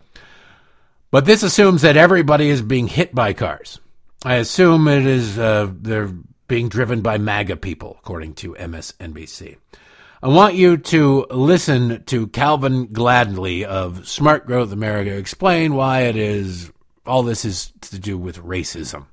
But 1.11 1.25
this 1.25 1.43
assumes 1.43 1.83
that 1.83 1.97
everybody 1.97 2.49
is 2.49 2.63
being 2.63 2.89
hit 2.89 3.15
by 3.15 3.33
cars. 3.33 3.81
I 4.25 4.37
assume 4.37 4.89
it 4.89 5.07
is 5.07 5.39
uh, 5.39 5.71
they're 5.73 6.13
being 6.49 6.69
driven 6.69 7.01
by 7.01 7.19
MAGA 7.19 7.57
people, 7.57 7.97
according 8.01 8.35
to 8.35 8.55
MSNBC. 8.55 9.57
I 10.23 10.29
want 10.29 10.55
you 10.55 10.79
to 10.79 11.27
listen 11.31 12.03
to 12.07 12.27
Calvin 12.29 12.89
Gladney 12.89 13.65
of 13.65 14.09
Smart 14.09 14.47
Growth 14.47 14.73
America 14.73 15.17
explain 15.17 15.75
why 15.75 16.03
it 16.03 16.17
is 16.17 16.73
all 17.07 17.23
this 17.23 17.45
is 17.45 17.73
to 17.83 17.99
do 17.99 18.19
with 18.19 18.39
racism. 18.39 19.07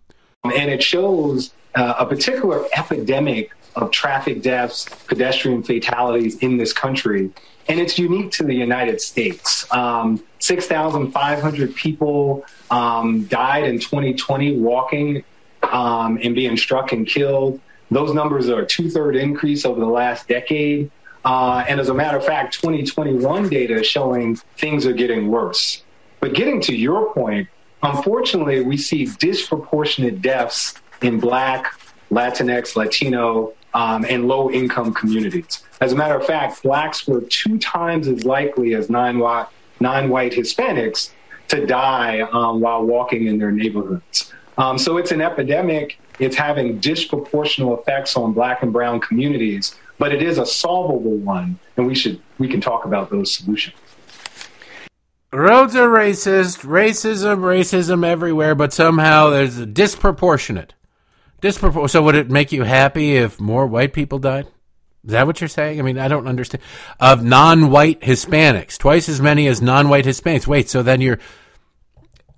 And 0.44 0.70
it 0.70 0.84
shows 0.84 1.54
uh, 1.76 1.96
a 2.00 2.06
particular 2.06 2.66
epidemic 2.76 3.52
of 3.76 3.92
traffic 3.92 4.42
deaths, 4.42 4.88
pedestrian 5.08 5.64
fatalities 5.64 6.38
in 6.40 6.58
this 6.58 6.74
country. 6.74 7.32
And 7.68 7.80
it's 7.80 7.98
unique 7.98 8.32
to 8.34 8.44
the 8.44 8.54
United 8.54 9.00
States. 9.02 9.72
Um, 9.72 10.24
6,500 10.40 11.76
people 11.76 12.46
um, 12.70 13.24
died 13.26 13.64
in 13.64 13.80
2020 13.80 14.58
walking 14.58 15.24
um, 15.64 16.20
and 16.22 16.36
being 16.36 16.58
struck 16.58 16.92
and 16.92 17.08
killed. 17.08 17.60
Those 17.90 18.14
numbers 18.14 18.50
are 18.50 18.62
a 18.62 18.66
two 18.66 18.90
third 18.90 19.16
increase 19.16 19.66
over 19.66 19.80
the 19.80 19.86
last 19.86 20.28
decade. 20.28 20.92
Uh, 21.24 21.64
and 21.68 21.80
as 21.80 21.88
a 21.88 21.94
matter 21.94 22.18
of 22.18 22.26
fact, 22.26 22.54
2021 22.56 23.48
data 23.48 23.80
is 23.80 23.88
showing 23.88 24.36
things 24.58 24.86
are 24.86 24.94
getting 24.94 25.30
worse. 25.30 25.84
But 26.20 26.34
getting 26.34 26.60
to 26.62 26.76
your 26.76 27.14
point, 27.14 27.48
Unfortunately, 27.84 28.62
we 28.62 28.78
see 28.78 29.06
disproportionate 29.20 30.22
deaths 30.22 30.76
in 31.02 31.20
Black, 31.20 31.74
Latinx, 32.10 32.76
Latino, 32.76 33.54
um, 33.74 34.06
and 34.08 34.28
low 34.28 34.50
income 34.50 34.94
communities. 34.94 35.64
As 35.82 35.92
a 35.92 35.96
matter 35.96 36.16
of 36.16 36.26
fact, 36.26 36.64
Blacks 36.64 37.06
were 37.08 37.22
two 37.22 37.58
times 37.60 38.08
as 38.08 38.24
likely 38.24 38.74
as 38.74 38.90
non 38.90 39.20
white 39.20 40.32
Hispanics 40.32 41.12
to 41.50 41.66
die 41.66 42.22
um, 42.22 42.62
while 42.62 42.86
walking 42.86 43.28
in 43.28 43.38
their 43.38 43.52
neighborhoods. 43.52 44.32
Um, 44.58 44.78
so 44.78 44.98
it's 44.98 45.12
an 45.12 45.22
epidemic. 45.22 46.00
It's 46.20 46.36
having 46.36 46.80
disproportional 46.80 47.78
effects 47.80 48.16
on 48.16 48.34
Black 48.34 48.64
and 48.64 48.72
Brown 48.72 49.02
communities, 49.02 49.76
but 49.98 50.14
it 50.14 50.22
is 50.22 50.38
a 50.38 50.46
solvable 50.46 51.18
one, 51.18 51.60
and 51.76 51.88
we 51.88 51.96
should 51.96 52.22
we 52.38 52.48
can 52.48 52.62
talk 52.62 52.86
about 52.86 53.10
those 53.10 53.34
solutions. 53.34 53.76
Roads 55.34 55.76
are 55.76 55.90
racist, 55.90 56.64
racism, 56.64 57.40
racism 57.40 58.06
everywhere, 58.06 58.54
but 58.54 58.72
somehow 58.72 59.32
there's 59.32 59.58
a 59.58 59.66
disproportionate. 59.66 60.76
Dispropor- 61.42 61.90
so 61.90 62.04
would 62.04 62.14
it 62.14 62.30
make 62.30 62.52
you 62.52 62.64
happy 62.64 63.18
if 63.18 63.40
more 63.40 63.66
white 63.66 63.94
people 63.94 64.20
died? 64.20 64.46
Is 65.04 65.12
that 65.12 65.26
what 65.26 65.42
you're 65.42 65.48
saying? 65.48 65.80
I 65.80 65.82
mean, 65.82 65.98
I 65.98 66.08
don't 66.08 66.28
understand. 66.28 66.62
Of 67.00 67.24
non-white 67.24 68.02
Hispanics, 68.02 68.78
twice 68.78 69.10
as 69.10 69.20
many 69.20 69.48
as 69.48 69.60
non-white 69.60 70.06
Hispanics. 70.06 70.46
Wait, 70.46 70.70
so 70.70 70.84
then 70.84 71.02
you're 71.02 71.20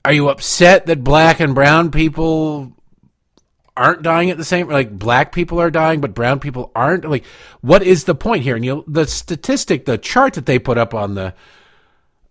are 0.06 0.14
you 0.14 0.30
upset 0.30 0.86
that 0.86 1.04
black 1.04 1.40
and 1.42 1.54
brown 1.54 1.92
people 1.92 2.72
aren't 3.76 4.04
dying 4.04 4.30
at 4.30 4.38
the 4.38 4.46
same 4.46 4.70
like 4.70 4.98
black 4.98 5.34
people 5.34 5.60
are 5.60 5.70
dying 5.70 6.00
but 6.00 6.14
brown 6.16 6.40
people 6.40 6.72
aren't? 6.74 7.04
Like 7.04 7.26
what 7.60 7.84
is 7.84 8.06
the 8.06 8.16
point 8.16 8.44
here? 8.44 8.56
And 8.56 8.64
you 8.64 8.86
the 8.88 9.06
statistic, 9.06 9.86
the 9.86 9.98
chart 9.98 10.36
that 10.36 10.46
they 10.46 10.60
put 10.60 10.78
up 10.78 10.94
on 10.94 11.16
the 11.16 11.34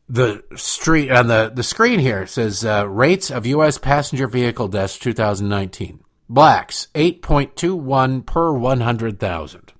the 0.09 0.45
street 0.57 1.11
on 1.11 1.29
the, 1.29 1.51
the 1.55 1.63
screen 1.63 1.99
here 1.99 2.27
says 2.27 2.65
uh, 2.65 2.87
rates 2.89 3.31
of 3.31 3.47
U.S. 3.47 3.79
passenger 3.79 4.27
vehicle 4.27 4.69
deaths 4.69 4.99
2019. 4.99 6.01
Blacks 6.29 6.89
8.21 6.95 8.25
per 8.25 8.53
100,000. 8.53 9.73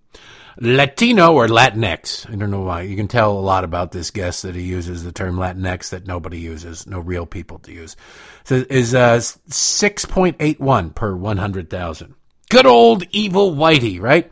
Latino 0.61 1.33
or 1.33 1.49
Latinx. 1.49 2.31
I 2.31 2.37
don't 2.37 2.51
know 2.51 2.61
why. 2.61 2.83
You 2.83 2.97
can 2.97 3.09
tell 3.09 3.33
a 3.33 3.41
lot 3.41 3.65
about 3.65 3.91
this 3.91 4.11
guest 4.11 4.43
that 4.43 4.55
he 4.55 4.63
uses 4.63 5.03
the 5.03 5.11
term 5.11 5.37
Latinx 5.37 5.91
that 5.91 6.07
nobody 6.07 6.39
uses, 6.39 6.87
no 6.87 7.01
real 7.01 7.27
people 7.27 7.59
to 7.61 7.73
use. 7.73 7.97
So 8.45 8.65
is 8.71 8.95
uh, 8.95 9.17
6.81 9.17 10.95
per 10.95 11.17
100,000. 11.17 12.15
Good 12.51 12.67
old 12.67 13.03
evil 13.11 13.55
Whitey, 13.55 14.01
right? 14.01 14.31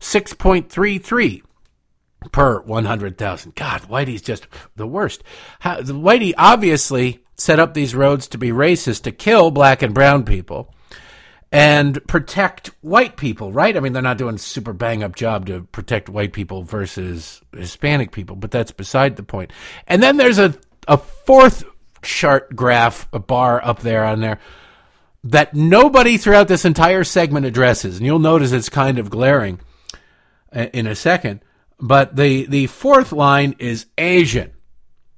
6.33 0.00 1.42
per 2.32 2.60
100,000. 2.62 3.54
God, 3.54 3.82
Whitey's 3.82 4.22
just 4.22 4.46
the 4.76 4.86
worst. 4.86 5.22
How, 5.60 5.80
Whitey 5.80 6.34
obviously 6.36 7.24
set 7.36 7.58
up 7.58 7.74
these 7.74 7.94
roads 7.94 8.28
to 8.28 8.38
be 8.38 8.50
racist, 8.50 9.02
to 9.02 9.12
kill 9.12 9.50
black 9.50 9.82
and 9.82 9.94
brown 9.94 10.24
people 10.24 10.72
and 11.52 12.04
protect 12.06 12.68
white 12.80 13.16
people, 13.16 13.52
right? 13.52 13.76
I 13.76 13.80
mean, 13.80 13.92
they're 13.92 14.02
not 14.02 14.18
doing 14.18 14.34
a 14.34 14.38
super 14.38 14.72
bang 14.72 15.02
up 15.02 15.14
job 15.14 15.46
to 15.46 15.62
protect 15.62 16.08
white 16.08 16.32
people 16.32 16.62
versus 16.62 17.40
Hispanic 17.56 18.12
people, 18.12 18.36
but 18.36 18.50
that's 18.50 18.72
beside 18.72 19.16
the 19.16 19.22
point. 19.22 19.52
And 19.86 20.02
then 20.02 20.16
there's 20.16 20.38
a, 20.38 20.54
a 20.88 20.98
fourth 20.98 21.64
chart 22.02 22.54
graph 22.54 23.08
a 23.12 23.18
bar 23.18 23.64
up 23.64 23.80
there 23.80 24.04
on 24.04 24.20
there 24.20 24.38
that 25.24 25.54
nobody 25.54 26.16
throughout 26.16 26.48
this 26.48 26.64
entire 26.64 27.04
segment 27.04 27.46
addresses. 27.46 27.96
And 27.96 28.06
you'll 28.06 28.18
notice 28.18 28.52
it's 28.52 28.68
kind 28.68 28.98
of 28.98 29.10
glaring 29.10 29.60
uh, 30.54 30.66
in 30.72 30.86
a 30.86 30.94
second. 30.94 31.40
But 31.78 32.16
the, 32.16 32.46
the 32.46 32.66
fourth 32.68 33.12
line 33.12 33.54
is 33.58 33.86
Asian. 33.98 34.52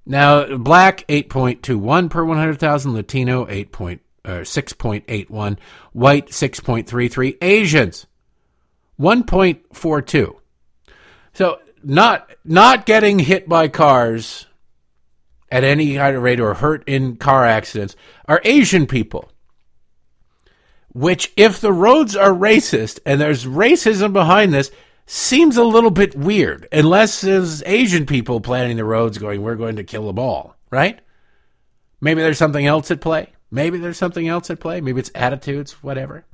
Now, 0.04 0.56
black 0.56 1.06
8.21 1.08 2.10
per 2.10 2.24
100,000, 2.24 2.94
Latino 2.94 3.46
8. 3.48 3.72
Point, 3.72 4.00
uh, 4.24 4.30
6.81, 4.38 5.58
white 5.92 6.28
6.33, 6.28 7.36
Asians 7.42 8.06
1.42. 8.98 10.36
So 11.32 11.60
not 11.82 12.30
not 12.44 12.86
getting 12.86 13.20
hit 13.20 13.48
by 13.48 13.68
cars 13.68 14.46
at 15.50 15.64
any 15.64 15.96
higher 15.96 16.20
rate 16.20 16.40
or 16.40 16.54
hurt 16.54 16.82
in 16.86 17.16
car 17.16 17.44
accidents 17.44 17.96
are 18.26 18.40
Asian 18.44 18.86
people. 18.86 19.30
Which, 20.92 21.32
if 21.36 21.60
the 21.60 21.72
roads 21.72 22.16
are 22.16 22.32
racist 22.32 22.98
and 23.06 23.20
there's 23.20 23.44
racism 23.44 24.12
behind 24.12 24.52
this, 24.52 24.70
seems 25.08 25.56
a 25.56 25.64
little 25.64 25.90
bit 25.90 26.14
weird. 26.14 26.68
Unless 26.70 27.22
there's 27.22 27.62
Asian 27.64 28.04
people 28.04 28.40
planning 28.40 28.76
the 28.76 28.84
roads 28.84 29.16
going, 29.16 29.40
we're 29.40 29.56
going 29.56 29.76
to 29.76 29.84
kill 29.84 30.06
them 30.06 30.18
all, 30.18 30.54
right? 30.70 31.00
Maybe 32.00 32.20
there's 32.20 32.38
something 32.38 32.66
else 32.66 32.90
at 32.90 33.00
play. 33.00 33.32
Maybe 33.50 33.78
there's 33.78 33.96
something 33.96 34.28
else 34.28 34.50
at 34.50 34.60
play. 34.60 34.82
Maybe 34.82 35.00
it's 35.00 35.10
attitudes, 35.14 35.82
whatever. 35.82 36.26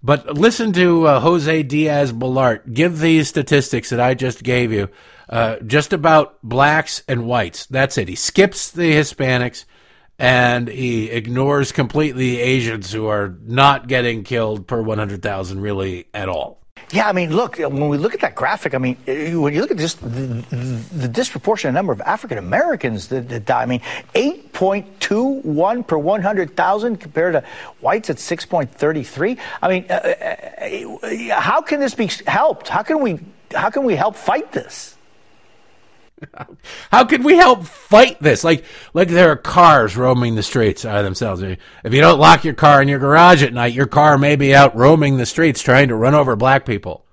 But 0.00 0.38
listen 0.38 0.72
to 0.74 1.08
uh, 1.08 1.20
Jose 1.20 1.64
Diaz 1.64 2.12
Balart 2.12 2.72
give 2.72 3.00
these 3.00 3.28
statistics 3.28 3.90
that 3.90 3.98
I 3.98 4.14
just 4.14 4.44
gave 4.44 4.72
you, 4.72 4.90
uh, 5.28 5.56
just 5.66 5.92
about 5.92 6.40
blacks 6.40 7.02
and 7.08 7.26
whites. 7.26 7.66
That's 7.66 7.98
it. 7.98 8.06
He 8.06 8.14
skips 8.14 8.70
the 8.70 8.92
Hispanics 8.92 9.64
and 10.16 10.68
he 10.68 11.10
ignores 11.10 11.72
completely 11.72 12.38
Asians 12.38 12.92
who 12.92 13.08
are 13.08 13.36
not 13.42 13.88
getting 13.88 14.22
killed 14.22 14.68
per 14.68 14.80
100,000 14.80 15.60
really 15.60 16.06
at 16.14 16.28
all. 16.28 16.62
Yeah, 16.90 17.08
I 17.08 17.12
mean, 17.12 17.34
look, 17.34 17.58
when 17.58 17.88
we 17.88 17.98
look 17.98 18.14
at 18.14 18.20
that 18.20 18.34
graphic, 18.34 18.74
I 18.74 18.78
mean, 18.78 18.96
when 19.06 19.54
you 19.54 19.60
look 19.60 19.70
at 19.70 19.78
just 19.78 20.00
the, 20.00 20.44
the 20.92 21.08
disproportionate 21.08 21.74
number 21.74 21.92
of 21.92 22.00
African 22.00 22.38
Americans 22.38 23.08
that, 23.08 23.28
that, 23.28 23.44
die, 23.44 23.62
I 23.62 23.66
mean, 23.66 23.80
8.21 24.14 25.86
per 25.86 25.98
100,000 25.98 26.96
compared 26.96 27.34
to 27.34 27.44
whites 27.80 28.10
at 28.10 28.16
6.33. 28.16 29.38
I 29.62 29.68
mean, 29.68 29.86
uh, 29.88 29.94
uh, 29.94 31.06
uh, 31.06 31.40
how 31.40 31.60
can 31.60 31.80
this 31.80 31.94
be 31.94 32.10
helped? 32.26 32.68
How 32.68 32.82
can 32.82 33.00
we, 33.00 33.20
how 33.52 33.70
can 33.70 33.84
we 33.84 33.94
help 33.94 34.16
fight 34.16 34.52
this? 34.52 34.97
How 36.90 37.04
can 37.04 37.22
we 37.22 37.36
help 37.36 37.64
fight 37.64 38.20
this? 38.20 38.44
Like, 38.44 38.64
like 38.94 39.08
there 39.08 39.30
are 39.30 39.36
cars 39.36 39.96
roaming 39.96 40.34
the 40.34 40.42
streets 40.42 40.84
by 40.84 41.02
themselves. 41.02 41.42
If 41.42 41.58
you 41.84 42.00
don't 42.00 42.20
lock 42.20 42.44
your 42.44 42.54
car 42.54 42.82
in 42.82 42.88
your 42.88 42.98
garage 42.98 43.42
at 43.42 43.52
night, 43.52 43.74
your 43.74 43.86
car 43.86 44.18
may 44.18 44.36
be 44.36 44.54
out 44.54 44.76
roaming 44.76 45.16
the 45.16 45.26
streets 45.26 45.62
trying 45.62 45.88
to 45.88 45.94
run 45.94 46.14
over 46.14 46.36
black 46.36 46.64
people. 46.64 47.04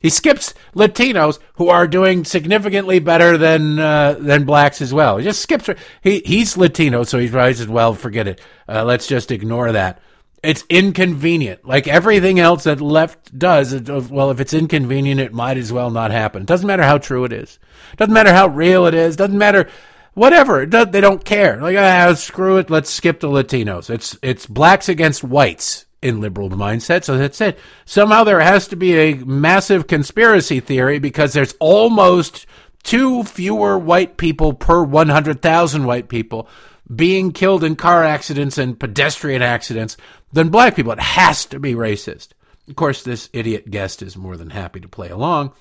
He 0.00 0.10
skips 0.10 0.54
Latinos 0.76 1.40
who 1.54 1.68
are 1.68 1.88
doing 1.88 2.24
significantly 2.24 3.00
better 3.00 3.36
than 3.36 3.80
uh, 3.80 4.12
than 4.12 4.44
blacks 4.44 4.80
as 4.80 4.94
well. 4.94 5.16
He 5.16 5.24
just 5.24 5.42
skips. 5.42 5.68
He 6.02 6.22
he's 6.24 6.56
Latino, 6.56 7.02
so 7.02 7.18
right. 7.18 7.56
Says, 7.56 7.66
well, 7.66 7.94
forget 7.94 8.28
it. 8.28 8.40
Uh, 8.68 8.84
let's 8.84 9.08
just 9.08 9.32
ignore 9.32 9.72
that. 9.72 10.00
It's 10.42 10.64
inconvenient. 10.68 11.66
Like 11.66 11.88
everything 11.88 12.38
else 12.38 12.64
that 12.64 12.80
left 12.80 13.36
does, 13.36 13.72
it, 13.72 13.88
well, 13.88 14.30
if 14.30 14.40
it's 14.40 14.54
inconvenient, 14.54 15.20
it 15.20 15.32
might 15.32 15.56
as 15.56 15.72
well 15.72 15.90
not 15.90 16.10
happen. 16.10 16.42
It 16.42 16.48
doesn't 16.48 16.66
matter 16.66 16.84
how 16.84 16.98
true 16.98 17.24
it 17.24 17.32
is. 17.32 17.58
It 17.92 17.98
doesn't 17.98 18.14
matter 18.14 18.32
how 18.32 18.46
real 18.48 18.86
it 18.86 18.94
is. 18.94 19.14
It 19.14 19.18
doesn't 19.18 19.38
matter 19.38 19.68
whatever. 20.14 20.64
Does, 20.64 20.88
they 20.88 21.00
don't 21.00 21.24
care. 21.24 21.60
Like, 21.60 21.76
ah, 21.76 22.14
screw 22.14 22.58
it. 22.58 22.70
Let's 22.70 22.90
skip 22.90 23.20
the 23.20 23.28
Latinos. 23.28 23.90
It's, 23.90 24.16
it's 24.22 24.46
blacks 24.46 24.88
against 24.88 25.24
whites 25.24 25.86
in 26.02 26.20
liberal 26.20 26.50
mindset. 26.50 27.02
So 27.02 27.18
that's 27.18 27.40
it. 27.40 27.58
Somehow 27.84 28.22
there 28.22 28.40
has 28.40 28.68
to 28.68 28.76
be 28.76 28.94
a 28.96 29.14
massive 29.14 29.88
conspiracy 29.88 30.60
theory 30.60 31.00
because 31.00 31.32
there's 31.32 31.54
almost 31.58 32.46
two 32.84 33.24
fewer 33.24 33.76
white 33.76 34.16
people 34.16 34.52
per 34.52 34.82
100,000 34.84 35.84
white 35.84 36.08
people 36.08 36.48
being 36.94 37.32
killed 37.32 37.62
in 37.64 37.76
car 37.76 38.02
accidents 38.02 38.56
and 38.56 38.80
pedestrian 38.80 39.42
accidents 39.42 39.96
than 40.32 40.48
black 40.48 40.76
people. 40.76 40.92
It 40.92 41.00
has 41.00 41.44
to 41.46 41.58
be 41.58 41.74
racist. 41.74 42.28
Of 42.68 42.76
course, 42.76 43.02
this 43.02 43.30
idiot 43.32 43.70
guest 43.70 44.02
is 44.02 44.16
more 44.16 44.36
than 44.36 44.50
happy 44.50 44.80
to 44.80 44.88
play 44.88 45.08
along. 45.08 45.52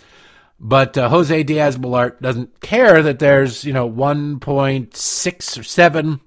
But 0.59 0.97
uh, 0.97 1.09
Jose 1.09 1.43
Diaz 1.43 1.77
Balart 1.77 2.19
doesn't 2.19 2.59
care 2.61 3.01
that 3.03 3.19
there's, 3.19 3.63
you 3.63 3.73
know, 3.73 3.89
1.6 3.89 5.59
or 5.59 5.63
7 5.63 6.21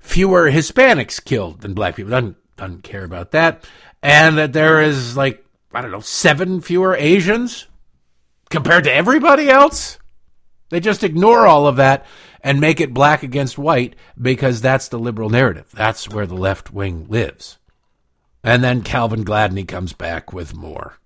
fewer 0.00 0.50
Hispanics 0.50 1.22
killed 1.22 1.60
than 1.60 1.74
black 1.74 1.96
people. 1.96 2.10
Doesn't, 2.10 2.36
doesn't 2.56 2.84
care 2.84 3.04
about 3.04 3.32
that. 3.32 3.68
And 4.02 4.38
that 4.38 4.52
there 4.52 4.80
is, 4.80 5.16
like, 5.16 5.44
I 5.72 5.82
don't 5.82 5.90
know, 5.90 6.00
seven 6.00 6.60
fewer 6.60 6.94
Asians 6.94 7.66
compared 8.50 8.84
to 8.84 8.92
everybody 8.92 9.50
else. 9.50 9.97
They 10.70 10.80
just 10.80 11.04
ignore 11.04 11.46
all 11.46 11.66
of 11.66 11.76
that 11.76 12.06
and 12.42 12.60
make 12.60 12.80
it 12.80 12.94
black 12.94 13.22
against 13.22 13.58
white 13.58 13.96
because 14.20 14.60
that's 14.60 14.88
the 14.88 14.98
liberal 14.98 15.30
narrative. 15.30 15.66
That's 15.72 16.08
where 16.08 16.26
the 16.26 16.34
left 16.34 16.72
wing 16.72 17.06
lives. 17.08 17.58
And 18.44 18.62
then 18.62 18.82
Calvin 18.82 19.24
Gladney 19.24 19.66
comes 19.66 19.92
back 19.92 20.32
with 20.32 20.54
more. 20.54 20.98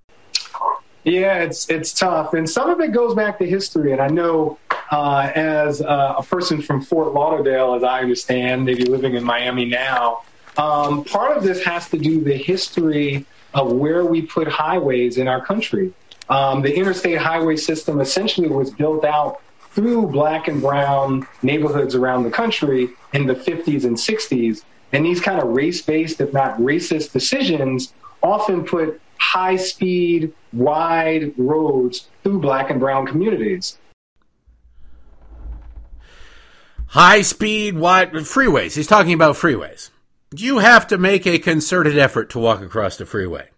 Yeah, 1.05 1.39
it's 1.39 1.69
it's 1.69 1.93
tough, 1.93 2.33
and 2.33 2.49
some 2.49 2.71
of 2.71 2.81
it 2.81 2.93
goes 2.93 3.17
back 3.17 3.39
to 3.39 3.47
history. 3.47 3.91
And 3.91 4.01
I 4.01 4.07
know, 4.07 4.59
uh, 4.93 5.33
as 5.35 5.83
uh, 5.83 6.15
a 6.19 6.23
person 6.23 6.63
from 6.63 6.81
Fort 6.81 7.13
Lauderdale, 7.13 7.75
as 7.75 7.83
I 7.83 8.01
understand, 8.03 8.65
maybe 8.65 8.85
living 8.85 9.17
in 9.17 9.25
Miami 9.25 9.65
now, 9.65 10.23
um, 10.57 11.03
part 11.05 11.37
of 11.37 11.43
this 11.43 11.65
has 11.65 11.89
to 11.91 11.99
do 11.99 12.19
with 12.19 12.27
the 12.27 12.37
history 12.37 13.27
of 13.53 13.73
where 13.73 14.05
we 14.05 14.23
put 14.23 14.47
highways 14.47 15.19
in 15.19 15.27
our 15.27 15.45
country. 15.45 15.93
Um, 16.29 16.63
the 16.63 16.73
interstate 16.73 17.19
highway 17.19 17.57
system 17.57 18.01
essentially 18.01 18.49
was 18.49 18.71
built 18.71 19.05
out 19.05 19.43
through 19.75 20.07
black 20.09 20.49
and 20.49 20.61
brown 20.61 21.27
neighborhoods 21.43 21.95
around 21.95 22.25
the 22.25 22.31
country 22.31 22.91
in 23.13 23.27
the 23.27 23.35
50s 23.35 23.85
and 23.85 23.97
60s. 23.97 24.63
And 24.93 25.05
these 25.07 25.21
kind 25.21 25.41
of 25.41 25.49
race 25.49 25.81
based, 25.81 26.21
if 26.21 26.33
not 26.33 26.59
racist 26.59 27.13
decisions, 27.13 27.93
often 28.23 28.65
put 28.65 29.01
high 29.19 29.57
speed, 29.57 30.33
wide 30.53 31.33
roads 31.39 32.09
through 32.23 32.41
black 32.41 32.71
and 32.71 32.79
brown 32.79 33.07
communities. 33.07 33.79
High 36.89 37.23
speed, 37.23 37.79
wide 37.79 38.13
freeways. 38.13 38.75
He's 38.75 38.87
talking 38.87 39.15
about 39.15 39.37
freeways. 39.37 39.89
You 40.35 40.59
have 40.59 40.87
to 40.89 40.99
make 40.99 41.27
a 41.27 41.39
concerted 41.39 41.97
effort 41.97 42.29
to 42.31 42.39
walk 42.39 42.61
across 42.61 42.99
the 42.99 43.07
freeway. 43.07 43.49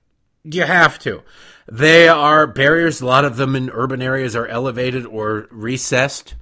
You 0.45 0.63
have 0.63 1.01
to. 1.01 1.23
They 1.71 2.09
are 2.09 2.47
barriers. 2.47 3.01
A 3.01 3.07
lot 3.07 3.25
of 3.25 3.37
them 3.37 3.57
in 3.57 3.71
urban 3.71 4.03
areas 4.03 4.37
are 4.37 4.47
elevated 4.47 5.07
or 5.07 5.49
recessed 5.51 6.35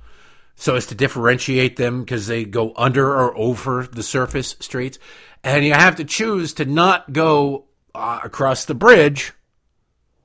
so 0.54 0.76
as 0.76 0.86
to 0.86 0.94
differentiate 0.94 1.76
them 1.76 2.00
because 2.00 2.26
they 2.26 2.44
go 2.44 2.72
under 2.76 3.08
or 3.08 3.36
over 3.36 3.86
the 3.86 4.02
surface 4.02 4.56
streets. 4.60 4.98
And 5.42 5.64
you 5.64 5.72
have 5.72 5.96
to 5.96 6.04
choose 6.04 6.52
to 6.54 6.64
not 6.64 7.12
go 7.12 7.66
uh, 7.94 8.20
across 8.22 8.64
the 8.64 8.74
bridge 8.74 9.32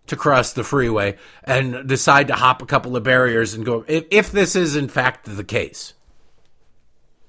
to 0.08 0.16
cross 0.16 0.54
the 0.54 0.64
freeway 0.64 1.18
and 1.43 1.88
decide 1.88 2.28
to 2.28 2.36
hop 2.36 2.62
a 2.62 2.66
couple 2.66 2.95
of 2.95 3.04
barriers 3.04 3.54
and 3.54 3.66
go, 3.66 3.84
if, 3.88 4.06
if 4.10 4.32
this 4.32 4.56
is 4.56 4.76
in 4.76 4.88
fact 4.88 5.26
the 5.26 5.43
case. 5.43 5.93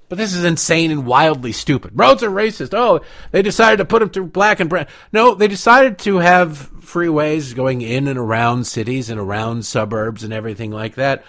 But 0.08 0.18
this 0.18 0.34
is 0.34 0.44
insane 0.44 0.90
and 0.90 1.06
wildly 1.06 1.52
stupid. 1.52 1.92
Roads 1.94 2.22
are 2.22 2.30
racist. 2.30 2.72
Oh, 2.72 3.00
they 3.30 3.42
decided 3.42 3.76
to 3.78 3.84
put 3.84 4.00
them 4.00 4.10
through 4.10 4.26
black 4.26 4.60
and 4.60 4.70
brown. 4.70 4.86
No, 5.12 5.34
they 5.34 5.48
decided 5.48 5.98
to 6.00 6.18
have 6.18 6.70
freeways 6.80 7.54
going 7.54 7.82
in 7.82 8.08
and 8.08 8.18
around 8.18 8.66
cities 8.66 9.10
and 9.10 9.20
around 9.20 9.66
suburbs 9.66 10.24
and 10.24 10.32
everything 10.32 10.70
like 10.70 10.94
that. 10.94 11.24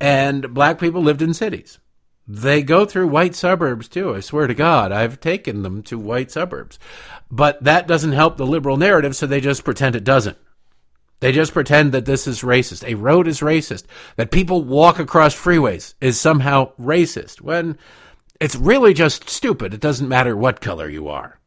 And 0.00 0.52
black 0.52 0.80
people 0.80 1.02
lived 1.02 1.22
in 1.22 1.34
cities. 1.34 1.78
They 2.26 2.62
go 2.62 2.84
through 2.86 3.08
white 3.08 3.34
suburbs 3.34 3.86
too. 3.86 4.14
I 4.14 4.20
swear 4.20 4.46
to 4.46 4.54
God, 4.54 4.92
I've 4.92 5.20
taken 5.20 5.62
them 5.62 5.82
to 5.84 5.98
white 5.98 6.30
suburbs. 6.30 6.78
But 7.30 7.62
that 7.62 7.86
doesn't 7.86 8.12
help 8.12 8.36
the 8.36 8.46
liberal 8.46 8.76
narrative, 8.76 9.14
so 9.14 9.26
they 9.26 9.40
just 9.40 9.64
pretend 9.64 9.94
it 9.94 10.04
doesn't. 10.04 10.38
They 11.20 11.32
just 11.32 11.52
pretend 11.54 11.92
that 11.92 12.06
this 12.06 12.26
is 12.26 12.42
racist. 12.42 12.86
A 12.86 12.94
road 12.94 13.28
is 13.28 13.40
racist. 13.40 13.84
That 14.16 14.30
people 14.30 14.64
walk 14.64 14.98
across 14.98 15.34
freeways 15.34 15.94
is 16.00 16.20
somehow 16.20 16.72
racist. 16.78 17.40
When 17.40 17.78
it's 18.44 18.56
really 18.56 18.92
just 18.92 19.30
stupid. 19.30 19.72
It 19.72 19.80
doesn't 19.80 20.06
matter 20.06 20.36
what 20.36 20.60
color 20.60 20.86
you 20.86 21.08
are. 21.08 21.40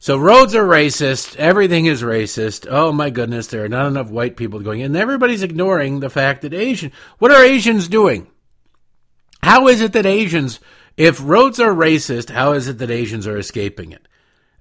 So 0.00 0.18
roads 0.18 0.52
are 0.56 0.64
racist. 0.64 1.36
Everything 1.36 1.86
is 1.86 2.02
racist. 2.02 2.66
Oh 2.68 2.90
my 2.90 3.08
goodness, 3.10 3.46
there 3.46 3.64
are 3.64 3.68
not 3.68 3.86
enough 3.86 4.10
white 4.10 4.36
people 4.36 4.58
going 4.58 4.80
in. 4.80 4.96
Everybody's 4.96 5.44
ignoring 5.44 6.00
the 6.00 6.10
fact 6.10 6.42
that 6.42 6.52
Asian. 6.52 6.90
What 7.18 7.30
are 7.30 7.44
Asians 7.44 7.86
doing? 7.86 8.26
How 9.44 9.68
is 9.68 9.80
it 9.80 9.92
that 9.92 10.06
Asians, 10.06 10.58
if 10.96 11.22
roads 11.22 11.60
are 11.60 11.72
racist, 11.72 12.30
how 12.30 12.50
is 12.54 12.66
it 12.66 12.78
that 12.78 12.90
Asians 12.90 13.28
are 13.28 13.38
escaping 13.38 13.92
it? 13.92 14.08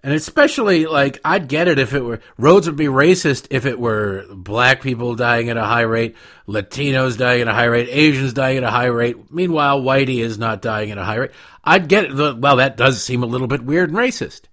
And 0.02 0.14
especially, 0.14 0.86
like, 0.86 1.20
I'd 1.26 1.50
get 1.50 1.68
it 1.68 1.78
if 1.78 1.94
it 1.94 2.04
were, 2.04 2.22
roads 2.38 2.68
would 2.68 2.78
be 2.78 2.86
racist 2.86 3.48
if 3.50 3.66
it 3.66 3.78
were 3.78 4.26
black 4.32 4.82
people 4.82 5.16
dying 5.16 5.50
at 5.50 5.58
a 5.58 5.66
high 5.66 5.82
rate, 5.82 6.16
Latinos 6.48 7.18
dying 7.18 7.42
at 7.42 7.48
a 7.50 7.54
high 7.54 7.66
rate, 7.66 7.90
Asians 7.92 8.32
dying 8.32 8.58
at 8.58 8.64
a 8.64 8.72
high 8.72 8.86
rate. 8.86 9.32
Meanwhile, 9.32 9.82
Whitey 9.82 10.20
is 10.20 10.38
not 10.38 10.62
dying 10.62 10.92
at 10.92 10.98
a 10.98 11.04
high 11.04 11.16
rate. 11.16 11.32
I'd 11.64 11.90
get 11.90 12.06
it. 12.06 12.38
Well, 12.38 12.58
that 12.58 12.78
does 12.78 13.04
seem 13.04 13.24
a 13.24 13.28
little 13.28 13.48
bit 13.48 13.62
weird 13.62 13.90
and 13.90 13.98
racist. 13.98 14.44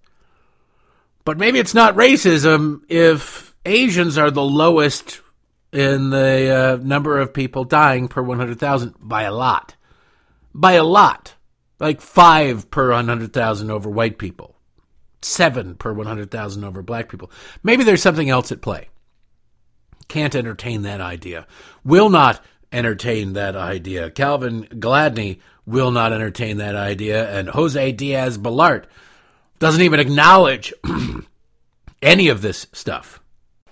But 1.24 1.38
maybe 1.38 1.58
it's 1.58 1.74
not 1.74 1.96
racism 1.96 2.82
if 2.88 3.54
Asians 3.64 4.18
are 4.18 4.30
the 4.30 4.42
lowest 4.42 5.20
in 5.72 6.10
the 6.10 6.78
uh, 6.80 6.82
number 6.82 7.20
of 7.20 7.34
people 7.34 7.64
dying 7.64 8.08
per 8.08 8.22
100,000 8.22 8.94
by 9.00 9.22
a 9.22 9.34
lot. 9.34 9.76
By 10.54 10.72
a 10.72 10.84
lot. 10.84 11.34
Like 11.78 12.00
five 12.00 12.70
per 12.70 12.92
100,000 12.92 13.70
over 13.70 13.90
white 13.90 14.18
people, 14.18 14.55
seven 15.26 15.74
per 15.74 15.92
100,000 15.92 16.64
over 16.64 16.82
black 16.82 17.08
people. 17.08 17.30
Maybe 17.62 17.84
there's 17.84 18.02
something 18.02 18.30
else 18.30 18.52
at 18.52 18.62
play. 18.62 18.88
Can't 20.08 20.34
entertain 20.34 20.82
that 20.82 21.00
idea. 21.00 21.46
Will 21.84 22.10
not 22.10 22.42
entertain 22.72 23.32
that 23.34 23.56
idea. 23.56 24.10
Calvin 24.10 24.64
Gladney 24.64 25.40
will 25.66 25.90
not 25.90 26.12
entertain 26.12 26.58
that 26.58 26.76
idea. 26.76 27.28
And 27.30 27.48
Jose 27.48 27.92
Diaz 27.92 28.38
Balart 28.38 28.84
doesn't 29.58 29.82
even 29.82 30.00
acknowledge 30.00 30.72
any 32.02 32.28
of 32.28 32.42
this 32.42 32.66
stuff. 32.72 33.20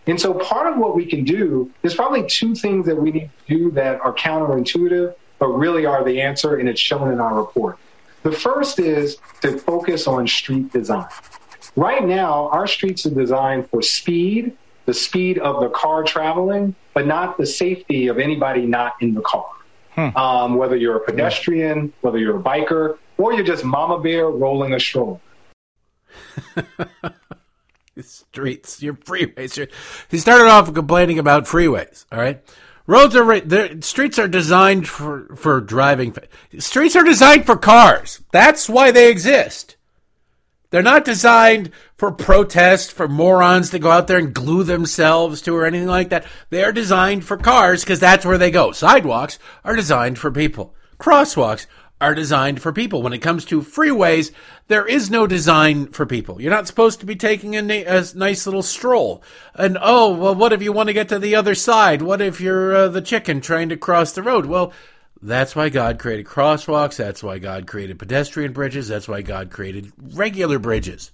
And 0.07 0.21
so 0.21 0.35
part 0.35 0.71
of 0.71 0.79
what 0.79 0.95
we 0.95 1.07
can 1.07 1.25
do, 1.25 1.71
there's 1.81 1.95
probably 1.95 2.27
two 2.27 2.55
things 2.55 2.87
that 2.87 2.97
we 2.97 3.11
need 3.11 3.31
to 3.47 3.57
do 3.57 3.71
that 3.73 4.01
are 4.01 4.13
counterintuitive, 4.13 5.15
but 5.39 5.49
really 5.49 5.87
are 5.87 6.05
the 6.05 6.21
answer, 6.21 6.57
and 6.57 6.69
it's 6.69 6.81
shown 6.81 7.11
in 7.11 7.21
our 7.21 7.35
report. 7.35 7.79
The 8.23 8.33
first 8.33 8.79
is 8.79 9.17
to 9.41 9.59
focus 9.59 10.07
on 10.07 10.27
street 10.27 10.73
design. 10.73 11.09
Right 11.77 12.05
now, 12.05 12.49
our 12.51 12.67
streets 12.67 13.05
are 13.07 13.11
designed 13.11 13.69
for 13.69 13.83
speed, 13.83 14.57
the 14.87 14.95
speed 14.95 15.39
of 15.39 15.61
the 15.61 15.71
car 15.71 16.05
traveling, 16.05 16.75
but 16.93 17.07
not 17.07 17.37
the 17.37 17.47
safety 17.47 18.07
of 18.09 18.19
anybody 18.19 18.67
not 18.67 18.95
in 19.01 19.15
the 19.15 19.23
car. 19.23 19.47
Hmm. 19.95 20.17
Um, 20.17 20.55
whether 20.57 20.77
you're 20.77 20.97
a 20.97 21.05
pedestrian, 21.05 21.93
whether 22.01 22.19
you're 22.19 22.39
a 22.39 22.43
biker, 22.43 22.99
or 23.19 23.33
you're 23.33 23.45
just 23.45 23.65
mama 23.65 24.01
bear 24.01 24.29
rolling 24.29 24.75
a 24.75 24.81
stroller. 24.81 25.21
streets, 28.01 28.83
your 28.83 28.95
freeways. 28.95 29.57
Your, 29.57 29.69
he 30.11 30.19
started 30.19 30.49
off 30.49 30.73
complaining 30.73 31.19
about 31.19 31.45
freeways. 31.45 32.05
All 32.11 32.19
right, 32.19 32.43
roads 32.87 33.15
are 33.17 33.83
streets 33.83 34.19
are 34.19 34.29
designed 34.29 34.89
for 34.89 35.35
for 35.37 35.61
driving. 35.61 36.15
Streets 36.59 36.97
are 36.97 37.05
designed 37.05 37.47
for 37.47 37.57
cars. 37.57 38.21
That's 38.33 38.69
why 38.69 38.91
they 38.91 39.11
exist. 39.11 39.77
They're 40.75 40.83
not 40.83 41.05
designed 41.05 41.71
for 41.97 42.11
protest, 42.11 42.91
for 42.91 43.07
morons 43.07 43.71
to 43.71 43.79
go 43.79 43.93
out 43.93 44.09
there 44.09 44.19
and 44.19 44.35
glue 44.35 44.65
themselves 44.65 45.41
to 45.43 45.55
or 45.55 45.67
anything 45.67 45.87
like 45.87 46.09
that. 46.09 46.27
They 46.51 46.65
are 46.65 46.73
designed 46.73 47.25
for 47.25 47.37
cars 47.37 47.85
because 47.85 48.01
that's 48.01 48.27
where 48.27 48.39
they 48.39 48.51
go. 48.51 48.73
Sidewalks 48.73 49.39
are 49.63 49.77
designed 49.77 50.19
for 50.19 50.33
people. 50.33 50.75
Crosswalks 50.99 51.69
are 52.01 52.13
designed 52.13 52.61
for 52.61 52.73
people. 52.73 53.03
When 53.03 53.13
it 53.13 53.21
comes 53.21 53.45
to 53.45 53.63
freeways, 53.63 54.33
there 54.67 54.85
is 54.85 55.13
no 55.13 55.29
design 55.29 55.93
for 55.93 56.07
people. 56.07 56.41
You're 56.41 56.51
not 56.51 56.67
supposed 56.67 56.99
to 56.99 57.07
be 57.07 57.15
taking 57.15 57.55
a, 57.55 57.63
na- 57.63 57.85
a 57.87 58.05
nice 58.17 58.45
little 58.45 58.65
stroll. 58.65 59.23
And 59.55 59.79
oh, 59.81 60.13
well, 60.13 60.35
what 60.35 60.53
if 60.53 60.61
you 60.61 60.73
want 60.73 60.89
to 60.89 60.93
get 60.93 61.09
to 61.11 61.21
the 61.21 61.37
other 61.37 61.55
side? 61.55 62.03
What 62.03 62.21
if 62.21 62.41
you're 62.41 62.75
uh, 62.75 62.89
the 62.89 63.01
chicken 63.01 63.41
trying 63.41 63.69
to 63.69 63.77
cross 63.77 64.11
the 64.11 64.25
road? 64.25 64.47
Well, 64.47 64.73
that's 65.23 65.57
why 65.57 65.69
God 65.69 65.99
created 65.99 66.27
crosswalks. 66.27 66.97
That's 66.97 67.23
why 67.23 67.39
God 67.39 67.67
created 67.67 67.99
pedestrian 67.99 68.53
bridges. 68.53 68.89
That's 68.89 69.09
why 69.09 69.23
God 69.23 69.51
created 69.51 69.93
regular 69.99 70.59
bridges. 70.59 71.13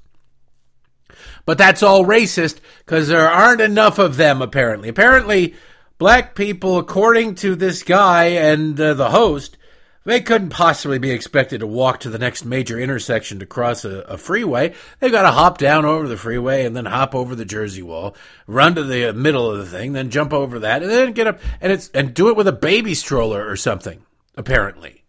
But 1.44 1.58
that's 1.58 1.82
all 1.82 2.04
racist 2.04 2.58
because 2.78 3.08
there 3.08 3.28
aren't 3.28 3.60
enough 3.60 3.98
of 3.98 4.16
them, 4.16 4.42
apparently. 4.42 4.88
Apparently, 4.88 5.54
black 5.98 6.34
people, 6.34 6.78
according 6.78 7.36
to 7.36 7.54
this 7.54 7.82
guy 7.82 8.24
and 8.26 8.80
uh, 8.80 8.94
the 8.94 9.10
host, 9.10 9.56
they 10.04 10.20
couldn't 10.20 10.50
possibly 10.50 10.98
be 10.98 11.10
expected 11.10 11.60
to 11.60 11.66
walk 11.66 12.00
to 12.00 12.10
the 12.10 12.18
next 12.18 12.44
major 12.44 12.78
intersection 12.78 13.38
to 13.38 13.46
cross 13.46 13.84
a, 13.84 14.00
a 14.02 14.16
freeway. 14.16 14.74
They've 14.98 15.12
got 15.12 15.22
to 15.22 15.30
hop 15.30 15.58
down 15.58 15.84
over 15.84 16.08
the 16.08 16.16
freeway 16.16 16.64
and 16.64 16.74
then 16.74 16.86
hop 16.86 17.14
over 17.14 17.34
the 17.34 17.44
Jersey 17.44 17.82
Wall, 17.82 18.16
run 18.46 18.74
to 18.76 18.82
the 18.82 19.12
middle 19.12 19.50
of 19.50 19.58
the 19.58 19.66
thing, 19.66 19.92
then 19.92 20.10
jump 20.10 20.32
over 20.32 20.58
that, 20.60 20.82
and 20.82 20.90
then 20.90 21.12
get 21.12 21.26
up 21.26 21.40
and 21.60 21.72
it's 21.72 21.88
and 21.90 22.14
do 22.14 22.28
it 22.28 22.36
with 22.36 22.48
a 22.48 22.52
baby 22.52 22.94
stroller 22.94 23.46
or 23.48 23.56
something. 23.56 24.02
Apparently, 24.36 25.04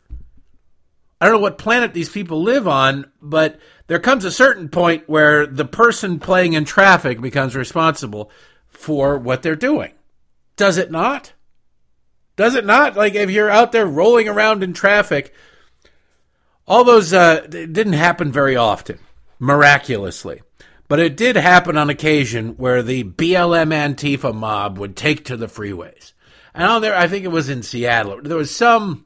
I 1.22 1.26
don't 1.26 1.36
know 1.36 1.42
what 1.42 1.58
planet 1.58 1.94
these 1.94 2.10
people 2.10 2.42
live 2.42 2.68
on, 2.68 3.12
but 3.22 3.60
there 3.88 4.00
comes 4.00 4.26
a 4.26 4.32
certain 4.32 4.68
point 4.70 5.08
where 5.08 5.46
the 5.46 5.66
person 5.66 6.20
playing 6.20 6.54
in 6.54 6.66
traffic 6.66 7.22
becomes 7.22 7.56
responsible 7.56 8.32
for 8.68 9.18
what 9.18 9.44
they're 9.44 9.56
doing. 9.56 9.94
Does 10.56 10.78
it 10.78 10.92
not? 10.92 11.34
Does 12.42 12.56
it 12.56 12.66
not? 12.66 12.96
Like 12.96 13.14
if 13.14 13.30
you're 13.30 13.52
out 13.52 13.72
there 13.72 13.86
rolling 13.86 14.28
around 14.28 14.64
in 14.64 14.74
traffic, 14.74 15.32
all 16.68 16.84
those 16.84 17.14
uh, 17.14 17.42
didn't 17.42 17.94
happen 17.94 18.32
very 18.32 18.56
often, 18.56 18.98
miraculously. 19.38 20.42
But 20.88 21.00
it 21.00 21.16
did 21.16 21.36
happen 21.36 21.78
on 21.78 21.92
occasion 21.92 22.58
where 22.58 22.82
the 22.82 23.04
BLM 23.04 23.72
Antifa 23.72 24.34
mob 24.34 24.80
would 24.80 24.96
take 24.96 25.24
to 25.26 25.38
the 25.38 25.46
freeways. 25.46 26.14
And 26.56 26.64
on 26.64 26.82
there, 26.82 26.96
I 26.98 27.08
think 27.08 27.26
it 27.26 27.32
was 27.32 27.48
in 27.48 27.62
Seattle. 27.62 28.20
There 28.24 28.38
was 28.38 28.50
some 28.50 29.06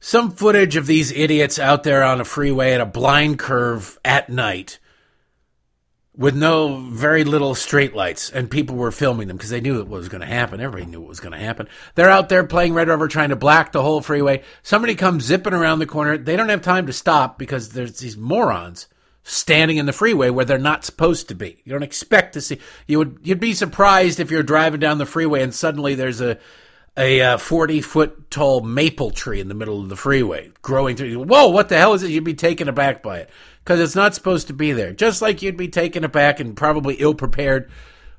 some 0.00 0.30
footage 0.30 0.76
of 0.76 0.86
these 0.86 1.12
idiots 1.12 1.58
out 1.58 1.82
there 1.82 2.02
on 2.02 2.22
a 2.22 2.24
freeway 2.24 2.72
at 2.72 2.80
a 2.80 2.86
blind 2.86 3.38
curve 3.38 3.98
at 4.02 4.30
night 4.30 4.78
with 6.18 6.34
no 6.34 6.80
very 6.90 7.22
little 7.22 7.54
straight 7.54 7.94
lights 7.94 8.28
and 8.28 8.50
people 8.50 8.74
were 8.74 8.90
filming 8.90 9.28
them 9.28 9.36
because 9.36 9.50
they 9.50 9.60
knew 9.60 9.80
it 9.80 9.86
was 9.86 10.08
going 10.08 10.20
to 10.20 10.26
happen. 10.26 10.60
Everybody 10.60 10.90
knew 10.90 11.00
it 11.00 11.08
was 11.08 11.20
going 11.20 11.32
to 11.32 11.38
happen. 11.38 11.68
They're 11.94 12.10
out 12.10 12.28
there 12.28 12.42
playing 12.42 12.74
red 12.74 12.88
rover 12.88 13.06
trying 13.06 13.28
to 13.28 13.36
black 13.36 13.70
the 13.70 13.82
whole 13.82 14.00
freeway. 14.00 14.42
Somebody 14.64 14.96
comes 14.96 15.24
zipping 15.24 15.54
around 15.54 15.78
the 15.78 15.86
corner. 15.86 16.18
They 16.18 16.34
don't 16.34 16.48
have 16.48 16.60
time 16.60 16.86
to 16.86 16.92
stop 16.92 17.38
because 17.38 17.70
there's 17.70 18.00
these 18.00 18.16
morons 18.16 18.88
standing 19.22 19.76
in 19.76 19.86
the 19.86 19.92
freeway 19.92 20.30
where 20.30 20.44
they're 20.44 20.58
not 20.58 20.84
supposed 20.84 21.28
to 21.28 21.36
be. 21.36 21.62
You 21.64 21.72
don't 21.72 21.82
expect 21.84 22.32
to 22.32 22.40
see 22.40 22.58
you 22.88 22.98
would 22.98 23.20
you'd 23.22 23.38
be 23.38 23.54
surprised 23.54 24.18
if 24.18 24.30
you're 24.30 24.42
driving 24.42 24.80
down 24.80 24.98
the 24.98 25.06
freeway 25.06 25.42
and 25.42 25.54
suddenly 25.54 25.94
there's 25.94 26.20
a 26.20 26.38
a 26.98 27.20
uh, 27.22 27.38
40 27.38 27.80
foot 27.80 28.30
tall 28.30 28.60
maple 28.60 29.12
tree 29.12 29.40
in 29.40 29.48
the 29.48 29.54
middle 29.54 29.80
of 29.80 29.88
the 29.88 29.96
freeway 29.96 30.50
growing 30.62 30.96
through. 30.96 31.22
Whoa, 31.22 31.48
what 31.48 31.68
the 31.68 31.78
hell 31.78 31.94
is 31.94 32.02
it? 32.02 32.10
You'd 32.10 32.24
be 32.24 32.34
taken 32.34 32.68
aback 32.68 33.02
by 33.02 33.20
it 33.20 33.30
because 33.62 33.78
it's 33.78 33.94
not 33.94 34.14
supposed 34.14 34.48
to 34.48 34.52
be 34.52 34.72
there. 34.72 34.92
Just 34.92 35.22
like 35.22 35.40
you'd 35.40 35.56
be 35.56 35.68
taken 35.68 36.02
aback 36.02 36.40
and 36.40 36.56
probably 36.56 36.96
ill 36.96 37.14
prepared 37.14 37.70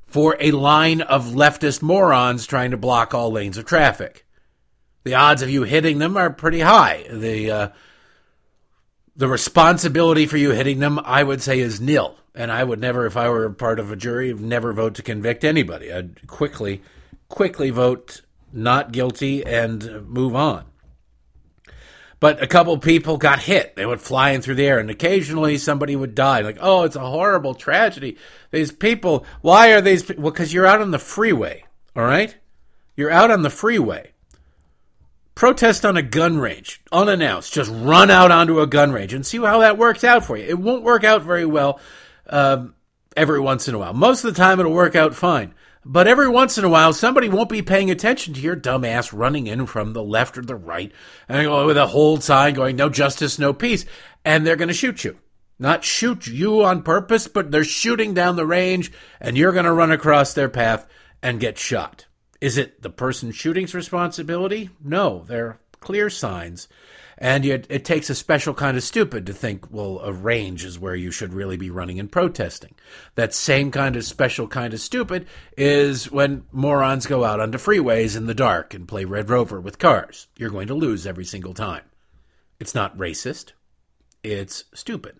for 0.07 0.37
a 0.39 0.51
line 0.51 1.01
of 1.01 1.25
leftist 1.25 1.81
morons 1.81 2.47
trying 2.47 2.71
to 2.71 2.77
block 2.77 3.13
all 3.13 3.31
lanes 3.31 3.57
of 3.57 3.65
traffic. 3.65 4.25
The 5.03 5.13
odds 5.13 5.41
of 5.41 5.49
you 5.49 5.63
hitting 5.63 5.99
them 5.99 6.15
are 6.15 6.29
pretty 6.29 6.61
high. 6.61 7.05
The 7.11 7.51
uh, 7.51 7.69
the 9.15 9.27
responsibility 9.27 10.25
for 10.25 10.37
you 10.37 10.51
hitting 10.51 10.79
them, 10.79 10.99
I 11.03 11.23
would 11.23 11.41
say, 11.41 11.59
is 11.59 11.81
nil. 11.81 12.15
And 12.33 12.51
I 12.51 12.63
would 12.63 12.79
never, 12.79 13.05
if 13.05 13.17
I 13.17 13.27
were 13.27 13.49
part 13.49 13.79
of 13.79 13.91
a 13.91 13.97
jury, 13.97 14.33
never 14.33 14.71
vote 14.71 14.95
to 14.95 15.03
convict 15.03 15.43
anybody. 15.43 15.91
I'd 15.91 16.25
quickly, 16.27 16.81
quickly 17.27 17.69
vote 17.69 18.21
not 18.51 18.91
guilty 18.91 19.45
and 19.45 20.07
move 20.07 20.35
on. 20.35 20.65
But 22.19 22.43
a 22.43 22.47
couple 22.47 22.77
people 22.77 23.17
got 23.17 23.39
hit. 23.39 23.75
They 23.75 23.85
went 23.85 24.01
flying 24.01 24.41
through 24.41 24.55
the 24.55 24.67
air, 24.67 24.79
and 24.79 24.89
occasionally 24.89 25.57
somebody 25.57 25.95
would 25.95 26.15
die. 26.15 26.41
Like, 26.41 26.57
oh, 26.59 26.83
it's 26.83 26.97
a 26.97 26.99
horrible 26.99 27.53
tragedy. 27.53 28.17
These 28.51 28.73
people, 28.73 29.25
why 29.41 29.71
are 29.71 29.81
these? 29.81 30.07
Well, 30.09 30.31
because 30.31 30.53
you're 30.53 30.65
out 30.65 30.81
on 30.81 30.91
the 30.91 30.99
freeway. 30.99 31.63
All 31.95 32.03
right, 32.03 32.35
you're 32.97 33.11
out 33.11 33.31
on 33.31 33.41
the 33.41 33.49
freeway. 33.49 34.11
Protest 35.33 35.85
on 35.85 35.95
a 35.95 36.01
gun 36.01 36.37
range, 36.37 36.81
unannounced. 36.91 37.53
Just 37.53 37.71
run 37.73 38.11
out 38.11 38.31
onto 38.31 38.59
a 38.59 38.67
gun 38.67 38.91
range 38.91 39.13
and 39.13 39.25
see 39.25 39.37
how 39.37 39.59
that 39.59 39.77
works 39.77 40.03
out 40.03 40.25
for 40.25 40.35
you. 40.35 40.43
It 40.43 40.59
won't 40.59 40.83
work 40.83 41.05
out 41.05 41.21
very 41.21 41.45
well 41.45 41.79
um, 42.27 42.75
every 43.15 43.39
once 43.39 43.69
in 43.69 43.75
a 43.75 43.79
while. 43.79 43.93
Most 43.93 44.25
of 44.25 44.33
the 44.33 44.37
time, 44.37 44.59
it'll 44.59 44.73
work 44.73 44.97
out 44.97 45.15
fine. 45.15 45.53
But 45.85 46.07
every 46.07 46.27
once 46.27 46.57
in 46.57 46.65
a 46.65 46.69
while, 46.69 46.91
somebody 46.93 47.29
won't 47.29 47.49
be 47.49 47.61
paying 47.61 47.89
attention 47.89 48.33
to 48.33 48.41
your 48.41 48.55
dumbass 48.55 49.17
running 49.17 49.47
in 49.47 49.65
from 49.65 49.93
the 49.93 50.03
left 50.03 50.37
or 50.37 50.41
the 50.41 50.55
right 50.55 50.91
and 51.27 51.65
with 51.65 51.77
a 51.77 51.87
hold 51.87 52.23
sign 52.23 52.53
going, 52.53 52.75
no 52.75 52.89
justice, 52.89 53.39
no 53.39 53.53
peace. 53.53 53.85
And 54.25 54.45
they're 54.45 54.57
going 54.57 54.67
to 54.67 54.73
shoot 54.73 55.03
you. 55.03 55.17
Not 55.57 55.83
shoot 55.83 56.27
you 56.27 56.63
on 56.63 56.83
purpose, 56.83 57.27
but 57.27 57.51
they're 57.51 57.63
shooting 57.63 58.13
down 58.13 58.35
the 58.35 58.45
range 58.45 58.91
and 59.19 59.37
you're 59.37 59.51
going 59.51 59.65
to 59.65 59.73
run 59.73 59.91
across 59.91 60.33
their 60.33 60.49
path 60.49 60.87
and 61.21 61.39
get 61.39 61.57
shot. 61.57 62.05
Is 62.41 62.57
it 62.57 62.81
the 62.81 62.89
person 62.89 63.31
shooting's 63.31 63.73
responsibility? 63.73 64.69
No, 64.81 65.25
they're 65.27 65.59
clear 65.79 66.09
signs 66.09 66.67
and 67.21 67.43
yet 67.43 67.67
it 67.69 67.83
takes 67.83 68.09
a 68.09 68.15
special 68.15 68.53
kind 68.53 68.77
of 68.77 68.83
stupid 68.83 69.25
to 69.25 69.33
think, 69.33 69.69
well, 69.69 69.99
a 69.99 70.11
range 70.13 70.63
is 70.63 70.79
where 70.79 70.95
you 70.95 71.11
should 71.11 71.33
really 71.33 71.57
be 71.57 71.69
running 71.69 71.99
and 71.99 72.09
protesting. 72.11 72.73
That 73.15 73.33
same 73.33 73.71
kind 73.71 73.97
of 73.97 74.05
special 74.05 74.47
kind 74.47 74.73
of 74.73 74.79
stupid 74.79 75.27
is 75.57 76.09
when 76.09 76.45
morons 76.53 77.05
go 77.05 77.25
out 77.25 77.41
onto 77.41 77.57
freeways 77.57 78.15
in 78.15 78.25
the 78.25 78.33
dark 78.33 78.73
and 78.73 78.87
play 78.87 79.03
Red 79.03 79.29
Rover 79.29 79.59
with 79.59 79.79
cars. 79.79 80.27
You're 80.37 80.49
going 80.49 80.67
to 80.67 80.73
lose 80.73 81.05
every 81.05 81.25
single 81.25 81.53
time. 81.53 81.83
It's 82.57 82.73
not 82.73 82.97
racist, 82.97 83.51
it's 84.23 84.63
stupid. 84.73 85.17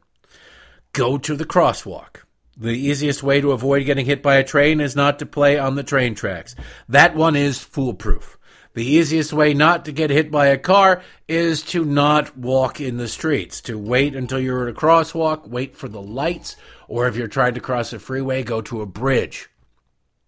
go 0.93 1.17
to 1.17 1.35
the 1.35 1.45
crosswalk. 1.45 2.17
The 2.57 2.71
easiest 2.71 3.23
way 3.23 3.39
to 3.41 3.51
avoid 3.51 3.85
getting 3.85 4.05
hit 4.05 4.21
by 4.21 4.35
a 4.35 4.43
train 4.43 4.81
is 4.81 4.95
not 4.95 5.19
to 5.19 5.25
play 5.25 5.57
on 5.57 5.75
the 5.75 5.83
train 5.83 6.15
tracks. 6.15 6.55
That 6.87 7.15
one 7.15 7.35
is 7.35 7.59
foolproof. 7.59 8.38
The 8.73 8.85
easiest 8.85 9.33
way 9.33 9.53
not 9.53 9.85
to 9.85 9.91
get 9.91 10.09
hit 10.09 10.29
by 10.31 10.47
a 10.47 10.57
car 10.57 11.01
is 11.27 11.63
to 11.63 11.83
not 11.83 12.37
walk 12.37 12.79
in 12.79 12.97
the 12.97 13.07
streets, 13.07 13.61
to 13.61 13.77
wait 13.77 14.15
until 14.15 14.39
you're 14.39 14.67
at 14.67 14.75
a 14.75 14.79
crosswalk, 14.79 15.47
wait 15.47 15.75
for 15.75 15.87
the 15.87 16.01
lights, 16.01 16.55
or 16.87 17.07
if 17.07 17.15
you're 17.15 17.27
trying 17.27 17.55
to 17.55 17.59
cross 17.59 17.93
a 17.93 17.99
freeway, 17.99 18.43
go 18.43 18.61
to 18.61 18.81
a 18.81 18.85
bridge 18.85 19.49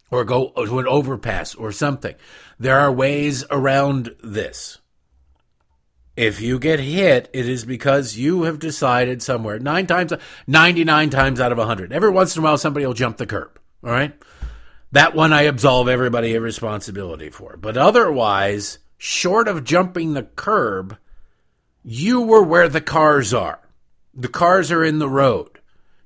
or 0.09 0.25
go 0.25 0.49
to 0.49 0.79
an 0.79 0.87
overpass 0.87 1.55
or 1.55 1.71
something. 1.71 2.15
There 2.59 2.79
are 2.79 2.91
ways 2.91 3.45
around 3.49 4.15
this. 4.23 4.79
If 6.17 6.41
you 6.41 6.59
get 6.59 6.79
hit, 6.79 7.29
it 7.33 7.47
is 7.47 7.63
because 7.63 8.17
you 8.17 8.43
have 8.43 8.59
decided 8.59 9.23
somewhere 9.23 9.59
nine 9.59 9.87
times, 9.87 10.11
99 10.45 11.09
times 11.09 11.39
out 11.39 11.53
of 11.53 11.57
100. 11.57 11.93
Every 11.93 12.09
once 12.09 12.35
in 12.35 12.41
a 12.41 12.43
while, 12.43 12.57
somebody 12.57 12.85
will 12.85 12.93
jump 12.93 13.17
the 13.17 13.25
curb. 13.25 13.57
All 13.83 13.91
right. 13.91 14.13
That 14.91 15.15
one 15.15 15.31
I 15.31 15.43
absolve 15.43 15.87
everybody 15.87 16.35
of 16.35 16.43
responsibility 16.43 17.29
for. 17.29 17.55
But 17.57 17.77
otherwise, 17.77 18.79
short 18.97 19.47
of 19.47 19.63
jumping 19.63 20.13
the 20.13 20.23
curb, 20.23 20.97
you 21.83 22.21
were 22.21 22.43
where 22.43 22.67
the 22.67 22.81
cars 22.81 23.33
are. 23.33 23.59
The 24.13 24.27
cars 24.27 24.71
are 24.71 24.83
in 24.83 24.99
the 24.99 25.09
road. 25.09 25.59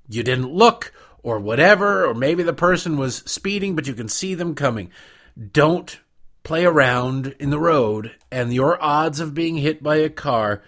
You 0.08 0.22
didn't 0.22 0.54
look 0.54 0.94
or 1.24 1.40
whatever, 1.40 2.06
or 2.06 2.14
maybe 2.14 2.44
the 2.44 2.54
person 2.54 2.98
was 2.98 3.24
speeding, 3.26 3.76
but 3.76 3.88
you 3.88 3.96
can 3.96 4.08
see 4.08 4.36
them 4.36 4.54
coming. 4.54 4.92
Don't 5.52 6.00
play 6.44 6.64
around 6.64 7.36
in 7.40 7.50
the 7.50 7.60
road, 7.60 8.16
and 8.32 8.54
your 8.54 8.82
odds 8.82 9.20
of 9.20 9.34
being 9.34 9.58
hit 9.58 9.82
by 9.82 9.96
a 9.96 10.10
car 10.10 10.62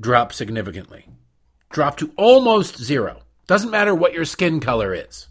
drop 0.00 0.32
significantly. 0.32 1.06
Drop 1.70 1.96
to 1.98 2.12
almost 2.16 2.76
zero. 2.82 3.22
Doesn't 3.46 3.70
matter 3.70 3.94
what 3.94 4.12
your 4.12 4.24
skin 4.24 4.58
color 4.58 4.92
is. 4.92 5.28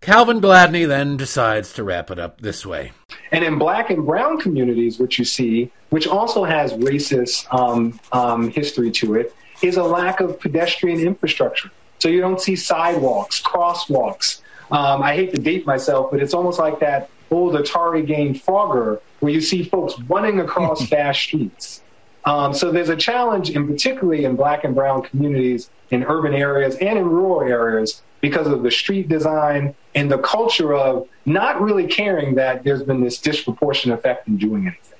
Calvin 0.00 0.40
Gladney 0.40 0.86
then 0.86 1.16
decides 1.16 1.72
to 1.72 1.84
wrap 1.84 2.10
it 2.10 2.18
up 2.18 2.40
this 2.40 2.64
way. 2.64 2.92
And 3.32 3.44
in 3.44 3.58
black 3.58 3.90
and 3.90 4.06
brown 4.06 4.38
communities, 4.38 4.98
what 4.98 5.18
you 5.18 5.24
see, 5.24 5.72
which 5.90 6.06
also 6.06 6.44
has 6.44 6.72
racist 6.74 7.52
um, 7.52 7.98
um, 8.12 8.50
history 8.50 8.90
to 8.92 9.16
it, 9.16 9.34
is 9.62 9.76
a 9.76 9.82
lack 9.82 10.20
of 10.20 10.38
pedestrian 10.38 11.00
infrastructure. 11.00 11.70
So 11.98 12.08
you 12.08 12.20
don't 12.20 12.40
see 12.40 12.56
sidewalks, 12.56 13.42
crosswalks. 13.42 14.42
Um, 14.70 15.02
I 15.02 15.14
hate 15.14 15.34
to 15.34 15.40
date 15.40 15.66
myself, 15.66 16.10
but 16.10 16.20
it's 16.20 16.34
almost 16.34 16.58
like 16.58 16.78
that 16.80 17.08
old 17.30 17.54
Atari 17.54 18.06
game 18.06 18.34
Frogger, 18.34 19.00
where 19.20 19.32
you 19.32 19.40
see 19.40 19.64
folks 19.64 19.98
running 20.02 20.40
across 20.40 20.86
fast 20.88 21.20
streets. 21.20 21.82
Um, 22.24 22.52
so 22.52 22.72
there's 22.72 22.88
a 22.88 22.96
challenge, 22.96 23.50
in 23.50 23.66
particularly 23.66 24.24
in 24.24 24.34
black 24.34 24.64
and 24.64 24.74
brown 24.74 25.02
communities 25.02 25.70
in 25.90 26.04
urban 26.04 26.34
areas 26.34 26.76
and 26.76 26.98
in 26.98 27.08
rural 27.08 27.48
areas, 27.48 28.02
because 28.20 28.46
of 28.46 28.62
the 28.62 28.70
street 28.70 29.08
design 29.08 29.74
and 29.94 30.10
the 30.10 30.18
culture 30.18 30.74
of 30.74 31.08
not 31.24 31.60
really 31.60 31.86
caring 31.86 32.34
that 32.36 32.64
there's 32.64 32.82
been 32.82 33.02
this 33.02 33.18
disproportionate 33.18 33.98
effect 33.98 34.28
in 34.28 34.36
doing 34.36 34.66
anything. 34.66 34.98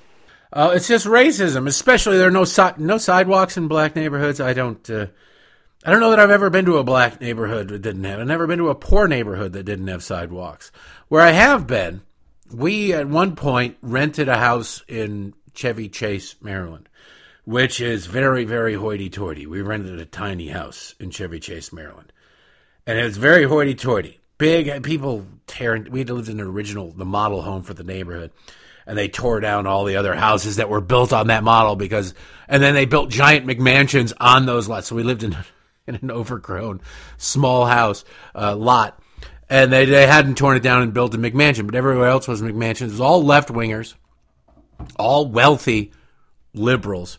Uh, 0.51 0.71
it's 0.73 0.87
just 0.87 1.05
racism, 1.05 1.67
especially 1.67 2.17
there 2.17 2.27
are 2.27 2.31
no 2.31 2.45
si- 2.45 2.71
no 2.77 2.97
sidewalks 2.97 3.57
in 3.57 3.67
black 3.67 3.95
neighborhoods. 3.95 4.39
I 4.39 4.53
don't. 4.53 4.89
Uh, 4.89 5.07
I 5.85 5.91
don't 5.91 5.99
know 5.99 6.09
that 6.09 6.19
I've 6.19 6.31
ever 6.31 6.49
been 6.49 6.65
to 6.65 6.77
a 6.77 6.83
black 6.83 7.21
neighborhood 7.21 7.67
that 7.69 7.81
didn't 7.81 8.03
have. 8.05 8.19
I've 8.19 8.27
never 8.27 8.47
been 8.47 8.59
to 8.59 8.69
a 8.69 8.75
poor 8.75 9.07
neighborhood 9.07 9.53
that 9.53 9.63
didn't 9.63 9.87
have 9.87 10.03
sidewalks. 10.03 10.71
Where 11.07 11.21
I 11.21 11.31
have 11.31 11.67
been, 11.67 12.01
we 12.51 12.93
at 12.93 13.07
one 13.07 13.35
point 13.35 13.77
rented 13.81 14.27
a 14.27 14.37
house 14.37 14.83
in 14.87 15.33
Chevy 15.53 15.87
Chase, 15.87 16.35
Maryland, 16.41 16.89
which 17.45 17.79
is 17.79 18.05
very, 18.05 18.43
very 18.43 18.73
hoity 18.73 19.09
toity. 19.09 19.45
We 19.45 19.61
rented 19.61 19.99
a 19.99 20.05
tiny 20.05 20.47
house 20.47 20.95
in 20.99 21.11
Chevy 21.11 21.39
Chase, 21.39 21.71
Maryland. 21.71 22.06
And 22.87 22.97
it 22.97 23.03
was 23.03 23.17
very 23.17 23.43
hoity 23.43 23.75
toity. 23.75 24.19
Big 24.39 24.81
people 24.81 25.27
tearing, 25.45 25.91
we 25.91 26.03
lived 26.03 26.29
in 26.29 26.37
the 26.37 26.43
original, 26.43 26.91
the 26.91 27.05
model 27.05 27.43
home 27.43 27.61
for 27.61 27.73
the 27.75 27.83
neighborhood. 27.83 28.31
And 28.87 28.97
they 28.97 29.09
tore 29.09 29.41
down 29.41 29.67
all 29.67 29.83
the 29.83 29.97
other 29.97 30.15
houses 30.15 30.55
that 30.55 30.69
were 30.69 30.81
built 30.81 31.11
on 31.11 31.27
that 31.27 31.43
model 31.43 31.75
because, 31.75 32.13
and 32.47 32.63
then 32.63 32.73
they 32.73 32.85
built 32.85 33.09
giant 33.09 33.45
McMansions 33.45 34.13
on 34.19 34.45
those 34.45 34.67
lots. 34.67 34.87
So 34.87 34.95
we 34.95 35.03
lived 35.03 35.23
in, 35.23 35.37
in 35.87 35.95
an 35.95 36.09
overgrown 36.09 36.81
small 37.17 37.65
house 37.65 38.03
uh, 38.33 38.55
lot 38.55 38.99
and 39.49 39.71
they, 39.71 39.85
they 39.85 40.07
hadn't 40.07 40.35
torn 40.35 40.57
it 40.57 40.63
down 40.63 40.81
and 40.81 40.93
built 40.93 41.13
a 41.13 41.17
McMansion, 41.17 41.65
but 41.65 41.75
everywhere 41.75 42.07
else 42.07 42.27
was 42.27 42.41
McMansions. 42.41 42.81
It 42.81 42.91
was 42.91 43.01
all 43.01 43.23
left 43.23 43.49
wingers, 43.49 43.95
all 44.97 45.27
wealthy 45.27 45.91
liberals, 46.53 47.17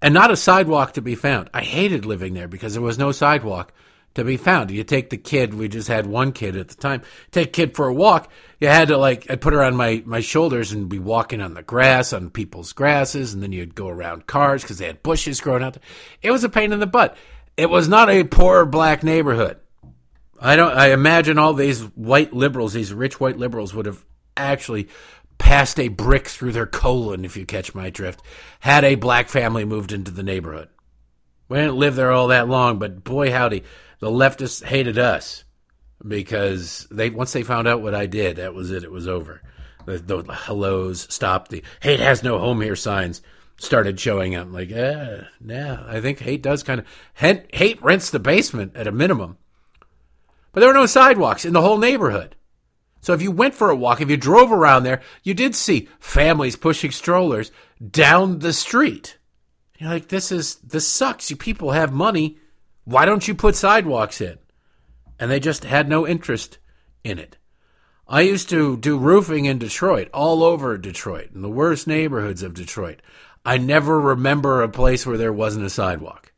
and 0.00 0.12
not 0.12 0.30
a 0.30 0.36
sidewalk 0.36 0.92
to 0.94 1.02
be 1.02 1.14
found. 1.14 1.48
I 1.54 1.62
hated 1.62 2.04
living 2.04 2.34
there 2.34 2.48
because 2.48 2.74
there 2.74 2.82
was 2.82 2.98
no 2.98 3.12
sidewalk 3.12 3.72
to 4.14 4.24
be 4.24 4.36
found. 4.36 4.70
You 4.70 4.84
take 4.84 5.10
the 5.10 5.16
kid, 5.16 5.54
we 5.54 5.68
just 5.68 5.88
had 5.88 6.06
one 6.06 6.32
kid 6.32 6.56
at 6.56 6.68
the 6.68 6.74
time, 6.74 7.02
take 7.30 7.52
kid 7.52 7.74
for 7.74 7.88
a 7.88 7.94
walk. 7.94 8.30
You 8.60 8.68
had 8.68 8.88
to 8.88 8.96
like, 8.96 9.30
I'd 9.30 9.40
put 9.40 9.52
her 9.52 9.62
on 9.62 9.76
my, 9.76 10.02
my 10.06 10.20
shoulders 10.20 10.72
and 10.72 10.88
be 10.88 10.98
walking 10.98 11.40
on 11.40 11.54
the 11.54 11.62
grass, 11.62 12.12
on 12.12 12.30
people's 12.30 12.72
grasses, 12.72 13.32
and 13.32 13.42
then 13.42 13.52
you'd 13.52 13.74
go 13.74 13.88
around 13.88 14.26
cars 14.26 14.62
because 14.62 14.78
they 14.78 14.86
had 14.86 15.02
bushes 15.02 15.40
growing 15.40 15.62
out 15.62 15.74
there. 15.74 15.82
It 16.22 16.30
was 16.30 16.44
a 16.44 16.48
pain 16.48 16.72
in 16.72 16.80
the 16.80 16.86
butt. 16.86 17.16
It 17.56 17.70
was 17.70 17.88
not 17.88 18.10
a 18.10 18.24
poor 18.24 18.64
black 18.64 19.02
neighborhood. 19.02 19.58
I 20.40 20.56
don't. 20.56 20.72
I 20.72 20.92
imagine 20.92 21.38
all 21.38 21.54
these 21.54 21.82
white 21.94 22.32
liberals, 22.32 22.72
these 22.72 22.92
rich 22.92 23.20
white 23.20 23.38
liberals, 23.38 23.74
would 23.74 23.86
have 23.86 24.04
actually 24.36 24.88
passed 25.38 25.78
a 25.78 25.88
brick 25.88 26.28
through 26.28 26.52
their 26.52 26.66
colon, 26.66 27.24
if 27.24 27.36
you 27.36 27.44
catch 27.44 27.74
my 27.74 27.90
drift, 27.90 28.22
had 28.60 28.84
a 28.84 28.94
black 28.94 29.28
family 29.28 29.64
moved 29.64 29.92
into 29.92 30.10
the 30.10 30.22
neighborhood. 30.22 30.68
We 31.48 31.58
didn't 31.58 31.76
live 31.76 31.96
there 31.96 32.12
all 32.12 32.28
that 32.28 32.48
long, 32.48 32.78
but 32.78 33.04
boy 33.04 33.30
howdy, 33.30 33.64
the 34.02 34.10
leftists 34.10 34.64
hated 34.64 34.98
us 34.98 35.44
because 36.04 36.88
they 36.90 37.08
once 37.08 37.32
they 37.32 37.44
found 37.44 37.68
out 37.68 37.82
what 37.82 37.94
I 37.94 38.06
did, 38.06 38.38
that 38.38 38.52
was 38.52 38.72
it. 38.72 38.82
It 38.82 38.90
was 38.90 39.06
over. 39.06 39.40
The, 39.86 39.98
the 39.98 40.32
hellos 40.32 41.06
stopped. 41.08 41.52
The 41.52 41.62
hate 41.78 42.00
has 42.00 42.24
no 42.24 42.40
home 42.40 42.60
here 42.60 42.74
signs 42.74 43.22
started 43.58 44.00
showing 44.00 44.34
up. 44.34 44.50
Like, 44.50 44.70
yeah, 44.70 45.26
yeah, 45.40 45.84
I 45.86 46.00
think 46.00 46.18
hate 46.18 46.42
does 46.42 46.64
kind 46.64 46.80
of 46.80 46.86
hate, 47.14 47.54
hate 47.54 47.80
rents 47.80 48.10
the 48.10 48.18
basement 48.18 48.74
at 48.74 48.88
a 48.88 48.92
minimum. 48.92 49.38
But 50.50 50.60
there 50.60 50.68
were 50.68 50.74
no 50.74 50.86
sidewalks 50.86 51.44
in 51.44 51.52
the 51.52 51.62
whole 51.62 51.78
neighborhood. 51.78 52.34
So 53.02 53.12
if 53.12 53.22
you 53.22 53.30
went 53.30 53.54
for 53.54 53.70
a 53.70 53.76
walk, 53.76 54.00
if 54.00 54.10
you 54.10 54.16
drove 54.16 54.50
around 54.50 54.82
there, 54.82 55.00
you 55.22 55.32
did 55.32 55.54
see 55.54 55.88
families 56.00 56.56
pushing 56.56 56.90
strollers 56.90 57.52
down 57.88 58.40
the 58.40 58.52
street. 58.52 59.18
You're 59.78 59.90
like, 59.90 60.08
this 60.08 60.32
is 60.32 60.56
this 60.56 60.88
sucks. 60.88 61.30
You 61.30 61.36
people 61.36 61.70
have 61.70 61.92
money. 61.92 62.40
Why 62.84 63.04
don't 63.04 63.26
you 63.26 63.34
put 63.34 63.56
sidewalks 63.56 64.20
in? 64.20 64.38
And 65.18 65.30
they 65.30 65.40
just 65.40 65.64
had 65.64 65.88
no 65.88 66.06
interest 66.06 66.58
in 67.04 67.18
it. 67.18 67.38
I 68.08 68.22
used 68.22 68.48
to 68.50 68.76
do 68.76 68.98
roofing 68.98 69.44
in 69.44 69.58
Detroit, 69.58 70.08
all 70.12 70.42
over 70.42 70.76
Detroit, 70.76 71.30
in 71.34 71.42
the 71.42 71.50
worst 71.50 71.86
neighborhoods 71.86 72.42
of 72.42 72.54
Detroit. 72.54 73.00
I 73.44 73.58
never 73.58 74.00
remember 74.00 74.62
a 74.62 74.68
place 74.68 75.06
where 75.06 75.16
there 75.16 75.32
wasn't 75.32 75.66
a 75.66 75.70
sidewalk. 75.70 76.32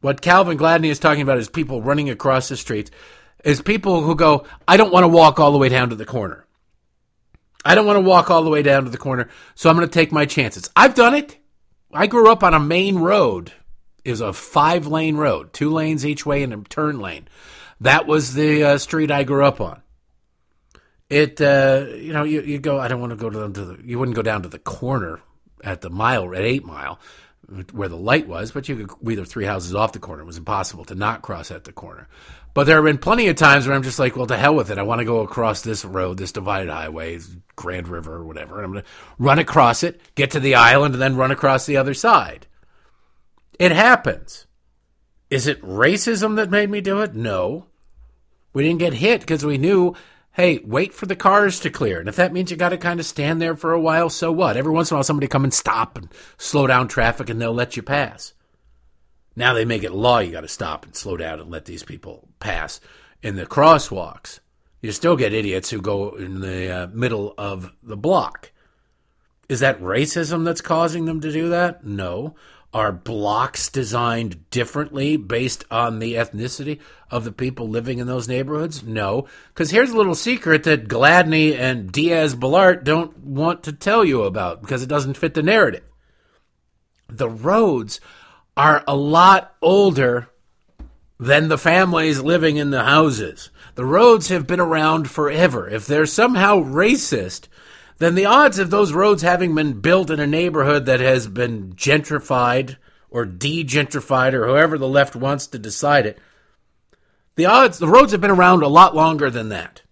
What 0.00 0.20
Calvin 0.20 0.58
Gladney 0.58 0.90
is 0.90 0.98
talking 0.98 1.22
about 1.22 1.38
is 1.38 1.48
people 1.48 1.82
running 1.82 2.10
across 2.10 2.48
the 2.48 2.56
streets, 2.56 2.90
is 3.44 3.62
people 3.62 4.02
who 4.02 4.14
go, 4.14 4.44
I 4.66 4.76
don't 4.76 4.92
want 4.92 5.04
to 5.04 5.08
walk 5.08 5.40
all 5.40 5.52
the 5.52 5.58
way 5.58 5.68
down 5.68 5.90
to 5.90 5.96
the 5.96 6.04
corner. 6.04 6.44
I 7.64 7.74
don't 7.74 7.86
want 7.86 7.96
to 7.96 8.08
walk 8.08 8.30
all 8.30 8.42
the 8.42 8.50
way 8.50 8.62
down 8.62 8.84
to 8.84 8.90
the 8.90 8.98
corner, 8.98 9.28
so 9.54 9.68
I'm 9.68 9.76
going 9.76 9.88
to 9.88 9.92
take 9.92 10.12
my 10.12 10.26
chances. 10.26 10.70
I've 10.76 10.94
done 10.94 11.14
it. 11.14 11.38
I 11.92 12.06
grew 12.06 12.30
up 12.30 12.42
on 12.42 12.54
a 12.54 12.60
main 12.60 12.98
road. 12.98 13.52
Was 14.10 14.20
a 14.20 14.32
five 14.32 14.86
lane 14.86 15.16
road, 15.16 15.52
two 15.52 15.70
lanes 15.70 16.06
each 16.06 16.24
way 16.24 16.42
and 16.42 16.52
a 16.52 16.56
turn 16.68 17.00
lane. 17.00 17.28
That 17.80 18.06
was 18.06 18.34
the 18.34 18.64
uh, 18.64 18.78
street 18.78 19.10
I 19.10 19.24
grew 19.24 19.44
up 19.44 19.60
on. 19.60 19.82
It, 21.08 21.40
uh, 21.40 21.86
you 21.94 22.12
know, 22.12 22.24
you, 22.24 22.42
you 22.42 22.58
go, 22.58 22.78
I 22.78 22.88
don't 22.88 23.00
want 23.00 23.12
to 23.12 23.16
go 23.16 23.30
to, 23.30 23.52
to 23.52 23.64
the, 23.64 23.82
you 23.82 23.98
wouldn't 23.98 24.16
go 24.16 24.22
down 24.22 24.42
to 24.42 24.48
the 24.48 24.58
corner 24.58 25.20
at 25.64 25.80
the 25.80 25.90
mile, 25.90 26.34
at 26.34 26.42
eight 26.42 26.64
mile 26.64 26.98
where 27.72 27.88
the 27.88 27.96
light 27.96 28.28
was, 28.28 28.52
but 28.52 28.68
you 28.68 28.86
could 28.86 29.10
either 29.10 29.24
three 29.24 29.46
houses 29.46 29.74
off 29.74 29.92
the 29.92 29.98
corner. 29.98 30.22
It 30.22 30.26
was 30.26 30.36
impossible 30.36 30.84
to 30.86 30.94
not 30.94 31.22
cross 31.22 31.50
at 31.50 31.64
the 31.64 31.72
corner. 31.72 32.06
But 32.52 32.64
there 32.64 32.76
have 32.76 32.84
been 32.84 32.98
plenty 32.98 33.28
of 33.28 33.36
times 33.36 33.66
where 33.66 33.74
I'm 33.74 33.82
just 33.82 33.98
like, 33.98 34.16
well, 34.16 34.26
to 34.26 34.36
hell 34.36 34.54
with 34.54 34.70
it. 34.70 34.78
I 34.78 34.82
want 34.82 34.98
to 34.98 35.04
go 35.04 35.20
across 35.20 35.62
this 35.62 35.84
road, 35.84 36.18
this 36.18 36.32
divided 36.32 36.68
highway, 36.68 37.20
Grand 37.56 37.88
River 37.88 38.16
or 38.16 38.24
whatever. 38.24 38.56
And 38.56 38.64
I'm 38.64 38.72
going 38.72 38.84
to 38.84 38.90
run 39.18 39.38
across 39.38 39.82
it, 39.82 40.00
get 40.14 40.32
to 40.32 40.40
the 40.40 40.56
island, 40.56 40.94
and 40.94 41.00
then 41.00 41.16
run 41.16 41.30
across 41.30 41.64
the 41.64 41.76
other 41.76 41.94
side. 41.94 42.47
It 43.58 43.72
happens. 43.72 44.46
Is 45.30 45.46
it 45.46 45.62
racism 45.62 46.36
that 46.36 46.50
made 46.50 46.70
me 46.70 46.80
do 46.80 47.00
it? 47.00 47.14
No. 47.14 47.66
We 48.52 48.64
didn't 48.64 48.78
get 48.78 48.94
hit 48.94 49.20
because 49.20 49.44
we 49.44 49.58
knew 49.58 49.94
hey, 50.38 50.60
wait 50.64 50.94
for 50.94 51.06
the 51.06 51.16
cars 51.16 51.58
to 51.58 51.68
clear. 51.68 51.98
And 51.98 52.08
if 52.08 52.14
that 52.14 52.32
means 52.32 52.48
you 52.48 52.56
got 52.56 52.68
to 52.68 52.78
kind 52.78 53.00
of 53.00 53.06
stand 53.06 53.42
there 53.42 53.56
for 53.56 53.72
a 53.72 53.80
while, 53.80 54.08
so 54.08 54.30
what? 54.30 54.56
Every 54.56 54.70
once 54.70 54.88
in 54.88 54.94
a 54.94 54.96
while, 54.96 55.02
somebody 55.02 55.26
come 55.26 55.42
and 55.42 55.52
stop 55.52 55.98
and 55.98 56.08
slow 56.36 56.68
down 56.68 56.86
traffic 56.86 57.28
and 57.28 57.40
they'll 57.40 57.52
let 57.52 57.76
you 57.76 57.82
pass. 57.82 58.34
Now 59.34 59.52
they 59.52 59.64
make 59.64 59.82
it 59.82 59.92
law 59.92 60.20
you 60.20 60.30
got 60.30 60.42
to 60.42 60.48
stop 60.48 60.84
and 60.84 60.94
slow 60.94 61.16
down 61.16 61.40
and 61.40 61.50
let 61.50 61.64
these 61.64 61.82
people 61.82 62.28
pass. 62.38 62.80
In 63.20 63.34
the 63.34 63.46
crosswalks, 63.46 64.38
you 64.80 64.92
still 64.92 65.16
get 65.16 65.32
idiots 65.32 65.70
who 65.70 65.80
go 65.80 66.10
in 66.10 66.40
the 66.40 66.70
uh, 66.70 66.86
middle 66.92 67.34
of 67.36 67.74
the 67.82 67.96
block. 67.96 68.52
Is 69.48 69.58
that 69.60 69.80
racism 69.80 70.44
that's 70.44 70.60
causing 70.60 71.06
them 71.06 71.20
to 71.20 71.32
do 71.32 71.48
that? 71.48 71.84
No. 71.84 72.36
Are 72.74 72.92
blocks 72.92 73.70
designed 73.70 74.50
differently 74.50 75.16
based 75.16 75.64
on 75.70 76.00
the 76.00 76.14
ethnicity 76.14 76.80
of 77.10 77.24
the 77.24 77.32
people 77.32 77.66
living 77.66 77.98
in 77.98 78.06
those 78.06 78.28
neighborhoods? 78.28 78.82
No. 78.82 79.26
Because 79.54 79.70
here's 79.70 79.90
a 79.90 79.96
little 79.96 80.14
secret 80.14 80.64
that 80.64 80.86
Gladney 80.86 81.56
and 81.58 81.90
Diaz 81.90 82.34
Balart 82.34 82.84
don't 82.84 83.16
want 83.18 83.62
to 83.62 83.72
tell 83.72 84.04
you 84.04 84.24
about 84.24 84.60
because 84.60 84.82
it 84.82 84.88
doesn't 84.88 85.16
fit 85.16 85.32
the 85.32 85.42
narrative. 85.42 85.84
The 87.08 87.30
roads 87.30 88.00
are 88.54 88.84
a 88.86 88.94
lot 88.94 89.54
older 89.62 90.28
than 91.18 91.48
the 91.48 91.58
families 91.58 92.20
living 92.20 92.58
in 92.58 92.70
the 92.70 92.84
houses. 92.84 93.50
The 93.76 93.86
roads 93.86 94.28
have 94.28 94.46
been 94.46 94.60
around 94.60 95.08
forever. 95.10 95.68
If 95.68 95.86
they're 95.86 96.06
somehow 96.06 96.62
racist, 96.62 97.48
then 97.98 98.14
the 98.14 98.26
odds 98.26 98.58
of 98.58 98.70
those 98.70 98.92
roads 98.92 99.22
having 99.22 99.54
been 99.54 99.80
built 99.80 100.10
in 100.10 100.20
a 100.20 100.26
neighborhood 100.26 100.86
that 100.86 101.00
has 101.00 101.26
been 101.26 101.74
gentrified 101.74 102.76
or 103.10 103.26
degentrified 103.26 104.32
or 104.32 104.46
whoever 104.46 104.78
the 104.78 104.88
left 104.88 105.16
wants 105.16 105.46
to 105.48 105.58
decide 105.58 106.06
it, 106.06 106.18
the 107.34 107.46
odds, 107.46 107.78
the 107.78 107.88
roads 107.88 108.12
have 108.12 108.20
been 108.20 108.30
around 108.30 108.62
a 108.62 108.68
lot 108.68 108.94
longer 108.94 109.30
than 109.30 109.48
that. 109.50 109.82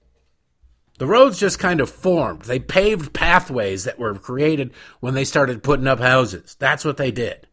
The 0.98 1.06
roads 1.06 1.38
just 1.38 1.58
kind 1.58 1.80
of 1.80 1.90
formed. 1.90 2.42
They 2.42 2.58
paved 2.58 3.12
pathways 3.12 3.84
that 3.84 3.98
were 3.98 4.14
created 4.14 4.72
when 5.00 5.14
they 5.14 5.24
started 5.24 5.62
putting 5.62 5.86
up 5.86 6.00
houses. 6.00 6.56
That's 6.58 6.84
what 6.84 6.96
they 6.96 7.10
did. 7.10 7.45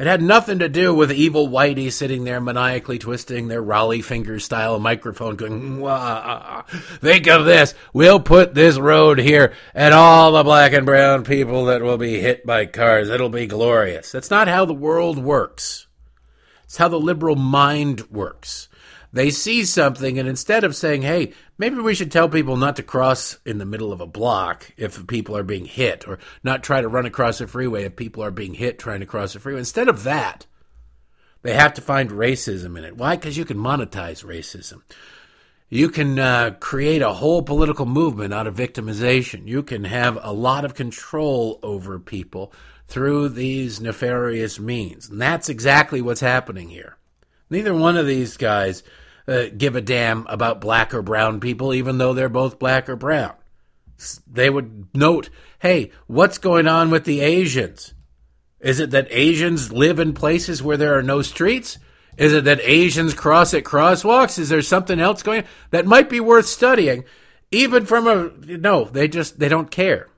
It 0.00 0.06
had 0.06 0.22
nothing 0.22 0.60
to 0.60 0.68
do 0.70 0.94
with 0.94 1.12
evil 1.12 1.46
Whitey 1.46 1.92
sitting 1.92 2.24
there 2.24 2.40
maniacally 2.40 2.98
twisting 2.98 3.48
their 3.48 3.62
Rollie 3.62 4.02
finger 4.02 4.38
style 4.38 4.78
microphone 4.78 5.36
going, 5.36 5.78
Wah. 5.78 5.90
Ah, 5.90 6.22
ah, 6.24 6.42
ah. 6.66 6.76
think 7.02 7.26
of 7.26 7.44
this. 7.44 7.74
We'll 7.92 8.18
put 8.18 8.54
this 8.54 8.78
road 8.78 9.18
here 9.18 9.52
and 9.74 9.92
all 9.92 10.32
the 10.32 10.42
black 10.42 10.72
and 10.72 10.86
brown 10.86 11.24
people 11.24 11.66
that 11.66 11.82
will 11.82 11.98
be 11.98 12.18
hit 12.18 12.46
by 12.46 12.64
cars. 12.64 13.10
It'll 13.10 13.28
be 13.28 13.46
glorious. 13.46 14.10
That's 14.10 14.30
not 14.30 14.48
how 14.48 14.64
the 14.64 14.72
world 14.72 15.18
works. 15.18 15.86
It's 16.64 16.78
how 16.78 16.88
the 16.88 16.98
liberal 16.98 17.36
mind 17.36 18.10
works. 18.10 18.68
They 19.12 19.28
see 19.28 19.66
something, 19.66 20.18
and 20.18 20.26
instead 20.26 20.64
of 20.64 20.74
saying, 20.74 21.02
hey, 21.02 21.34
maybe 21.60 21.76
we 21.76 21.94
should 21.94 22.10
tell 22.10 22.26
people 22.26 22.56
not 22.56 22.76
to 22.76 22.82
cross 22.82 23.38
in 23.44 23.58
the 23.58 23.66
middle 23.66 23.92
of 23.92 24.00
a 24.00 24.06
block 24.06 24.72
if 24.78 25.06
people 25.06 25.36
are 25.36 25.42
being 25.42 25.66
hit, 25.66 26.08
or 26.08 26.18
not 26.42 26.62
try 26.62 26.80
to 26.80 26.88
run 26.88 27.04
across 27.04 27.38
a 27.42 27.46
freeway 27.46 27.84
if 27.84 27.94
people 27.96 28.24
are 28.24 28.30
being 28.30 28.54
hit 28.54 28.78
trying 28.78 29.00
to 29.00 29.06
cross 29.06 29.34
a 29.34 29.40
freeway, 29.40 29.58
instead 29.58 29.86
of 29.86 30.02
that, 30.04 30.46
they 31.42 31.52
have 31.52 31.74
to 31.74 31.82
find 31.82 32.10
racism 32.10 32.78
in 32.78 32.84
it. 32.84 32.96
Why? 32.96 33.14
Because 33.14 33.36
you 33.36 33.44
can 33.44 33.58
monetize 33.58 34.24
racism. 34.24 34.80
You 35.68 35.90
can 35.90 36.18
uh, 36.18 36.52
create 36.60 37.02
a 37.02 37.12
whole 37.12 37.42
political 37.42 37.84
movement 37.84 38.32
out 38.32 38.46
of 38.46 38.56
victimization. 38.56 39.46
You 39.46 39.62
can 39.62 39.84
have 39.84 40.18
a 40.22 40.32
lot 40.32 40.64
of 40.64 40.74
control 40.74 41.60
over 41.62 41.98
people 41.98 42.54
through 42.88 43.28
these 43.28 43.82
nefarious 43.82 44.58
means. 44.58 45.10
And 45.10 45.20
that's 45.20 45.50
exactly 45.50 46.00
what's 46.00 46.22
happening 46.22 46.70
here. 46.70 46.96
Neither 47.50 47.74
one 47.74 47.98
of 47.98 48.06
these 48.06 48.38
guys 48.38 48.82
uh, 49.30 49.46
give 49.56 49.76
a 49.76 49.80
damn 49.80 50.26
about 50.26 50.60
black 50.60 50.92
or 50.92 51.02
brown 51.02 51.38
people, 51.38 51.72
even 51.72 51.98
though 51.98 52.12
they're 52.12 52.28
both 52.28 52.58
black 52.58 52.88
or 52.88 52.96
brown. 52.96 53.34
They 54.26 54.50
would 54.50 54.88
note, 54.92 55.30
hey, 55.60 55.92
what's 56.06 56.38
going 56.38 56.66
on 56.66 56.90
with 56.90 57.04
the 57.04 57.20
Asians? 57.20 57.94
Is 58.58 58.80
it 58.80 58.90
that 58.90 59.06
Asians 59.10 59.72
live 59.72 60.00
in 60.00 60.14
places 60.14 60.62
where 60.62 60.76
there 60.76 60.98
are 60.98 61.02
no 61.02 61.22
streets? 61.22 61.78
Is 62.18 62.32
it 62.32 62.44
that 62.44 62.60
Asians 62.62 63.14
cross 63.14 63.54
at 63.54 63.64
crosswalks? 63.64 64.38
Is 64.38 64.48
there 64.48 64.62
something 64.62 65.00
else 65.00 65.22
going 65.22 65.42
on 65.42 65.48
that 65.70 65.86
might 65.86 66.10
be 66.10 66.20
worth 66.20 66.46
studying? 66.46 67.04
Even 67.52 67.86
from 67.86 68.06
a 68.06 68.56
no, 68.58 68.84
they 68.84 69.08
just 69.08 69.38
they 69.38 69.48
don't 69.48 69.70
care. 69.70 70.08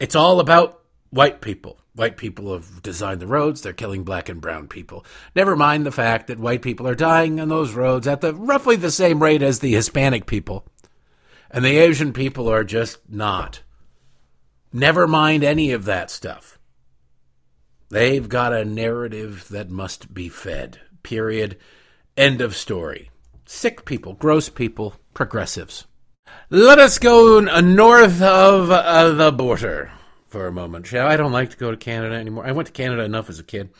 It's 0.00 0.14
all 0.14 0.40
about 0.40 0.82
white 1.10 1.40
people. 1.40 1.79
White 1.94 2.16
people 2.16 2.52
have 2.52 2.82
designed 2.82 3.20
the 3.20 3.26
roads. 3.26 3.62
They're 3.62 3.72
killing 3.72 4.04
black 4.04 4.28
and 4.28 4.40
brown 4.40 4.68
people. 4.68 5.04
Never 5.34 5.56
mind 5.56 5.84
the 5.84 5.90
fact 5.90 6.28
that 6.28 6.38
white 6.38 6.62
people 6.62 6.86
are 6.86 6.94
dying 6.94 7.40
on 7.40 7.48
those 7.48 7.74
roads 7.74 8.06
at 8.06 8.20
the 8.20 8.32
roughly 8.32 8.76
the 8.76 8.92
same 8.92 9.22
rate 9.22 9.42
as 9.42 9.58
the 9.58 9.72
Hispanic 9.72 10.26
people. 10.26 10.64
And 11.50 11.64
the 11.64 11.78
Asian 11.78 12.12
people 12.12 12.48
are 12.48 12.62
just 12.62 12.98
not. 13.08 13.62
Never 14.72 15.08
mind 15.08 15.42
any 15.42 15.72
of 15.72 15.84
that 15.86 16.10
stuff. 16.10 16.60
They've 17.88 18.28
got 18.28 18.52
a 18.52 18.64
narrative 18.64 19.48
that 19.50 19.68
must 19.68 20.14
be 20.14 20.28
fed. 20.28 20.80
Period. 21.02 21.58
End 22.16 22.40
of 22.40 22.54
story. 22.54 23.10
Sick 23.46 23.84
people, 23.84 24.12
gross 24.12 24.48
people, 24.48 24.94
progressives. 25.12 25.86
Let 26.50 26.78
us 26.78 27.00
go 27.00 27.40
north 27.40 28.22
of 28.22 28.70
uh, 28.70 29.10
the 29.10 29.32
border 29.32 29.90
for 30.30 30.46
a 30.46 30.52
moment. 30.52 30.92
I 30.94 31.16
don't 31.16 31.32
like 31.32 31.50
to 31.50 31.56
go 31.56 31.70
to 31.70 31.76
Canada 31.76 32.14
anymore. 32.14 32.46
I 32.46 32.52
went 32.52 32.66
to 32.66 32.72
Canada 32.72 33.02
enough 33.02 33.28
as 33.28 33.38
a 33.38 33.44
kid. 33.44 33.70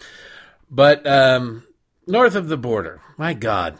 But 0.71 1.07
um, 1.07 1.65
north 2.07 2.35
of 2.35 2.49
the 2.49 2.57
border, 2.57 3.01
my 3.17 3.35
God, 3.35 3.79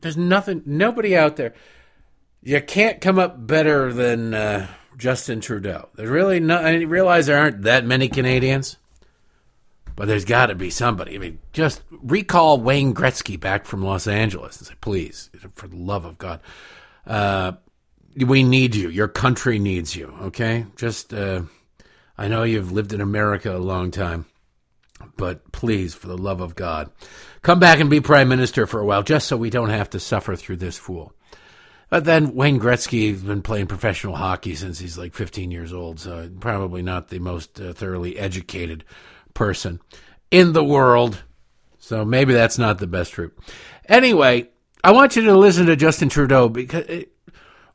there's 0.00 0.16
nothing, 0.16 0.62
nobody 0.66 1.16
out 1.16 1.36
there. 1.36 1.54
You 2.42 2.60
can't 2.60 3.00
come 3.00 3.18
up 3.18 3.46
better 3.46 3.92
than 3.92 4.34
uh, 4.34 4.66
Justin 4.96 5.40
Trudeau. 5.40 5.88
There's 5.94 6.10
really 6.10 6.40
not, 6.40 6.64
I 6.64 6.82
realize 6.82 7.26
there 7.26 7.38
aren't 7.38 7.62
that 7.62 7.84
many 7.84 8.08
Canadians, 8.08 8.76
but 9.94 10.08
there's 10.08 10.24
got 10.24 10.46
to 10.46 10.54
be 10.54 10.70
somebody. 10.70 11.14
I 11.14 11.18
mean, 11.18 11.38
just 11.52 11.82
recall 11.90 12.60
Wayne 12.60 12.94
Gretzky 12.94 13.38
back 13.38 13.64
from 13.64 13.82
Los 13.82 14.06
Angeles 14.06 14.58
and 14.58 14.66
say, 14.66 14.74
please, 14.80 15.30
for 15.54 15.68
the 15.68 15.76
love 15.76 16.04
of 16.04 16.18
God. 16.18 16.40
Uh, 17.06 17.52
we 18.16 18.42
need 18.42 18.74
you. 18.74 18.88
Your 18.88 19.08
country 19.08 19.58
needs 19.58 19.94
you. 19.96 20.14
Okay, 20.22 20.66
just 20.76 21.14
uh, 21.14 21.42
I 22.16 22.28
know 22.28 22.42
you've 22.42 22.72
lived 22.72 22.92
in 22.92 23.00
America 23.00 23.56
a 23.56 23.58
long 23.58 23.90
time, 23.90 24.26
but 25.16 25.50
please, 25.52 25.94
for 25.94 26.06
the 26.06 26.18
love 26.18 26.40
of 26.40 26.54
God, 26.54 26.90
come 27.42 27.58
back 27.58 27.80
and 27.80 27.90
be 27.90 28.00
prime 28.00 28.28
minister 28.28 28.66
for 28.66 28.80
a 28.80 28.84
while, 28.84 29.02
just 29.02 29.28
so 29.28 29.36
we 29.36 29.50
don't 29.50 29.70
have 29.70 29.90
to 29.90 30.00
suffer 30.00 30.36
through 30.36 30.56
this 30.56 30.78
fool. 30.78 31.12
But 31.88 32.04
then 32.04 32.34
Wayne 32.34 32.58
Gretzky 32.58 33.10
has 33.10 33.22
been 33.22 33.42
playing 33.42 33.66
professional 33.66 34.16
hockey 34.16 34.54
since 34.54 34.78
he's 34.78 34.96
like 34.96 35.12
15 35.12 35.50
years 35.50 35.74
old, 35.74 36.00
so 36.00 36.30
probably 36.40 36.82
not 36.82 37.08
the 37.08 37.18
most 37.18 37.60
uh, 37.60 37.74
thoroughly 37.74 38.18
educated 38.18 38.84
person 39.34 39.80
in 40.30 40.54
the 40.54 40.64
world. 40.64 41.22
So 41.78 42.04
maybe 42.04 42.32
that's 42.32 42.56
not 42.56 42.78
the 42.78 42.86
best 42.86 43.18
route. 43.18 43.36
Anyway, 43.88 44.48
I 44.82 44.92
want 44.92 45.16
you 45.16 45.22
to 45.22 45.36
listen 45.36 45.66
to 45.66 45.76
Justin 45.76 46.08
Trudeau 46.08 46.48
because 46.48 47.04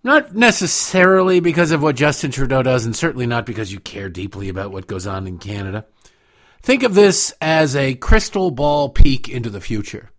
not 0.08 0.34
necessarily 0.34 1.40
because 1.40 1.72
of 1.72 1.84
what 1.84 1.96
Justin 1.96 2.32
Trudeau 2.32 2.64
does, 2.64 2.86
and 2.86 2.96
certainly 2.96 3.28
not 3.28 3.46
because 3.46 3.72
you 3.72 3.80
care 3.80 4.10
deeply 4.10 4.50
about 4.50 4.72
what 4.72 4.88
goes 4.88 5.06
on 5.06 5.28
in 5.28 5.38
Canada. 5.38 5.86
Think 6.64 6.84
of 6.84 6.96
this 6.96 7.34
as 7.42 7.76
a 7.76 7.94
crystal 7.94 8.50
ball 8.50 8.90
peek 8.90 9.30
into 9.30 9.50
the 9.50 9.62
future. 9.62 10.10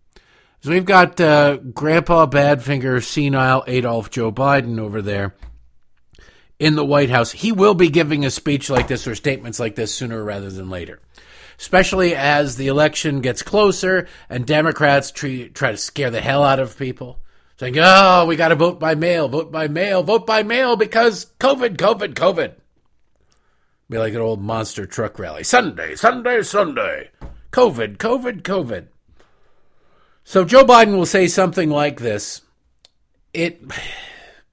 So 0.61 0.70
we've 0.70 0.84
got 0.84 1.20
uh, 1.20 1.57
Grandpa 1.57 2.26
Badfinger, 2.26 3.03
senile 3.03 3.64
Adolf 3.66 4.11
Joe 4.11 4.30
Biden 4.30 4.78
over 4.78 5.01
there 5.01 5.34
in 6.59 6.74
the 6.76 6.84
White 6.84 7.11
House. 7.11 7.32
He 7.32 7.51
will 7.51 7.74
be 7.74 7.89
giving 7.89 8.24
a 8.24 8.30
speech 8.30 8.68
like 8.68 8.89
this 8.89 9.07
or 9.07 9.14
statements 9.14 9.59
like 9.59 9.74
this 9.74 9.95
sooner 9.95 10.22
rather 10.22 10.51
than 10.51 10.68
later, 10.68 11.01
especially 11.59 12.14
as 12.14 12.57
the 12.57 12.66
election 12.66 13.20
gets 13.20 13.43
closer 13.43 14.07
and 14.28 14.47
Democrats 14.47 15.11
try, 15.11 15.49
try 15.55 15.70
to 15.70 15.76
scare 15.76 16.11
the 16.11 16.20
hell 16.20 16.45
out 16.45 16.61
of 16.61 16.76
people 16.76 17.20
saying, 17.59 17.76
oh, 17.78 18.24
we 18.26 18.36
got 18.36 18.48
to 18.48 18.54
vote 18.54 18.78
by 18.78 18.94
mail, 18.94 19.28
vote 19.28 19.50
by 19.50 19.68
mail, 19.68 20.02
vote 20.02 20.26
by 20.26 20.42
mail 20.42 20.76
because 20.76 21.26
COVID, 21.40 21.76
COVID, 21.76 22.14
COVID. 22.14 22.54
Be 23.90 23.98
like 23.98 24.14
an 24.14 24.20
old 24.20 24.40
monster 24.40 24.86
truck 24.86 25.18
rally. 25.18 25.42
Sunday, 25.42 25.94
Sunday, 25.94 26.42
Sunday. 26.42 27.11
COVID, 27.52 27.96
COVID, 27.96 28.42
COVID. 28.42 28.88
So 30.24 30.44
Joe 30.44 30.64
Biden 30.64 30.96
will 30.96 31.06
say 31.06 31.26
something 31.26 31.70
like 31.70 32.00
this. 32.00 32.42
It 33.32 33.62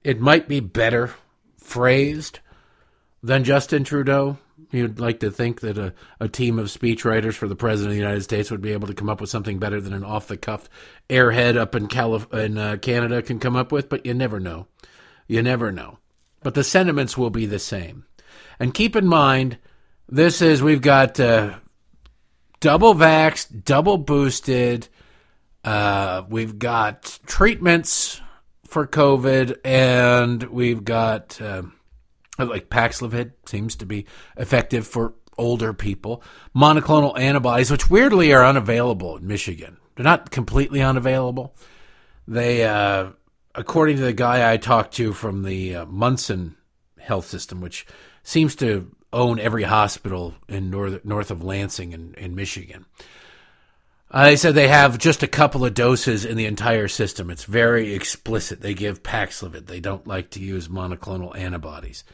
it 0.02 0.20
might 0.20 0.48
be 0.48 0.60
better 0.60 1.14
phrased 1.58 2.40
than 3.22 3.44
Justin 3.44 3.84
Trudeau. 3.84 4.38
You'd 4.72 4.98
like 4.98 5.20
to 5.20 5.30
think 5.30 5.60
that 5.60 5.78
a, 5.78 5.94
a 6.18 6.28
team 6.28 6.58
of 6.58 6.66
speechwriters 6.66 7.34
for 7.34 7.46
the 7.46 7.56
President 7.56 7.92
of 7.92 7.94
the 7.94 8.02
United 8.02 8.22
States 8.22 8.50
would 8.50 8.60
be 8.60 8.72
able 8.72 8.88
to 8.88 8.94
come 8.94 9.08
up 9.08 9.20
with 9.20 9.30
something 9.30 9.58
better 9.58 9.80
than 9.80 9.92
an 9.92 10.04
off 10.04 10.26
the 10.26 10.36
cuff 10.36 10.68
airhead 11.08 11.56
up 11.56 11.74
in, 11.74 11.86
Calif- 11.86 12.32
in 12.32 12.58
uh, 12.58 12.76
Canada 12.82 13.22
can 13.22 13.38
come 13.38 13.56
up 13.56 13.70
with, 13.70 13.88
but 13.88 14.04
you 14.04 14.12
never 14.12 14.40
know. 14.40 14.66
You 15.28 15.42
never 15.42 15.70
know. 15.70 15.98
But 16.42 16.54
the 16.54 16.64
sentiments 16.64 17.16
will 17.16 17.30
be 17.30 17.46
the 17.46 17.58
same. 17.58 18.06
And 18.58 18.74
keep 18.74 18.96
in 18.96 19.06
mind, 19.06 19.58
this 20.08 20.42
is, 20.42 20.62
we've 20.62 20.82
got 20.82 21.18
uh, 21.20 21.58
double 22.60 22.94
vaxxed, 22.94 23.64
double 23.64 23.98
boosted, 23.98 24.88
uh, 25.64 26.22
we've 26.28 26.58
got 26.58 27.18
treatments 27.26 28.20
for 28.66 28.86
COVID, 28.86 29.58
and 29.64 30.42
we've 30.44 30.84
got. 30.84 31.40
Uh, 31.40 31.62
like 32.38 32.68
Paxlovid 32.68 33.32
seems 33.46 33.76
to 33.76 33.86
be 33.86 34.06
effective 34.36 34.86
for 34.86 35.14
older 35.38 35.72
people. 35.72 36.22
Monoclonal 36.54 37.18
antibodies, 37.18 37.70
which 37.70 37.90
weirdly 37.90 38.32
are 38.32 38.44
unavailable 38.44 39.16
in 39.16 39.26
Michigan, 39.26 39.76
they're 39.94 40.04
not 40.04 40.30
completely 40.30 40.82
unavailable. 40.82 41.54
They, 42.28 42.64
uh, 42.64 43.10
according 43.54 43.96
to 43.96 44.02
the 44.02 44.12
guy 44.12 44.52
I 44.52 44.56
talked 44.56 44.94
to 44.94 45.12
from 45.12 45.42
the 45.42 45.76
uh, 45.76 45.86
Munson 45.86 46.56
Health 46.98 47.26
System, 47.26 47.60
which 47.60 47.86
seems 48.22 48.56
to 48.56 48.90
own 49.12 49.38
every 49.38 49.62
hospital 49.62 50.34
in 50.48 50.70
north 50.70 51.04
north 51.04 51.30
of 51.30 51.42
Lansing 51.42 51.92
in, 51.92 52.14
in 52.14 52.34
Michigan. 52.34 52.84
Uh, 54.10 54.24
they 54.24 54.36
said 54.36 54.54
they 54.54 54.68
have 54.68 54.98
just 54.98 55.22
a 55.22 55.28
couple 55.28 55.64
of 55.64 55.74
doses 55.74 56.24
in 56.24 56.36
the 56.36 56.46
entire 56.46 56.88
system. 56.88 57.30
It's 57.30 57.44
very 57.44 57.92
explicit. 57.94 58.60
They 58.60 58.74
give 58.74 59.02
Paxlovid. 59.02 59.66
They 59.66 59.80
don't 59.80 60.06
like 60.06 60.30
to 60.30 60.40
use 60.40 60.68
monoclonal 60.68 61.36
antibodies. 61.36 62.04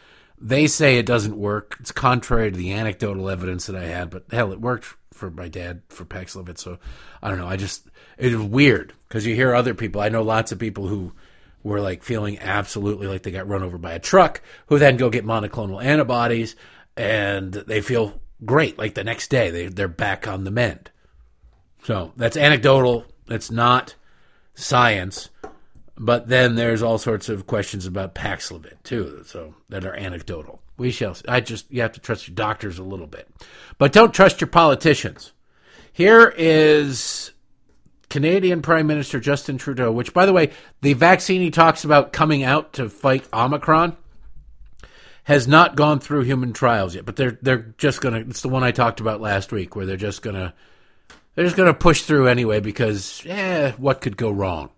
They 0.45 0.67
say 0.67 0.99
it 0.99 1.07
doesn't 1.07 1.37
work. 1.37 1.77
It's 1.79 1.93
contrary 1.93 2.51
to 2.51 2.57
the 2.57 2.73
anecdotal 2.73 3.31
evidence 3.31 3.67
that 3.67 3.77
I 3.77 3.85
had, 3.85 4.11
but 4.11 4.25
hell, 4.31 4.53
it 4.53 4.61
worked 4.61 4.97
for 5.13 5.31
my 5.31 5.49
dad 5.49 5.83
for 5.89 6.05
Paxlovid. 6.05 6.59
So 6.59 6.79
I 7.23 7.29
don't 7.29 7.39
know. 7.39 7.47
I 7.47 7.57
just 7.57 7.89
it 8.19 8.35
was 8.35 8.47
weird 8.47 8.93
because 9.09 9.25
you 9.25 9.35
hear 9.37 9.55
other 9.55 9.75
people. 9.75 10.01
I 10.01 10.09
know 10.09 10.23
lots 10.23 10.51
of 10.51 10.59
people 10.59 10.89
who 10.89 11.13
were 11.63 11.81
like 11.81 12.03
feeling 12.03 12.39
absolutely 12.41 13.07
like 13.07 13.23
they 13.23 13.31
got 13.31 13.47
run 13.47 13.63
over 13.63 13.79
by 13.79 13.93
a 13.93 14.01
truck, 14.01 14.43
who 14.67 14.79
then 14.79 14.97
go 14.97 15.11
get 15.11 15.25
monoclonal 15.25 15.83
antibodies 15.83 16.57
and 16.97 17.53
they 17.53 17.81
feel 17.81 18.21
great. 18.45 18.79
Like 18.79 18.95
the 18.95 19.05
next 19.05 19.29
day, 19.29 19.51
they 19.51 19.67
they're 19.69 19.89
back 19.89 20.27
on 20.27 20.45
the 20.45 20.51
mend. 20.51 20.91
So 21.85 22.13
that's 22.17 22.37
anecdotal. 22.37 23.07
That's 23.27 23.51
not 23.51 23.95
science. 24.55 25.31
But 25.97 26.29
then 26.29 26.55
there's 26.55 26.83
all 26.83 26.99
sorts 26.99 27.29
of 27.29 27.47
questions 27.47 27.87
about 27.87 28.15
Paxlovid 28.15 28.83
too, 28.83 29.23
so 29.27 29.55
that 29.69 29.85
are 29.85 29.95
anecdotal. 29.95 30.61
We 30.79 30.91
shall. 30.91 31.17
I 31.29 31.41
just 31.41 31.71
you 31.71 31.83
have 31.83 31.93
to 31.93 32.01
trust 32.01 32.29
your 32.29 32.35
doctors 32.35 32.79
a 32.79 32.85
little 32.85 33.07
bit, 33.07 33.29
but 33.79 33.93
don't 33.93 34.15
trust 34.15 34.41
your 34.41 34.49
politicians. 34.49 35.33
Here 35.93 36.33
is 36.37 37.33
Canadian 38.09 38.63
Prime 38.63 38.87
Minister 38.87 39.21
Justin 39.21 39.59
Trudeau, 39.59 39.93
which, 39.93 40.15
by 40.15 40.25
the 40.25 40.33
way, 40.33 40.51
the 40.81 40.95
vaccine 40.95 41.43
he 41.43 41.51
talks 41.51 41.85
about 41.85 42.13
coming 42.13 42.43
out 42.43 42.73
to 42.75 42.89
fight 42.89 43.29
Omicron 43.33 43.97
has 45.25 45.47
not 45.47 45.77
gone 45.77 46.01
through 46.01 46.23
human 46.23 46.53
trials 46.53 46.95
yet. 46.95 47.05
But 47.05 47.17
they're 47.17 47.39
they're 47.43 47.75
just 47.77 48.01
gonna. 48.01 48.21
It's 48.21 48.43
the 48.43 48.49
one 48.49 48.65
I 48.65 48.71
talked 48.71 49.01
about 49.01 49.21
last 49.21 49.53
week, 49.53 49.77
where 49.77 49.85
they're 49.85 49.97
just 49.97 50.23
gonna 50.23 50.55
they're 51.35 51.45
just 51.45 51.57
gonna 51.57 51.75
push 51.75 52.03
through 52.03 52.29
anyway 52.29 52.61
because, 52.61 53.23
eh, 53.27 53.73
what 53.77 54.01
could 54.01 54.17
go 54.17 54.31
wrong? 54.31 54.71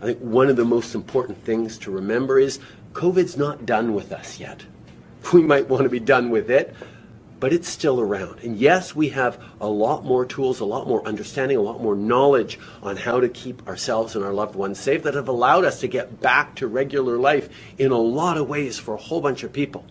I 0.00 0.06
think 0.06 0.18
one 0.20 0.48
of 0.48 0.56
the 0.56 0.64
most 0.64 0.94
important 0.94 1.44
things 1.44 1.78
to 1.78 1.90
remember 1.90 2.38
is 2.38 2.60
COVID's 2.92 3.36
not 3.36 3.66
done 3.66 3.94
with 3.94 4.12
us 4.12 4.38
yet. 4.38 4.64
We 5.32 5.42
might 5.42 5.70
want 5.70 5.84
to 5.84 5.88
be 5.88 6.00
done 6.00 6.28
with 6.28 6.50
it, 6.50 6.76
but 7.40 7.52
it's 7.52 7.68
still 7.68 8.00
around. 8.00 8.40
And 8.40 8.56
yes, 8.56 8.94
we 8.94 9.08
have 9.10 9.42
a 9.60 9.66
lot 9.68 10.04
more 10.04 10.26
tools, 10.26 10.60
a 10.60 10.64
lot 10.66 10.86
more 10.86 11.06
understanding, 11.06 11.56
a 11.56 11.62
lot 11.62 11.82
more 11.82 11.96
knowledge 11.96 12.58
on 12.82 12.96
how 12.96 13.20
to 13.20 13.28
keep 13.28 13.66
ourselves 13.66 14.14
and 14.14 14.24
our 14.24 14.34
loved 14.34 14.54
ones 14.54 14.78
safe 14.78 15.02
that 15.02 15.14
have 15.14 15.28
allowed 15.28 15.64
us 15.64 15.80
to 15.80 15.88
get 15.88 16.20
back 16.20 16.54
to 16.56 16.66
regular 16.66 17.16
life 17.16 17.48
in 17.78 17.90
a 17.90 17.98
lot 17.98 18.36
of 18.36 18.48
ways 18.48 18.78
for 18.78 18.94
a 18.94 18.98
whole 18.98 19.20
bunch 19.20 19.42
of 19.42 19.52
people. 19.52 19.84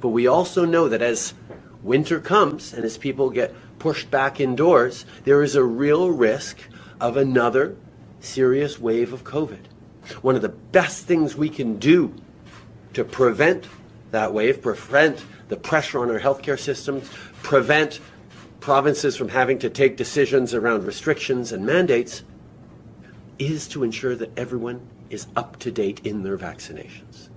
But 0.00 0.08
we 0.08 0.26
also 0.26 0.64
know 0.64 0.88
that 0.88 1.02
as 1.02 1.34
winter 1.82 2.20
comes 2.20 2.72
and 2.72 2.84
as 2.84 2.98
people 2.98 3.30
get 3.30 3.54
pushed 3.78 4.10
back 4.10 4.40
indoors, 4.40 5.04
there 5.24 5.42
is 5.42 5.56
a 5.56 5.64
real 5.64 6.10
risk 6.10 6.58
of 7.00 7.16
another 7.16 7.76
serious 8.20 8.78
wave 8.78 9.12
of 9.12 9.24
COVID. 9.24 9.58
One 10.22 10.36
of 10.36 10.42
the 10.42 10.48
best 10.48 11.06
things 11.06 11.36
we 11.36 11.48
can 11.48 11.78
do 11.78 12.14
to 12.94 13.04
prevent 13.04 13.66
that 14.10 14.32
wave, 14.34 14.60
prevent 14.60 15.24
the 15.48 15.56
pressure 15.56 16.00
on 16.00 16.10
our 16.10 16.18
healthcare 16.18 16.58
systems, 16.58 17.08
prevent 17.42 18.00
provinces 18.60 19.16
from 19.16 19.28
having 19.28 19.58
to 19.60 19.70
take 19.70 19.96
decisions 19.96 20.54
around 20.54 20.84
restrictions 20.84 21.52
and 21.52 21.64
mandates, 21.64 22.22
is 23.38 23.68
to 23.68 23.82
ensure 23.82 24.14
that 24.16 24.36
everyone 24.36 24.80
is 25.08 25.26
up 25.36 25.58
to 25.58 25.70
date 25.70 26.00
in 26.04 26.22
their 26.22 26.36
vaccinations. 26.36 27.28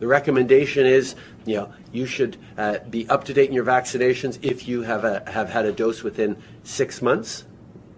The 0.00 0.06
recommendation 0.08 0.86
is, 0.86 1.14
you 1.44 1.56
know, 1.56 1.72
you 1.92 2.04
should 2.04 2.36
uh, 2.58 2.78
be 2.90 3.08
up 3.08 3.24
to 3.24 3.32
date 3.32 3.48
in 3.48 3.54
your 3.54 3.64
vaccinations 3.64 4.38
if 4.42 4.66
you 4.66 4.82
have 4.82 5.04
a, 5.04 5.22
have 5.30 5.50
had 5.50 5.66
a 5.66 5.72
dose 5.72 6.02
within 6.02 6.36
six 6.64 7.00
months 7.00 7.44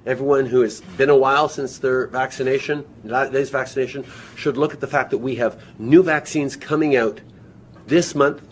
everyone 0.07 0.47
who 0.47 0.61
has 0.63 0.81
been 0.97 1.11
a 1.11 1.17
while 1.17 1.49
since 1.49 1.79
their 1.79 2.07
vaccination, 2.07 2.85
today's 3.03 3.51
vaccination, 3.51 4.05
should 4.37 4.57
look 4.57 4.73
at 4.73 4.81
the 4.81 4.87
fact 4.87 5.11
that 5.11 5.19
we 5.19 5.37
have 5.37 5.63
new 5.79 6.03
vaccines 6.03 6.57
coming 6.57 6.97
out 6.97 7.21
this 7.87 8.15
month 8.15 8.43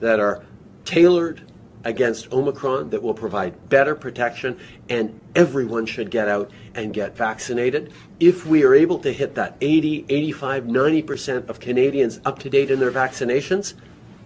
that 0.00 0.20
are 0.20 0.44
tailored 0.84 1.42
against 1.84 2.30
Omicron 2.32 2.90
that 2.90 3.02
will 3.02 3.14
provide 3.14 3.68
better 3.68 3.94
protection, 3.94 4.58
and 4.88 5.18
everyone 5.34 5.86
should 5.86 6.10
get 6.10 6.28
out 6.28 6.50
and 6.74 6.92
get 6.92 7.16
vaccinated. 7.16 7.92
If 8.20 8.44
we 8.46 8.64
are 8.64 8.74
able 8.74 8.98
to 9.00 9.12
hit 9.12 9.34
that 9.36 9.56
80, 9.60 10.04
85, 10.08 10.64
90% 10.64 11.48
of 11.48 11.60
Canadians 11.60 12.20
up 12.24 12.38
to 12.40 12.50
date 12.50 12.70
in 12.70 12.80
their 12.80 12.90
vaccinations, 12.90 13.74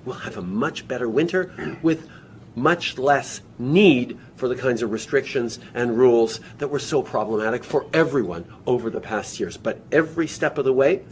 we'll 0.04 0.16
have 0.16 0.36
a 0.36 0.42
much 0.42 0.88
better 0.88 1.08
winter 1.08 1.78
with 1.82 2.08
much 2.54 2.98
less 2.98 3.40
need 3.58 4.18
for 4.36 4.48
the 4.48 4.56
kinds 4.56 4.82
of 4.82 4.92
restrictions 4.92 5.58
and 5.74 5.96
rules 5.96 6.40
that 6.58 6.68
were 6.68 6.78
so 6.78 7.02
problematic 7.02 7.64
for 7.64 7.86
everyone 7.92 8.44
over 8.66 8.90
the 8.90 9.00
past 9.00 9.38
years. 9.40 9.56
But 9.56 9.80
every 9.90 10.26
step 10.26 10.58
of 10.58 10.64
the 10.64 10.72
way, 10.72 11.02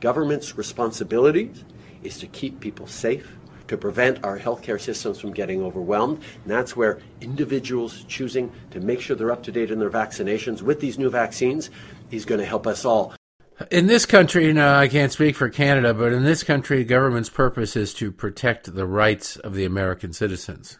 government's 0.00 0.56
responsibility 0.56 1.52
is 2.02 2.18
to 2.18 2.26
keep 2.26 2.60
people 2.60 2.86
safe, 2.86 3.36
to 3.68 3.76
prevent 3.76 4.24
our 4.24 4.38
healthcare 4.38 4.80
systems 4.80 5.20
from 5.20 5.32
getting 5.32 5.62
overwhelmed. 5.62 6.22
And 6.42 6.50
that's 6.50 6.76
where 6.76 6.98
individuals 7.20 8.04
choosing 8.08 8.50
to 8.72 8.80
make 8.80 9.00
sure 9.00 9.16
they're 9.16 9.32
up 9.32 9.44
to 9.44 9.52
date 9.52 9.70
in 9.70 9.78
their 9.78 9.90
vaccinations 9.90 10.62
with 10.62 10.80
these 10.80 10.98
new 10.98 11.10
vaccines 11.10 11.70
is 12.10 12.24
going 12.24 12.40
to 12.40 12.46
help 12.46 12.66
us 12.66 12.84
all. 12.84 13.14
In 13.70 13.86
this 13.86 14.06
country, 14.06 14.52
no, 14.52 14.74
I 14.74 14.88
can't 14.88 15.12
speak 15.12 15.36
for 15.36 15.48
Canada, 15.48 15.92
but 15.92 16.12
in 16.12 16.24
this 16.24 16.42
country, 16.42 16.84
government's 16.84 17.28
purpose 17.28 17.76
is 17.76 17.92
to 17.94 18.10
protect 18.10 18.74
the 18.74 18.86
rights 18.86 19.36
of 19.36 19.54
the 19.54 19.64
American 19.64 20.12
citizens, 20.12 20.78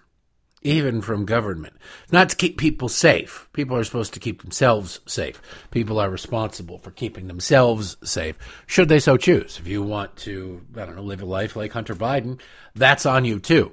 even 0.63 1.03
from 1.03 1.27
government. 1.27 1.75
Not 2.11 2.31
to 2.31 2.37
keep 2.37 2.59
people 2.59 2.89
safe. 2.89 3.49
People 3.53 3.77
are 3.77 3.85
supposed 3.85 4.15
to 4.15 4.21
keep 4.21 4.43
themselves 4.43 5.01
safe. 5.07 5.41
People 5.71 5.99
are 5.99 6.09
responsible 6.11 6.79
for 6.79 6.91
keeping 6.91 7.27
themselves 7.27 7.97
safe, 8.03 8.37
should 8.67 8.89
they 8.89 9.01
so 9.01 9.17
choose. 9.17 9.59
If 9.59 9.67
you 9.67 9.83
want 9.83 10.17
to, 10.19 10.63
I 10.77 10.87
don't 10.87 10.97
know, 10.97 11.03
live 11.03 11.23
a 11.23 11.27
life 11.27 11.57
like 11.57 11.73
Hunter 11.73 11.95
Biden, 11.95 12.41
that's 12.75 13.07
on 13.07 13.25
you 13.25 13.39
too. 13.39 13.73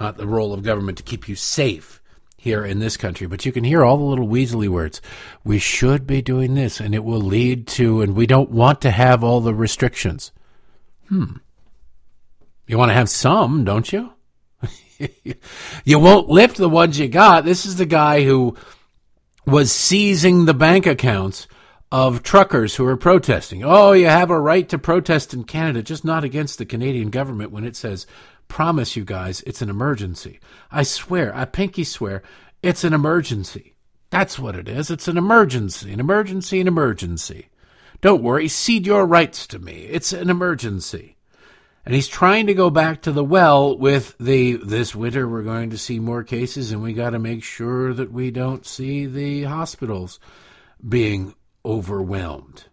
Not 0.00 0.16
the 0.16 0.26
role 0.26 0.52
of 0.52 0.62
government 0.62 0.98
to 0.98 1.04
keep 1.04 1.28
you 1.28 1.36
safe 1.36 2.00
here 2.36 2.64
in 2.64 2.78
this 2.78 2.96
country, 2.96 3.26
but 3.26 3.44
you 3.44 3.52
can 3.52 3.64
hear 3.64 3.84
all 3.84 3.96
the 3.96 4.04
little 4.04 4.28
weaselly 4.28 4.68
words. 4.68 5.00
We 5.44 5.58
should 5.58 6.06
be 6.06 6.22
doing 6.22 6.54
this, 6.54 6.80
and 6.80 6.94
it 6.94 7.04
will 7.04 7.20
lead 7.20 7.66
to, 7.68 8.02
and 8.02 8.14
we 8.14 8.26
don't 8.26 8.50
want 8.50 8.80
to 8.82 8.90
have 8.90 9.24
all 9.24 9.40
the 9.40 9.54
restrictions. 9.54 10.32
Hmm. 11.08 11.36
You 12.66 12.78
want 12.78 12.90
to 12.90 12.94
have 12.94 13.08
some, 13.08 13.64
don't 13.64 13.92
you? 13.92 14.12
you 15.84 15.98
won't 15.98 16.28
lift 16.28 16.56
the 16.56 16.68
ones 16.68 16.98
you 16.98 17.08
got. 17.08 17.44
This 17.44 17.66
is 17.66 17.76
the 17.76 17.86
guy 17.86 18.24
who 18.24 18.56
was 19.46 19.70
seizing 19.72 20.44
the 20.44 20.54
bank 20.54 20.86
accounts 20.86 21.46
of 21.92 22.22
truckers 22.22 22.74
who 22.74 22.84
are 22.86 22.96
protesting. 22.96 23.62
Oh, 23.64 23.92
you 23.92 24.06
have 24.06 24.30
a 24.30 24.40
right 24.40 24.68
to 24.68 24.78
protest 24.78 25.32
in 25.32 25.44
Canada, 25.44 25.82
just 25.82 26.04
not 26.04 26.24
against 26.24 26.58
the 26.58 26.66
Canadian 26.66 27.10
government 27.10 27.52
when 27.52 27.64
it 27.64 27.76
says 27.76 28.06
Promise 28.48 28.96
you 28.96 29.04
guys, 29.04 29.42
it's 29.42 29.62
an 29.62 29.70
emergency. 29.70 30.40
I 30.70 30.82
swear, 30.82 31.34
I 31.34 31.44
pinky 31.44 31.84
swear, 31.84 32.22
it's 32.62 32.84
an 32.84 32.92
emergency. 32.94 33.74
That's 34.10 34.38
what 34.38 34.56
it 34.56 34.68
is. 34.68 34.90
It's 34.90 35.08
an 35.08 35.18
emergency, 35.18 35.92
an 35.92 36.00
emergency, 36.00 36.60
an 36.60 36.68
emergency. 36.68 37.48
Don't 38.00 38.22
worry, 38.22 38.48
cede 38.48 38.86
your 38.86 39.06
rights 39.06 39.46
to 39.48 39.58
me. 39.58 39.86
It's 39.90 40.12
an 40.12 40.30
emergency. 40.30 41.16
And 41.84 41.94
he's 41.94 42.08
trying 42.08 42.46
to 42.48 42.54
go 42.54 42.68
back 42.68 43.02
to 43.02 43.12
the 43.12 43.24
well 43.24 43.78
with 43.78 44.16
the 44.18 44.56
this 44.56 44.94
winter 44.94 45.28
we're 45.28 45.42
going 45.42 45.70
to 45.70 45.78
see 45.78 46.00
more 46.00 46.24
cases 46.24 46.72
and 46.72 46.82
we 46.82 46.92
got 46.92 47.10
to 47.10 47.20
make 47.20 47.44
sure 47.44 47.94
that 47.94 48.10
we 48.10 48.32
don't 48.32 48.66
see 48.66 49.06
the 49.06 49.44
hospitals 49.44 50.18
being 50.86 51.34
overwhelmed. 51.64 52.64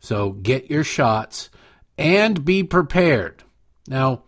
So 0.00 0.32
get 0.32 0.70
your 0.70 0.84
shots 0.84 1.48
and 1.96 2.44
be 2.44 2.62
prepared. 2.62 3.42
Now, 3.88 4.24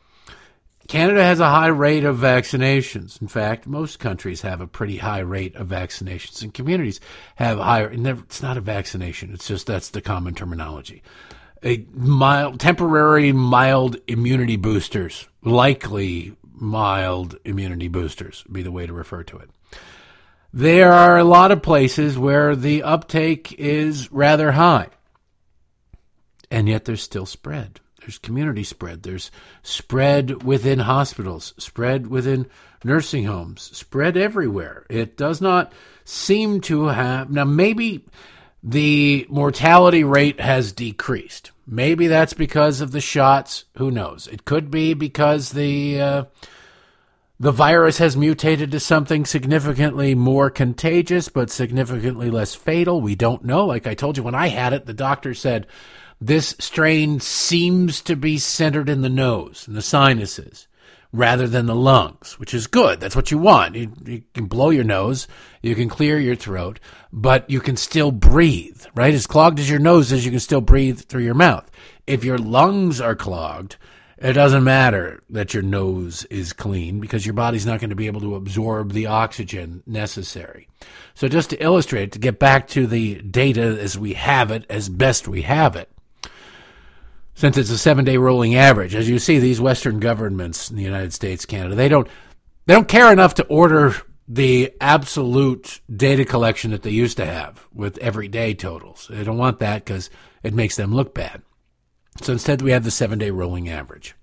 Canada 0.89 1.23
has 1.23 1.39
a 1.39 1.51
high 1.51 1.69
rate 1.69 2.05
of 2.05 2.17
vaccinations. 2.17 3.21
In 3.21 3.29
fact, 3.29 3.67
most 3.67 3.99
countries 3.99 4.41
have 4.41 4.63
a 4.63 4.67
pretty 4.67 4.97
high 4.97 5.21
rate 5.21 5.55
of 5.55 5.69
vaccinations, 5.69 6.43
and 6.43 6.53
communities 6.53 6.99
have 7.37 7.59
higher. 7.59 7.91
It's 7.93 8.43
not 8.43 8.57
a 8.57 8.63
vaccination; 8.63 9.33
it's 9.33 9.47
just 9.47 9.67
that's 9.67 9.91
the 9.91 10.01
common 10.01 10.35
terminology. 10.35 11.03
A 11.63 11.85
mild, 11.93 12.59
temporary, 12.59 13.33
mild 13.33 13.99
immunity 14.07 14.57
boosters, 14.57 15.29
likely 15.43 16.35
mild 16.55 17.37
immunity 17.45 17.89
boosters, 17.89 18.43
be 18.51 18.63
the 18.63 18.73
way 18.73 18.87
to 18.87 18.93
refer 18.95 19.23
to 19.25 19.37
it. 19.37 19.51
There 20.55 20.93
are 20.93 21.19
a 21.19 21.25
lot 21.25 21.53
of 21.53 21.63
places 21.63 22.17
where 22.17 22.57
the 22.57 22.83
uptake 22.83 23.53
is 23.59 24.11
rather 24.11 24.53
high, 24.53 24.89
and 26.51 26.67
yet 26.67 26.87
there's 26.87 27.03
still 27.03 27.27
spread. 27.27 27.81
There's 28.09 28.17
community 28.17 28.65
spread. 28.65 29.03
There's 29.03 29.31
spread 29.63 30.43
within 30.43 30.79
hospitals, 30.79 31.53
spread 31.59 32.07
within 32.07 32.47
nursing 32.83 33.27
homes, 33.27 33.69
spread 33.77 34.17
everywhere. 34.17 34.87
It 34.89 35.19
does 35.19 35.43
not 35.43 35.75
seem 36.07 36.63
to 36.63 36.87
have. 36.87 37.29
Now, 37.29 37.45
maybe 37.45 38.07
the 38.63 39.27
mortality 39.29 40.05
rate 40.05 40.41
has 40.41 40.73
decreased. 40.73 41.51
Maybe 41.67 42.07
that's 42.07 42.33
because 42.33 42.81
of 42.81 42.93
the 42.93 43.03
shots. 43.03 43.67
Who 43.77 43.91
knows? 43.91 44.27
It 44.27 44.47
could 44.47 44.71
be 44.71 44.95
because 44.95 45.51
the 45.51 46.01
uh, 46.01 46.25
the 47.39 47.53
virus 47.53 47.99
has 47.99 48.17
mutated 48.17 48.71
to 48.71 48.81
something 48.81 49.27
significantly 49.27 50.15
more 50.15 50.49
contagious, 50.49 51.29
but 51.29 51.51
significantly 51.51 52.31
less 52.31 52.55
fatal. 52.55 53.03
We 53.03 53.17
don't 53.17 53.45
know. 53.45 53.67
Like 53.67 53.87
I 53.87 53.93
told 53.93 54.17
you, 54.17 54.23
when 54.23 54.35
I 54.35 54.47
had 54.47 54.73
it, 54.73 54.87
the 54.87 54.95
doctor 54.95 55.35
said 55.35 55.67
this 56.21 56.57
strain 56.59 57.21
seems 57.21 58.01
to 58.03 58.17
be 58.17 58.39
centered 58.39 58.89
in 58.89 59.03
the 59.03 59.09
nose 59.09 59.67
and 59.69 59.77
the 59.77 59.83
sinuses 59.83 60.67
rather 61.13 61.47
than 61.47 61.67
the 61.67 61.75
lungs, 61.75 62.39
which 62.39 62.53
is 62.53 62.67
good. 62.67 63.01
That's 63.01 63.17
what 63.17 63.31
you 63.31 63.39
want. 63.39 63.77
You, 63.77 63.93
you, 64.05 64.23
can 64.35 64.47
blow 64.47 64.71
your 64.71 64.85
nose, 64.85 65.27
you 65.63 65.75
can 65.75 65.89
clear 65.89 66.19
your 66.19 66.37
throat, 66.37 66.81
but 67.13 67.49
you 67.49 67.61
can 67.61 67.77
still 67.77 68.11
breathe, 68.11 68.85
right? 68.95 69.15
As 69.15 69.27
clogged 69.27 69.59
as 69.59 69.71
your 69.71 69.79
nose 69.79 70.13
is, 70.13 70.25
you 70.25 70.31
can 70.31 70.41
still 70.41 70.61
breathe 70.61 71.01
through 71.01 71.23
your 71.23 71.35
mouth. 71.35 71.71
If 72.07 72.25
your 72.25 72.39
lungs 72.39 73.01
are 73.01 73.15
clogged, 73.15 73.77
it 74.19 74.33
doesn't 74.33 74.65
matter 74.65 75.23
that 75.31 75.55
your 75.55 75.63
nose 75.63 76.25
is 76.25 76.53
clean 76.53 76.99
because 76.99 77.25
your 77.25 77.35
body's 77.35 77.65
not 77.65 77.79
going 77.79 77.91
to 77.91 77.97
be 77.97 78.09
able 78.09 78.21
to 78.23 78.35
absorb 78.35 78.93
the 78.93 79.07
oxygen 79.07 79.83
necessary. 79.87 80.69
So, 81.15 81.29
just 81.29 81.51
to 81.51 81.63
illustrate, 81.63 82.13
to 82.13 82.19
get 82.19 82.41
back 82.41 82.67
to 82.69 82.87
the 82.89 83.17
data 83.23 83.63
as 83.63 83.97
we 83.97 84.15
have 84.15 84.51
it, 84.51 84.67
as 84.69 84.89
best 84.89 85.29
we 85.29 85.43
have 85.43 85.77
it, 85.77 85.89
since 87.39 87.57
it's 87.57 87.71
a 87.71 87.79
seven 87.79 88.05
day 88.05 88.17
rolling 88.17 88.57
average. 88.57 88.97
As 88.97 89.09
you 89.09 89.21
see, 89.21 89.39
these 89.39 89.61
Western 89.61 90.01
governments 90.01 90.71
in 90.71 90.77
the 90.77 90.83
United 90.83 91.13
States, 91.13 91.47
Canada, 91.47 91.77
they 91.77 91.89
don't 91.89 92.09
they 92.67 92.75
don't 92.75 92.89
care 92.89 93.13
enough 93.13 93.35
to 93.35 93.47
order 93.47 93.95
the 94.27 94.75
absolute 94.81 95.81
data 95.95 96.25
collection 96.25 96.73
that 96.73 96.83
they 96.83 96.91
used 96.91 97.17
to 97.19 97.25
have 97.25 97.65
with 97.73 97.97
everyday 97.99 98.55
totals. 98.55 99.07
They 99.09 99.23
don't 99.23 99.39
want 99.39 99.61
that 99.61 99.85
because 99.85 100.11
it 100.43 100.53
makes 100.53 100.75
them 100.75 100.93
look 100.93 101.15
bad. 101.15 101.43
So 102.23 102.33
instead, 102.33 102.61
we 102.61 102.73
have 102.73 102.83
the 102.83 102.91
seven 102.91 103.21
day 103.21 103.31
rolling 103.31 103.69
average. 103.69 104.17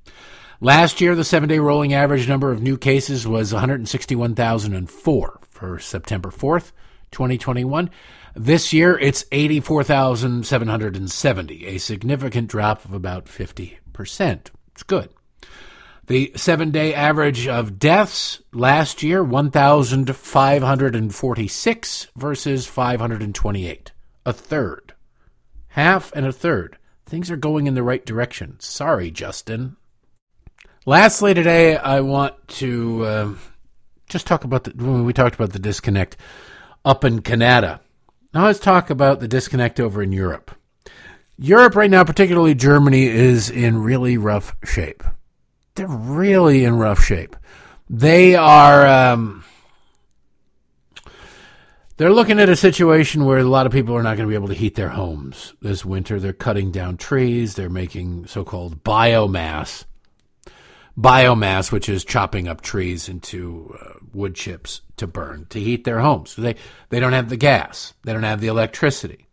Last 0.59 0.99
year, 0.99 1.16
the 1.16 1.24
seven 1.24 1.47
day 1.47 1.59
rolling 1.59 1.93
average 1.93 2.28
number 2.28 2.51
of 2.51 2.61
new 2.61 2.78
cases 2.78 3.26
was 3.26 3.53
161,004 3.53 5.39
for 5.49 5.80
September 5.80 6.32
4th, 6.32 6.74
2021. 7.11 7.89
This 8.36 8.74
year, 8.74 9.00
it's 9.00 9.24
84,770, 9.32 11.68
a 11.68 11.78
significant 11.78 12.50
drop 12.50 12.84
of 12.84 12.92
about 12.92 13.28
50%. 13.28 14.50
It's 14.74 14.84
good. 14.84 15.10
The 16.08 16.34
seven 16.36 16.70
day 16.70 16.94
average 16.94 17.48
of 17.48 17.80
deaths 17.80 18.42
last 18.52 19.02
year, 19.02 19.24
1,546 19.24 22.08
versus 22.18 22.68
528. 22.68 23.92
A 24.26 24.34
third. 24.34 24.94
Half 25.70 26.12
and 26.14 26.26
a 26.26 26.34
third. 26.34 26.78
Things 27.06 27.32
are 27.32 27.38
going 27.38 27.68
in 27.68 27.74
the 27.74 27.84
right 27.84 28.06
direction. 28.06 28.58
Sorry, 28.60 29.12
Justin. 29.12 29.78
Lastly, 30.86 31.34
today, 31.34 31.78
I 31.78 32.02
want 32.02 32.36
to 32.50 33.06
uh, 33.06 33.34
just 34.10 34.28
talk 34.28 34.44
about 34.44 34.66
the, 34.66 34.72
when 34.76 35.06
we 35.06 35.14
talked 35.14 35.36
about 35.36 35.54
the 35.54 35.60
disconnect 35.60 36.18
up 36.84 37.06
in 37.06 37.22
Canada. 37.22 37.80
Now 38.36 38.48
let's 38.48 38.60
talk 38.60 38.90
about 38.90 39.22
the 39.22 39.30
disconnect 39.30 39.80
over 39.80 40.04
in 40.04 40.12
Europe. 40.12 40.52
Europe 41.38 41.74
right 41.74 41.90
now, 41.90 42.04
particularly 42.04 42.54
Germany, 42.54 43.08
is 43.08 43.50
in 43.50 43.82
really 43.82 44.18
rough 44.18 44.58
shape. 44.66 45.04
They're 45.76 45.88
really 45.88 46.66
in 46.66 46.78
rough 46.78 47.02
shape. 47.02 47.38
They 47.90 48.36
are. 48.36 48.86
Um, 48.86 49.46
they're 51.96 52.12
looking 52.12 52.42
at 52.42 52.50
a 52.50 52.58
situation 52.58 53.24
where 53.24 53.38
a 53.38 53.46
lot 53.46 53.68
of 53.68 53.72
people 53.72 53.96
are 53.96 54.04
not 54.04 54.18
going 54.18 54.28
to 54.28 54.32
be 54.32 54.36
able 54.36 54.50
to 54.50 54.54
heat 54.54 54.76
their 54.76 54.90
homes 54.90 55.54
this 55.62 55.86
winter. 55.86 56.20
They're 56.20 56.34
cutting 56.34 56.72
down 56.72 56.98
trees. 56.98 57.56
They're 57.56 57.70
making 57.70 58.28
so-called 58.28 58.84
biomass. 58.84 59.86
Biomass, 60.98 61.72
which 61.72 61.89
is 61.89 62.06
chopping 62.06 62.48
up 62.48 62.62
trees 62.62 63.10
into 63.10 63.78
uh, 63.82 64.00
wood 64.14 64.36
chips 64.36 64.82
to 64.98 65.08
burn 65.08 65.46
to 65.50 65.60
heat 65.60 65.84
their 65.84 66.00
homes. 66.00 66.32
So 66.32 66.41
they, 66.41 66.56
they 66.89 67.00
don't 67.00 67.14
have 67.14 67.30
the 67.30 67.38
gas, 67.38 67.93
they 68.04 68.14
don't 68.14 68.24
have 68.24 68.41
the 68.41 68.48
electricity. 68.48 69.28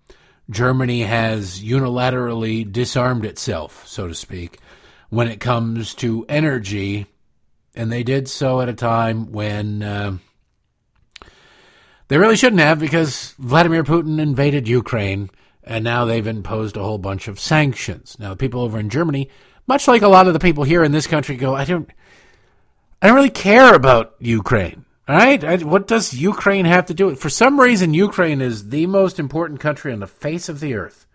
Germany 0.51 1.03
has 1.03 1.63
unilaterally 1.63 2.71
disarmed 2.71 3.25
itself, 3.25 3.87
so 3.87 4.09
to 4.09 4.15
speak, 4.15 4.59
when 5.09 5.29
it 5.29 5.41
comes 5.41 5.95
to 5.95 6.27
energy, 6.29 7.07
and 7.75 7.93
they 7.93 8.03
did 8.03 8.29
so 8.29 8.61
at 8.61 8.69
a 8.69 8.75
time 8.75 9.31
when 9.31 9.83
uh, 9.83 10.19
they 12.09 12.19
really 12.19 12.37
shouldn't 12.37 12.61
have 12.61 12.81
because 12.81 13.35
Vladimir 13.39 13.85
Putin 13.85 14.21
invaded 14.21 14.67
Ukraine, 14.67 15.31
and 15.63 15.85
now 15.85 16.05
they've 16.05 16.27
imposed 16.27 16.77
a 16.77 16.83
whole 16.83 16.99
bunch 16.99 17.29
of 17.29 17.39
sanctions. 17.39 18.17
Now, 18.19 18.31
the 18.31 18.37
people 18.37 18.63
over 18.63 18.79
in 18.79 18.91
Germany, 18.91 19.31
much 19.67 19.89
like 19.89 20.03
a 20.03 20.09
lot 20.09 20.27
of 20.27 20.33
the 20.33 20.41
people 20.41 20.65
here 20.65 20.85
in 20.85 20.93
this 20.93 21.07
country, 21.07 21.37
go, 21.37 21.55
I 21.55 21.65
don't. 21.65 21.89
I 23.01 23.07
don't 23.07 23.17
really 23.17 23.31
care 23.31 23.75
about 23.75 24.15
Ukraine. 24.21 24.85
All 25.09 25.17
right? 25.17 25.43
I, 25.43 25.57
what 25.57 25.89
does 25.89 26.15
Ukraine 26.15 26.67
have 26.67 26.87
to 26.87 26.95
do 26.95 27.07
with 27.07 27.21
For 27.21 27.31
some 27.31 27.61
reason, 27.61 27.95
Ukraine 27.95 28.41
is 28.41 28.69
the 28.69 28.87
most 28.87 29.19
important 29.19 29.59
country 29.59 29.93
on 29.93 29.99
the 29.99 30.07
face 30.07 30.49
of 30.49 30.61
the 30.61 30.75
earth. 30.75 31.07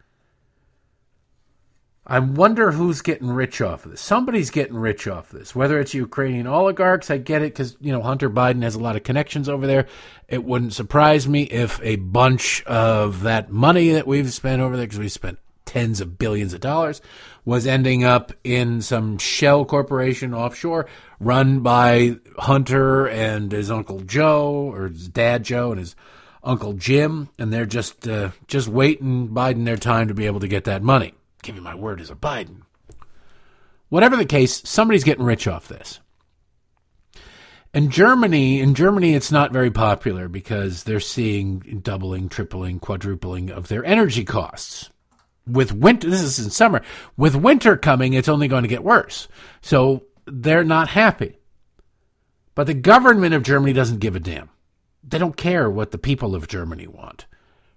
I 2.10 2.20
wonder 2.20 2.72
who's 2.72 3.02
getting 3.02 3.30
rich 3.30 3.60
off 3.60 3.84
of 3.84 3.92
this. 3.92 4.00
Somebody's 4.00 4.50
getting 4.50 4.78
rich 4.78 5.08
off 5.08 5.34
of 5.34 5.40
this. 5.40 5.54
Whether 5.54 5.78
it's 5.78 5.94
Ukrainian 5.94 6.48
oligarchs, 6.48 7.12
I 7.12 7.18
get 7.18 7.42
it 7.42 7.54
because 7.54 7.76
you 7.82 7.92
know 7.92 8.02
Hunter 8.02 8.30
Biden 8.30 8.64
has 8.64 8.76
a 8.76 8.80
lot 8.80 8.96
of 8.96 9.04
connections 9.04 9.50
over 9.50 9.68
there. 9.68 9.88
It 10.30 10.46
wouldn't 10.46 10.74
surprise 10.74 11.28
me 11.28 11.44
if 11.44 11.82
a 11.84 11.98
bunch 11.98 12.64
of 12.64 13.24
that 13.24 13.52
money 13.52 13.90
that 13.90 14.08
we've 14.08 14.32
spent 14.32 14.62
over 14.62 14.78
there, 14.78 14.86
because 14.86 15.00
we 15.00 15.10
spent 15.10 15.40
tens 15.66 16.00
of 16.00 16.18
billions 16.18 16.54
of 16.54 16.62
dollars, 16.62 17.02
was 17.48 17.66
ending 17.66 18.04
up 18.04 18.34
in 18.44 18.82
some 18.82 19.18
shell 19.18 19.64
corporation 19.64 20.34
offshore 20.34 20.86
run 21.18 21.62
by 21.62 22.18
Hunter 22.38 23.08
and 23.08 23.50
his 23.54 23.72
uncle 23.72 24.02
Joe 24.02 24.70
or 24.74 24.90
his 24.90 25.08
dad 25.08 25.44
Joe 25.44 25.72
and 25.72 25.80
his 25.80 25.96
uncle 26.44 26.74
Jim, 26.74 27.30
and 27.40 27.54
they're 27.54 27.66
just 27.66 28.06
uh, 28.06 28.32
just 28.48 28.68
waiting 28.68 29.30
Biden 29.30 29.64
their 29.64 29.78
time 29.78 30.10
to 30.10 30.14
be 30.14 30.26
able 30.26 30.42
to 30.42 30.50
get 30.50 30.66
that 30.66 30.84
money. 30.84 31.14
Give 31.42 31.56
you 31.56 31.62
my 31.62 31.74
word 31.74 32.02
as 32.02 32.10
a 32.10 32.16
Biden. 32.16 32.64
Whatever 33.88 34.18
the 34.18 34.26
case, 34.26 34.62
somebody's 34.68 35.06
getting 35.06 35.24
rich 35.24 35.48
off 35.48 35.70
this. 35.70 36.02
In 37.74 37.92
Germany, 37.92 38.60
in 38.60 38.76
Germany, 38.76 39.14
it's 39.14 39.32
not 39.32 39.54
very 39.54 39.72
popular 39.72 40.28
because 40.28 40.84
they're 40.84 41.00
seeing 41.00 41.80
doubling, 41.82 42.28
tripling, 42.28 42.80
quadrupling 42.80 43.52
of 43.52 43.70
their 43.70 43.86
energy 43.86 44.26
costs 44.26 44.90
with 45.48 45.72
winter, 45.72 46.10
this 46.10 46.22
is 46.22 46.40
in 46.40 46.50
summer, 46.50 46.82
with 47.16 47.36
winter 47.36 47.78
coming, 47.78 48.14
it's 48.14 48.30
only 48.30 48.48
going 48.48 48.64
to 48.64 48.70
get 48.70 48.84
worse. 48.84 49.28
So 49.62 50.04
they're 50.26 50.64
not 50.64 50.90
happy. 50.90 51.38
But 52.56 52.68
the 52.68 52.74
government 52.74 53.34
of 53.34 53.44
Germany 53.44 53.74
doesn't 53.74 54.00
give 54.00 54.16
a 54.16 54.20
damn. 54.20 54.50
They 55.04 55.20
don't 55.20 55.38
care 55.38 55.70
what 55.70 55.92
the 55.92 55.98
people 55.98 56.36
of 56.36 56.48
Germany 56.48 56.88
want. 56.88 57.26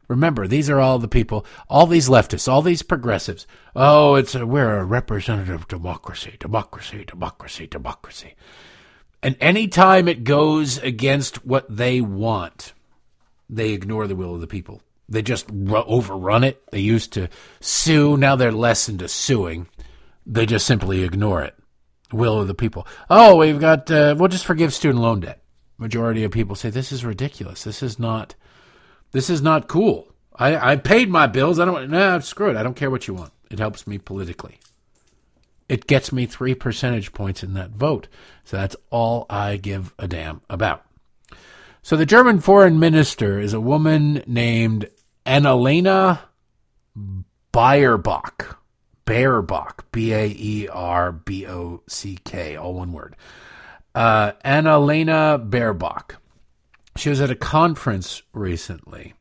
Remember, 0.09 0.49
these 0.49 0.69
are 0.69 0.81
all 0.81 0.99
the 0.99 1.07
people, 1.07 1.47
all 1.69 1.87
these 1.87 2.09
leftists, 2.09 2.51
all 2.51 2.63
these 2.63 2.83
progressives. 2.83 3.47
Oh, 3.77 4.17
it's 4.17 4.35
a, 4.35 4.45
we're 4.45 4.79
a 4.79 4.85
representative 4.85 5.69
democracy, 5.69 6.37
democracy, 6.41 7.05
democracy, 7.05 7.69
democracy. 7.69 8.35
And 9.23 9.37
any 9.41 9.69
time 9.69 10.09
it 10.09 10.25
goes 10.25 10.79
against 10.79 11.47
what 11.47 11.65
they 11.69 12.01
want, 12.01 12.73
they 13.49 13.71
ignore 13.71 14.09
the 14.09 14.17
will 14.17 14.35
of 14.35 14.41
the 14.41 14.49
people. 14.49 14.83
They 15.11 15.23
just 15.23 15.51
overrun 15.51 16.45
it. 16.45 16.63
They 16.71 16.79
used 16.79 17.13
to 17.15 17.29
sue. 17.61 18.17
Now 18.17 18.37
they're 18.37 18.53
less 18.53 18.89
into 18.89 19.09
suing. 19.09 19.67
They 20.25 20.47
just 20.47 20.67
simply 20.67 21.03
ignore 21.03 21.43
it. 21.43 21.57
Will 22.13 22.41
of 22.41 22.49
the 22.49 22.55
people. 22.55 22.87
Oh, 23.09 23.37
we've 23.37 23.61
got, 23.61 23.91
uh, 23.91 24.15
we'll 24.19 24.29
just 24.29 24.47
forgive 24.47 24.73
student 24.73 25.03
loan 25.03 25.21
debt. 25.21 25.43
Majority 25.79 26.25
of 26.25 26.31
people 26.31 26.55
say 26.55 26.71
this 26.71 26.93
is 26.93 27.05
ridiculous. 27.05 27.65
This 27.65 27.83
is 27.83 27.99
not, 27.99 28.35
this 29.13 29.31
is 29.31 29.43
not 29.43 29.69
cool. 29.69 30.13
I, 30.35 30.73
I 30.73 30.77
paid 30.77 31.09
my 31.09 31.27
bills. 31.27 31.59
I 31.59 31.65
don't, 31.65 31.91
nah, 31.91 32.19
screw 32.21 32.51
it. 32.51 32.57
I 32.57 32.63
don't 32.63 32.77
care 32.77 32.91
what 32.91 33.09
you 33.09 33.15
want. 33.15 33.33
It 33.51 33.59
helps 33.59 33.87
me 33.87 33.99
politically. 33.99 34.59
It 35.69 35.87
gets 35.87 36.13
me 36.13 36.27
three 36.27 36.55
percentage 36.55 37.13
points 37.13 37.43
in 37.43 37.55
that 37.55 37.71
vote. 37.71 38.09
So 38.45 38.57
that's 38.57 38.77
all 38.91 39.27
I 39.31 39.57
give 39.57 39.95
a 39.99 40.09
damn 40.09 40.41
about. 40.51 40.85
So 41.83 41.97
the 41.97 42.07
German 42.07 42.41
foreign 42.41 42.79
minister 42.79 43.41
is 43.41 43.55
a 43.55 43.61
woman 43.61 44.23
named 44.27 44.91
Annalena 45.27 46.21
Baerbock. 47.53 48.57
Baerbock. 49.07 49.85
B 49.93 50.13
A 50.13 50.27
E 50.27 50.69
R 50.69 51.13
B 51.13 51.47
O 51.47 51.83
C 51.87 52.19
K, 52.25 52.57
all 52.57 52.75
one 52.75 52.93
word. 52.93 53.17
Uh, 53.95 54.33
Annalena 54.45 55.39
Baerbock. 55.49 56.17
She 56.97 57.09
was 57.09 57.21
at 57.21 57.31
a 57.31 57.37
conference 57.37 58.23
recently. 58.33 59.15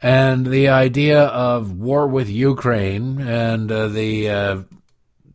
And 0.00 0.46
the 0.46 0.68
idea 0.68 1.22
of 1.26 1.78
war 1.78 2.08
with 2.08 2.28
Ukraine 2.28 3.20
and 3.20 3.70
uh, 3.70 3.86
the 3.86 4.28
uh, 4.28 4.62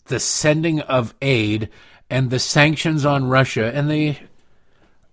the 0.08 0.20
sending 0.20 0.82
of 0.82 1.14
aid 1.22 1.70
and 2.10 2.30
the 2.30 2.39
sanctions 2.39 3.05
on 3.05 3.30
Russia 3.30 3.72
and 3.74 3.89
the 3.89 4.18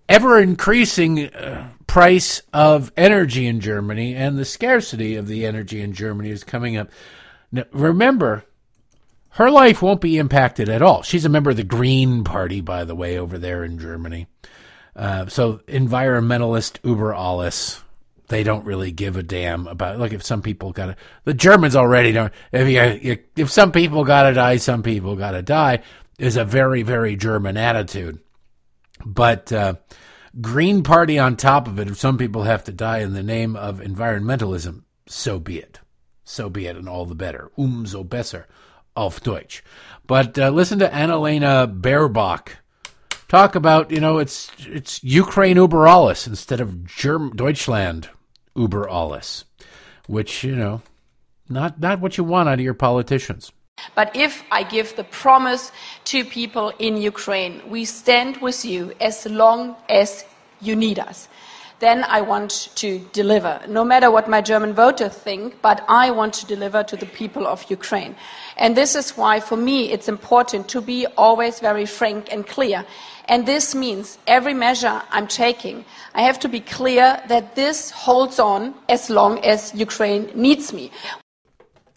ever 0.09 0.41
increasing 0.41 1.27
uh, 1.29 1.69
price 1.87 2.43
of 2.53 2.93
energy 2.97 3.47
in 3.47 3.61
Germany 3.61 4.15
and 4.15 4.37
the 4.37 4.45
scarcity 4.45 5.17
of 5.17 5.27
the 5.27 5.47
energy 5.47 5.81
in 5.81 5.93
Germany 5.93 6.31
is 6.31 6.45
coming 6.45 6.77
up. 6.77 6.91
Now, 7.53 7.65
remember, 7.73 8.45
her 9.31 9.51
life 9.51 9.83
won't 9.83 10.01
be 10.01 10.19
impacted 10.19 10.69
at 10.69 10.83
all. 10.83 11.03
She's 11.03 11.25
a 11.25 11.29
member 11.29 11.51
of 11.51 11.57
the 11.57 11.65
Green 11.65 12.25
Party, 12.25 12.61
by 12.61 12.85
the 12.85 12.95
way, 12.95 13.19
over 13.19 13.39
there 13.39 13.65
in 13.65 13.79
Germany. 13.79 14.27
Uh, 14.95 15.27
so 15.27 15.55
environmentalist 15.67 16.79
Uber 16.85 17.13
alles, 17.13 17.83
they 18.29 18.45
don't 18.45 18.65
really 18.65 18.93
give 18.93 19.17
a 19.17 19.23
damn 19.23 19.67
about. 19.67 19.99
Look, 19.99 20.13
if 20.13 20.23
some 20.23 20.41
people 20.41 20.73
got 20.73 20.87
to, 20.87 20.97
the 21.25 21.35
Germans 21.35 21.75
already 21.75 22.13
don't. 22.13 22.33
If 22.53 22.69
you, 23.03 23.19
if 23.37 23.51
some 23.51 23.73
people 23.73 24.05
got 24.05 24.29
to 24.29 24.35
die, 24.35 24.57
some 24.57 24.83
people 24.83 25.17
got 25.17 25.33
to 25.33 25.43
die. 25.43 25.83
Is 26.17 26.37
a 26.37 26.45
very 26.45 26.83
very 26.83 27.17
German 27.17 27.57
attitude. 27.57 28.21
But 29.05 29.53
uh, 29.53 29.75
Green 30.41 30.83
Party 30.83 31.19
on 31.19 31.37
top 31.37 31.69
of 31.69 31.79
it, 31.79 31.89
if 31.89 31.97
some 31.97 32.19
people 32.19 32.43
have 32.43 32.65
to 32.65 32.73
die 32.73 32.99
in 32.99 33.15
the 33.15 33.23
name 33.23 33.57
of 33.57 33.81
environmentalism, 33.81 34.83
so 35.07 35.39
be 35.39 35.59
it. 35.59 35.81
So 36.25 36.49
be 36.49 36.67
it, 36.67 36.77
and 36.77 36.89
all 36.89 37.05
the 37.07 37.15
better. 37.15 37.51
Umso 37.57 38.03
besser 38.03 38.47
auf 38.97 39.23
Deutsch. 39.23 39.63
But 40.07 40.39
uh, 40.39 40.51
listen 40.51 40.79
to 40.81 40.89
Annalena 40.89 41.67
Baerbock 41.81 42.51
talk 43.29 43.55
about 43.55 43.91
you 43.91 44.01
know 44.01 44.19
it's 44.19 44.51
it's 44.61 45.03
Ukraine 45.03 45.57
über 45.57 45.89
alles 45.89 46.27
instead 46.27 46.61
of 46.61 46.85
Germ- 46.85 47.35
Deutschland 47.35 48.09
über 48.57 48.89
alles, 48.89 49.45
which 50.07 50.45
you 50.45 50.55
know 50.55 50.83
not 51.49 51.81
not 51.81 52.01
what 52.01 52.17
you 52.17 52.25
want 52.25 52.49
out 52.49 52.61
of 52.61 52.65
your 52.65 52.75
politicians. 52.75 53.53
But 53.95 54.17
if 54.17 54.43
I 54.51 54.63
give 54.63 54.97
the 54.97 55.05
promise 55.05 55.71
to 56.07 56.25
people 56.25 56.73
in 56.79 56.97
Ukraine, 56.97 57.63
we 57.69 57.85
stand 57.85 58.39
with 58.39 58.65
you 58.65 58.93
as 59.01 59.27
long 59.27 59.77
as 59.89 60.25
you 60.61 60.75
need 60.75 60.99
us 60.99 61.29
then 61.81 62.05
I 62.05 62.21
want 62.21 62.71
to 62.77 62.99
deliver, 63.13 63.61
no 63.69 63.85
matter 63.85 64.11
what 64.11 64.27
my 64.29 64.41
German 64.41 64.73
voters 64.73 65.13
think, 65.13 65.61
but 65.61 65.85
I 65.89 66.11
want 66.11 66.33
to 66.35 66.47
deliver 66.47 66.83
to 66.85 66.97
the 66.97 67.07
people 67.07 67.47
of 67.47 67.69
Ukraine. 67.69 68.17
And 68.57 68.77
this 68.77 68.95
is 68.95 69.17
why, 69.19 69.41
for 69.41 69.57
me, 69.57 69.91
it's 69.91 70.09
important 70.09 70.69
to 70.69 70.81
be 70.81 71.07
always 71.19 71.61
very 71.61 71.87
frank 71.87 72.33
and 72.33 72.47
clear. 72.47 72.87
And 73.27 73.45
this 73.45 73.75
means 73.75 74.19
every 74.27 74.55
measure 74.55 75.03
I'm 75.11 75.27
taking, 75.27 75.85
I 76.15 76.23
have 76.23 76.39
to 76.41 76.49
be 76.49 76.61
clear 76.61 77.21
that 77.29 77.55
this 77.55 77.91
holds 77.91 78.39
on 78.39 78.75
as 78.89 79.11
long 79.11 79.45
as 79.45 79.75
Ukraine 79.75 80.31
needs 80.35 80.73
me. 80.73 80.91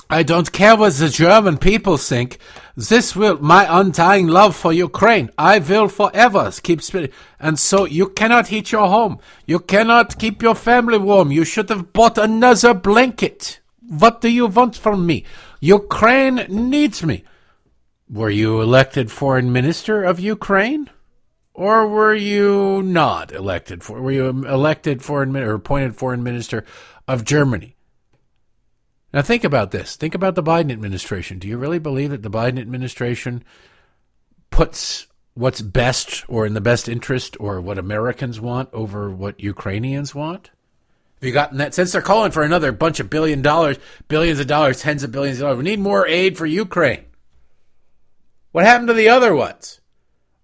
I 0.10 0.24
don't 0.24 0.52
care 0.54 0.76
what 0.78 0.94
the 0.94 1.10
German 1.10 1.58
people 1.58 1.98
think. 1.98 2.38
This 2.78 3.14
will 3.14 3.40
my 3.40 3.68
undying 3.70 4.28
love 4.28 4.56
for 4.56 4.72
Ukraine. 4.72 5.30
I 5.38 5.60
will 5.60 5.90
forever 5.90 6.50
keep 6.64 6.82
spinning. 6.82 7.12
And 7.40 7.60
so 7.60 7.84
you 7.84 8.10
cannot 8.10 8.48
heat 8.48 8.72
your 8.72 8.88
home. 8.88 9.20
You 9.46 9.60
cannot 9.60 10.18
keep 10.18 10.42
your 10.42 10.56
family 10.56 10.98
warm. 10.98 11.32
You 11.32 11.44
should 11.44 11.68
have 11.70 11.92
bought 11.92 12.18
another 12.18 12.74
blanket. 12.74 13.60
What 13.82 14.22
do 14.22 14.30
you 14.30 14.48
want 14.48 14.78
from 14.78 15.06
me? 15.06 15.26
Ukraine 15.60 16.46
needs 16.50 17.04
me. 17.04 17.24
Were 18.10 18.30
you 18.30 18.62
elected 18.62 19.12
foreign 19.12 19.52
minister 19.52 20.04
of 20.04 20.20
Ukraine? 20.20 20.90
Or 21.54 21.88
were 21.88 22.14
you 22.14 22.84
not 22.84 23.34
elected 23.34 23.84
for? 23.84 24.02
Were 24.02 24.12
you 24.12 24.28
elected 24.28 25.02
foreign 25.02 25.36
or 25.36 25.56
appointed 25.56 25.96
foreign 25.96 26.24
minister 26.24 26.64
of 27.08 27.26
Germany? 27.26 27.77
Now, 29.14 29.22
think 29.22 29.44
about 29.44 29.72
this. 29.72 29.96
Think 29.96 30.16
about 30.16 30.36
the 30.36 30.44
Biden 30.44 30.72
administration. 30.72 31.40
Do 31.40 31.48
you 31.48 31.58
really 31.58 31.80
believe 31.80 32.10
that 32.12 32.24
the 32.24 32.30
Biden 32.30 32.60
administration 32.60 33.44
puts 34.50 35.08
what's 35.34 35.62
best 35.62 36.26
or 36.28 36.46
in 36.46 36.54
the 36.54 36.62
best 36.62 36.90
interest 36.90 37.38
or 37.40 37.62
what 37.62 37.78
Americans 37.78 38.42
want 38.42 38.70
over 38.74 39.10
what 39.10 39.40
Ukrainians 39.40 40.14
want? 40.14 40.52
Have 41.20 41.28
you 41.28 41.32
gotten 41.32 41.58
that? 41.58 41.74
Since 41.74 41.92
they're 41.92 42.02
calling 42.02 42.32
for 42.32 42.44
another 42.44 42.72
bunch 42.72 43.00
of 43.00 43.10
billion 43.10 43.42
dollars, 43.42 43.78
billions 44.08 44.40
of 44.40 44.48
dollars, 44.48 44.82
tens 44.82 45.04
of 45.04 45.12
billions 45.12 45.40
of 45.40 45.44
dollars, 45.44 45.58
we 45.58 45.64
need 45.64 45.80
more 45.80 46.08
aid 46.08 46.38
for 46.38 46.46
Ukraine. 46.46 47.06
What 48.52 48.66
happened 48.66 48.90
to 48.90 48.94
the 48.94 49.10
other 49.10 49.34
ones? 49.34 49.80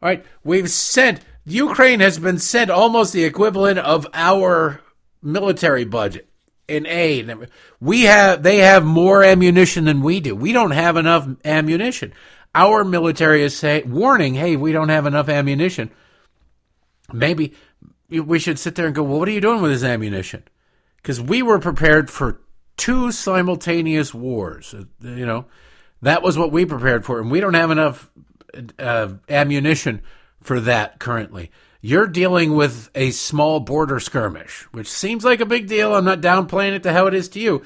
All 0.02 0.10
right, 0.10 0.26
we've 0.44 0.70
sent, 0.70 1.22
Ukraine 1.46 2.00
has 2.00 2.18
been 2.18 2.40
sent 2.40 2.70
almost 2.70 3.14
the 3.14 3.24
equivalent 3.24 3.80
of 3.80 4.08
our 4.14 4.82
military 5.22 5.86
budget 5.86 6.28
in 6.68 6.86
aid. 6.86 7.34
We 7.80 8.04
have 8.04 8.44
they 8.44 8.58
have 8.58 8.86
more 8.86 9.24
ammunition 9.24 9.86
than 9.86 10.02
we 10.02 10.20
do. 10.20 10.36
We 10.36 10.54
don't 10.54 10.72
have 10.72 10.98
enough 10.98 11.28
ammunition. 11.44 12.14
Our 12.56 12.84
military 12.84 13.44
is 13.44 13.58
saying 13.58 13.92
warning, 13.92 14.36
hey, 14.36 14.56
we 14.56 14.72
don't 14.72 14.90
have 14.90 15.06
enough 15.06 15.28
ammunition. 15.28 15.90
Maybe 17.12 17.54
we 18.10 18.40
should 18.40 18.60
sit 18.60 18.76
there 18.76 18.86
and 18.86 18.96
go, 18.96 19.04
well, 19.04 19.20
what 19.20 19.28
are 19.28 19.32
you 19.32 19.42
doing 19.42 19.62
with 19.62 19.72
this 19.72 19.84
ammunition? 19.84 20.44
Because 20.98 21.20
we 21.20 21.42
were 21.42 21.60
prepared 21.60 22.10
for 22.10 22.42
two 22.78 23.12
simultaneous 23.12 24.14
wars. 24.14 24.76
You 25.02 25.26
know, 25.26 25.46
that 26.02 26.22
was 26.22 26.38
what 26.38 26.52
we 26.52 26.66
prepared 26.66 27.06
for, 27.06 27.20
and 27.20 27.32
we 27.32 27.40
don't 27.40 27.56
have 27.56 27.72
enough 27.72 28.10
uh, 28.80 29.14
ammunition 29.30 30.02
for 30.42 30.60
that 30.62 31.00
currently. 31.00 31.52
You're 31.86 32.08
dealing 32.08 32.54
with 32.56 32.90
a 32.96 33.12
small 33.12 33.60
border 33.60 34.00
skirmish, 34.00 34.62
which 34.72 34.90
seems 34.90 35.26
like 35.26 35.42
a 35.42 35.46
big 35.46 35.68
deal. 35.68 35.94
I'm 35.94 36.06
not 36.06 36.22
downplaying 36.22 36.72
it 36.78 36.84
to 36.84 36.94
how 36.94 37.08
it 37.08 37.14
is 37.14 37.28
to 37.30 37.42
you, 37.42 37.64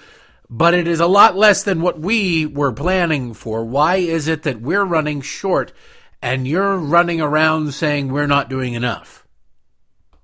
but 0.49 0.73
it 0.73 0.87
is 0.87 0.99
a 0.99 1.05
lot 1.05 1.37
less 1.37 1.61
than 1.61 1.83
what 1.83 1.99
we 1.99 2.47
were 2.47 2.73
planning 2.73 3.35
for. 3.35 3.63
Why 3.63 3.97
is 3.97 4.27
it 4.27 4.41
that 4.41 4.59
we're 4.59 4.83
running 4.83 5.21
short 5.21 5.71
and 6.19 6.47
you're 6.47 6.77
running 6.77 7.21
around 7.21 7.75
saying 7.75 8.11
we're 8.11 8.25
not 8.25 8.49
doing 8.49 8.73
enough? 8.73 9.23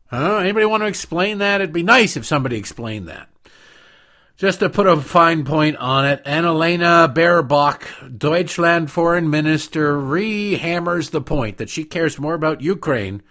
Huh? 0.08 0.38
Anybody 0.38 0.66
want 0.66 0.82
to 0.82 0.88
explain 0.88 1.38
that? 1.38 1.62
It'd 1.62 1.72
be 1.72 1.84
nice 1.84 2.18
if 2.18 2.26
somebody 2.26 2.58
explained 2.58 3.08
that. 3.10 3.30
Just 4.38 4.62
to 4.62 4.72
put 4.72 4.88
a 4.88 5.00
fine 5.00 5.46
point 5.46 5.78
on 5.78 6.08
it, 6.08 6.26
Annalena 6.26 7.14
Baerbock, 7.14 8.18
Deutschland 8.18 8.90
foreign 8.90 9.30
minister, 9.30 10.00
re-hammers 10.00 11.12
the 11.12 11.22
point 11.22 11.58
that 11.58 11.70
she 11.70 11.84
cares 11.84 12.18
more 12.18 12.34
about 12.34 12.62
Ukraine 12.62 13.22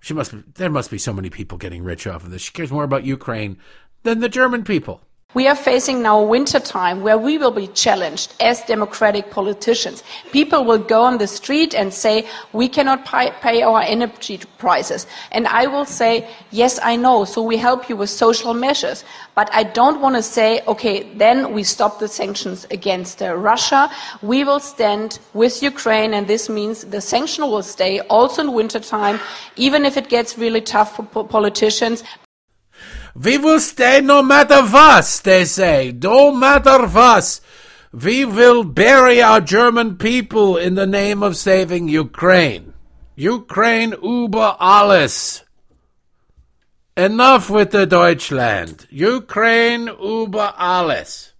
she 0.00 0.14
must. 0.14 0.34
There 0.54 0.70
must 0.70 0.90
be 0.90 0.98
so 0.98 1.12
many 1.12 1.30
people 1.30 1.58
getting 1.58 1.84
rich 1.84 2.06
off 2.06 2.24
of 2.24 2.30
this. 2.30 2.42
She 2.42 2.52
cares 2.52 2.72
more 2.72 2.84
about 2.84 3.04
Ukraine 3.04 3.58
than 4.02 4.20
the 4.20 4.28
German 4.28 4.64
people. 4.64 5.02
We 5.32 5.46
are 5.46 5.54
facing 5.54 6.02
now 6.02 6.18
a 6.18 6.24
winter 6.26 6.58
time 6.58 7.02
where 7.02 7.16
we 7.16 7.38
will 7.38 7.52
be 7.52 7.68
challenged 7.68 8.34
as 8.40 8.62
democratic 8.62 9.30
politicians. 9.30 10.02
People 10.32 10.64
will 10.64 10.78
go 10.78 11.02
on 11.02 11.18
the 11.18 11.28
street 11.28 11.72
and 11.72 11.94
say, 11.94 12.26
we 12.52 12.68
cannot 12.68 13.04
pay, 13.04 13.62
our 13.62 13.80
energy 13.80 14.40
prices. 14.58 15.06
And 15.30 15.46
I 15.46 15.68
will 15.68 15.84
say, 15.84 16.28
yes, 16.50 16.80
I 16.82 16.96
know, 16.96 17.24
so 17.24 17.42
we 17.42 17.56
help 17.56 17.88
you 17.88 17.94
with 17.94 18.10
social 18.10 18.54
measures. 18.54 19.04
But 19.36 19.48
I 19.52 19.62
don't 19.62 20.00
want 20.00 20.16
to 20.16 20.22
say, 20.22 20.62
okay, 20.66 21.04
then 21.14 21.52
we 21.52 21.62
stop 21.62 22.00
the 22.00 22.08
sanctions 22.08 22.66
against 22.72 23.22
uh, 23.22 23.36
Russia. 23.36 23.88
We 24.22 24.42
will 24.42 24.58
stand 24.58 25.20
with 25.32 25.62
Ukraine, 25.62 26.12
and 26.12 26.26
this 26.26 26.48
means 26.48 26.84
the 26.84 27.00
sanction 27.00 27.44
will 27.44 27.62
stay 27.62 28.00
also 28.00 28.42
in 28.42 28.52
winter 28.52 28.80
time, 28.80 29.20
even 29.54 29.84
if 29.84 29.96
it 29.96 30.08
gets 30.08 30.36
really 30.36 30.60
tough 30.60 30.96
for 30.96 31.24
politicians. 31.24 32.02
We 33.14 33.38
will 33.38 33.60
stay 33.60 34.00
no 34.00 34.22
matter 34.22 34.62
what, 34.62 35.20
they 35.24 35.44
say. 35.44 35.92
No 35.92 36.32
matter 36.32 36.86
what. 36.86 37.40
We 37.92 38.24
will 38.24 38.62
bury 38.62 39.20
our 39.20 39.40
German 39.40 39.96
people 39.96 40.56
in 40.56 40.76
the 40.76 40.86
name 40.86 41.22
of 41.22 41.36
saving 41.36 41.88
Ukraine. 41.88 42.72
Ukraine 43.16 43.92
über 43.92 44.56
alles. 44.60 45.42
Enough 46.96 47.50
with 47.50 47.72
the 47.72 47.86
Deutschland. 47.86 48.86
Ukraine 48.90 49.88
über 49.88 50.54
alles. 50.56 51.32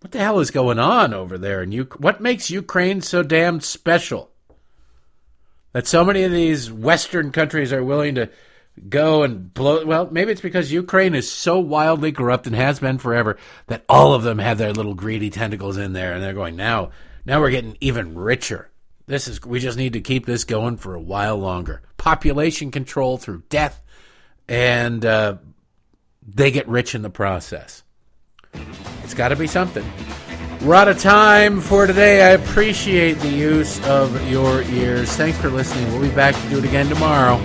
What 0.00 0.12
the 0.12 0.18
hell 0.18 0.40
is 0.40 0.50
going 0.50 0.78
on 0.78 1.12
over 1.12 1.36
there 1.36 1.62
Ukraine? 1.62 2.02
What 2.02 2.20
makes 2.22 2.50
Ukraine 2.50 3.02
so 3.02 3.22
damn 3.22 3.60
special? 3.60 4.30
That 5.72 5.86
so 5.86 6.04
many 6.04 6.22
of 6.22 6.32
these 6.32 6.72
Western 6.72 7.30
countries 7.30 7.72
are 7.72 7.84
willing 7.84 8.14
to 8.14 8.30
go 8.88 9.22
and 9.22 9.52
blow. 9.52 9.84
Well, 9.84 10.08
maybe 10.10 10.32
it's 10.32 10.40
because 10.40 10.72
Ukraine 10.72 11.14
is 11.14 11.30
so 11.30 11.58
wildly 11.58 12.12
corrupt 12.12 12.46
and 12.46 12.56
has 12.56 12.80
been 12.80 12.98
forever 12.98 13.36
that 13.66 13.84
all 13.88 14.14
of 14.14 14.22
them 14.22 14.38
have 14.38 14.58
their 14.58 14.72
little 14.72 14.94
greedy 14.94 15.30
tentacles 15.30 15.76
in 15.76 15.92
there, 15.92 16.12
and 16.12 16.22
they're 16.22 16.34
going 16.34 16.56
now. 16.56 16.90
Now 17.24 17.40
we're 17.40 17.50
getting 17.50 17.76
even 17.80 18.14
richer. 18.14 18.70
This 19.06 19.28
is 19.28 19.44
we 19.44 19.60
just 19.60 19.76
need 19.76 19.94
to 19.94 20.00
keep 20.00 20.26
this 20.26 20.44
going 20.44 20.76
for 20.76 20.94
a 20.94 21.00
while 21.00 21.36
longer. 21.36 21.82
Population 21.96 22.70
control 22.70 23.18
through 23.18 23.42
death, 23.48 23.82
and 24.48 25.04
uh, 25.04 25.36
they 26.26 26.50
get 26.50 26.68
rich 26.68 26.94
in 26.94 27.02
the 27.02 27.10
process. 27.10 27.82
It's 29.02 29.14
got 29.14 29.28
to 29.28 29.36
be 29.36 29.46
something. 29.46 29.84
We're 30.62 30.74
out 30.74 30.88
of 30.88 30.98
time 30.98 31.60
for 31.60 31.86
today. 31.86 32.22
I 32.22 32.30
appreciate 32.30 33.14
the 33.14 33.30
use 33.30 33.82
of 33.86 34.30
your 34.30 34.62
ears. 34.62 35.10
Thanks 35.12 35.38
for 35.38 35.48
listening. 35.48 35.90
We'll 35.90 36.02
be 36.02 36.14
back 36.14 36.34
to 36.34 36.48
do 36.50 36.58
it 36.58 36.64
again 36.64 36.86
tomorrow. 36.88 37.40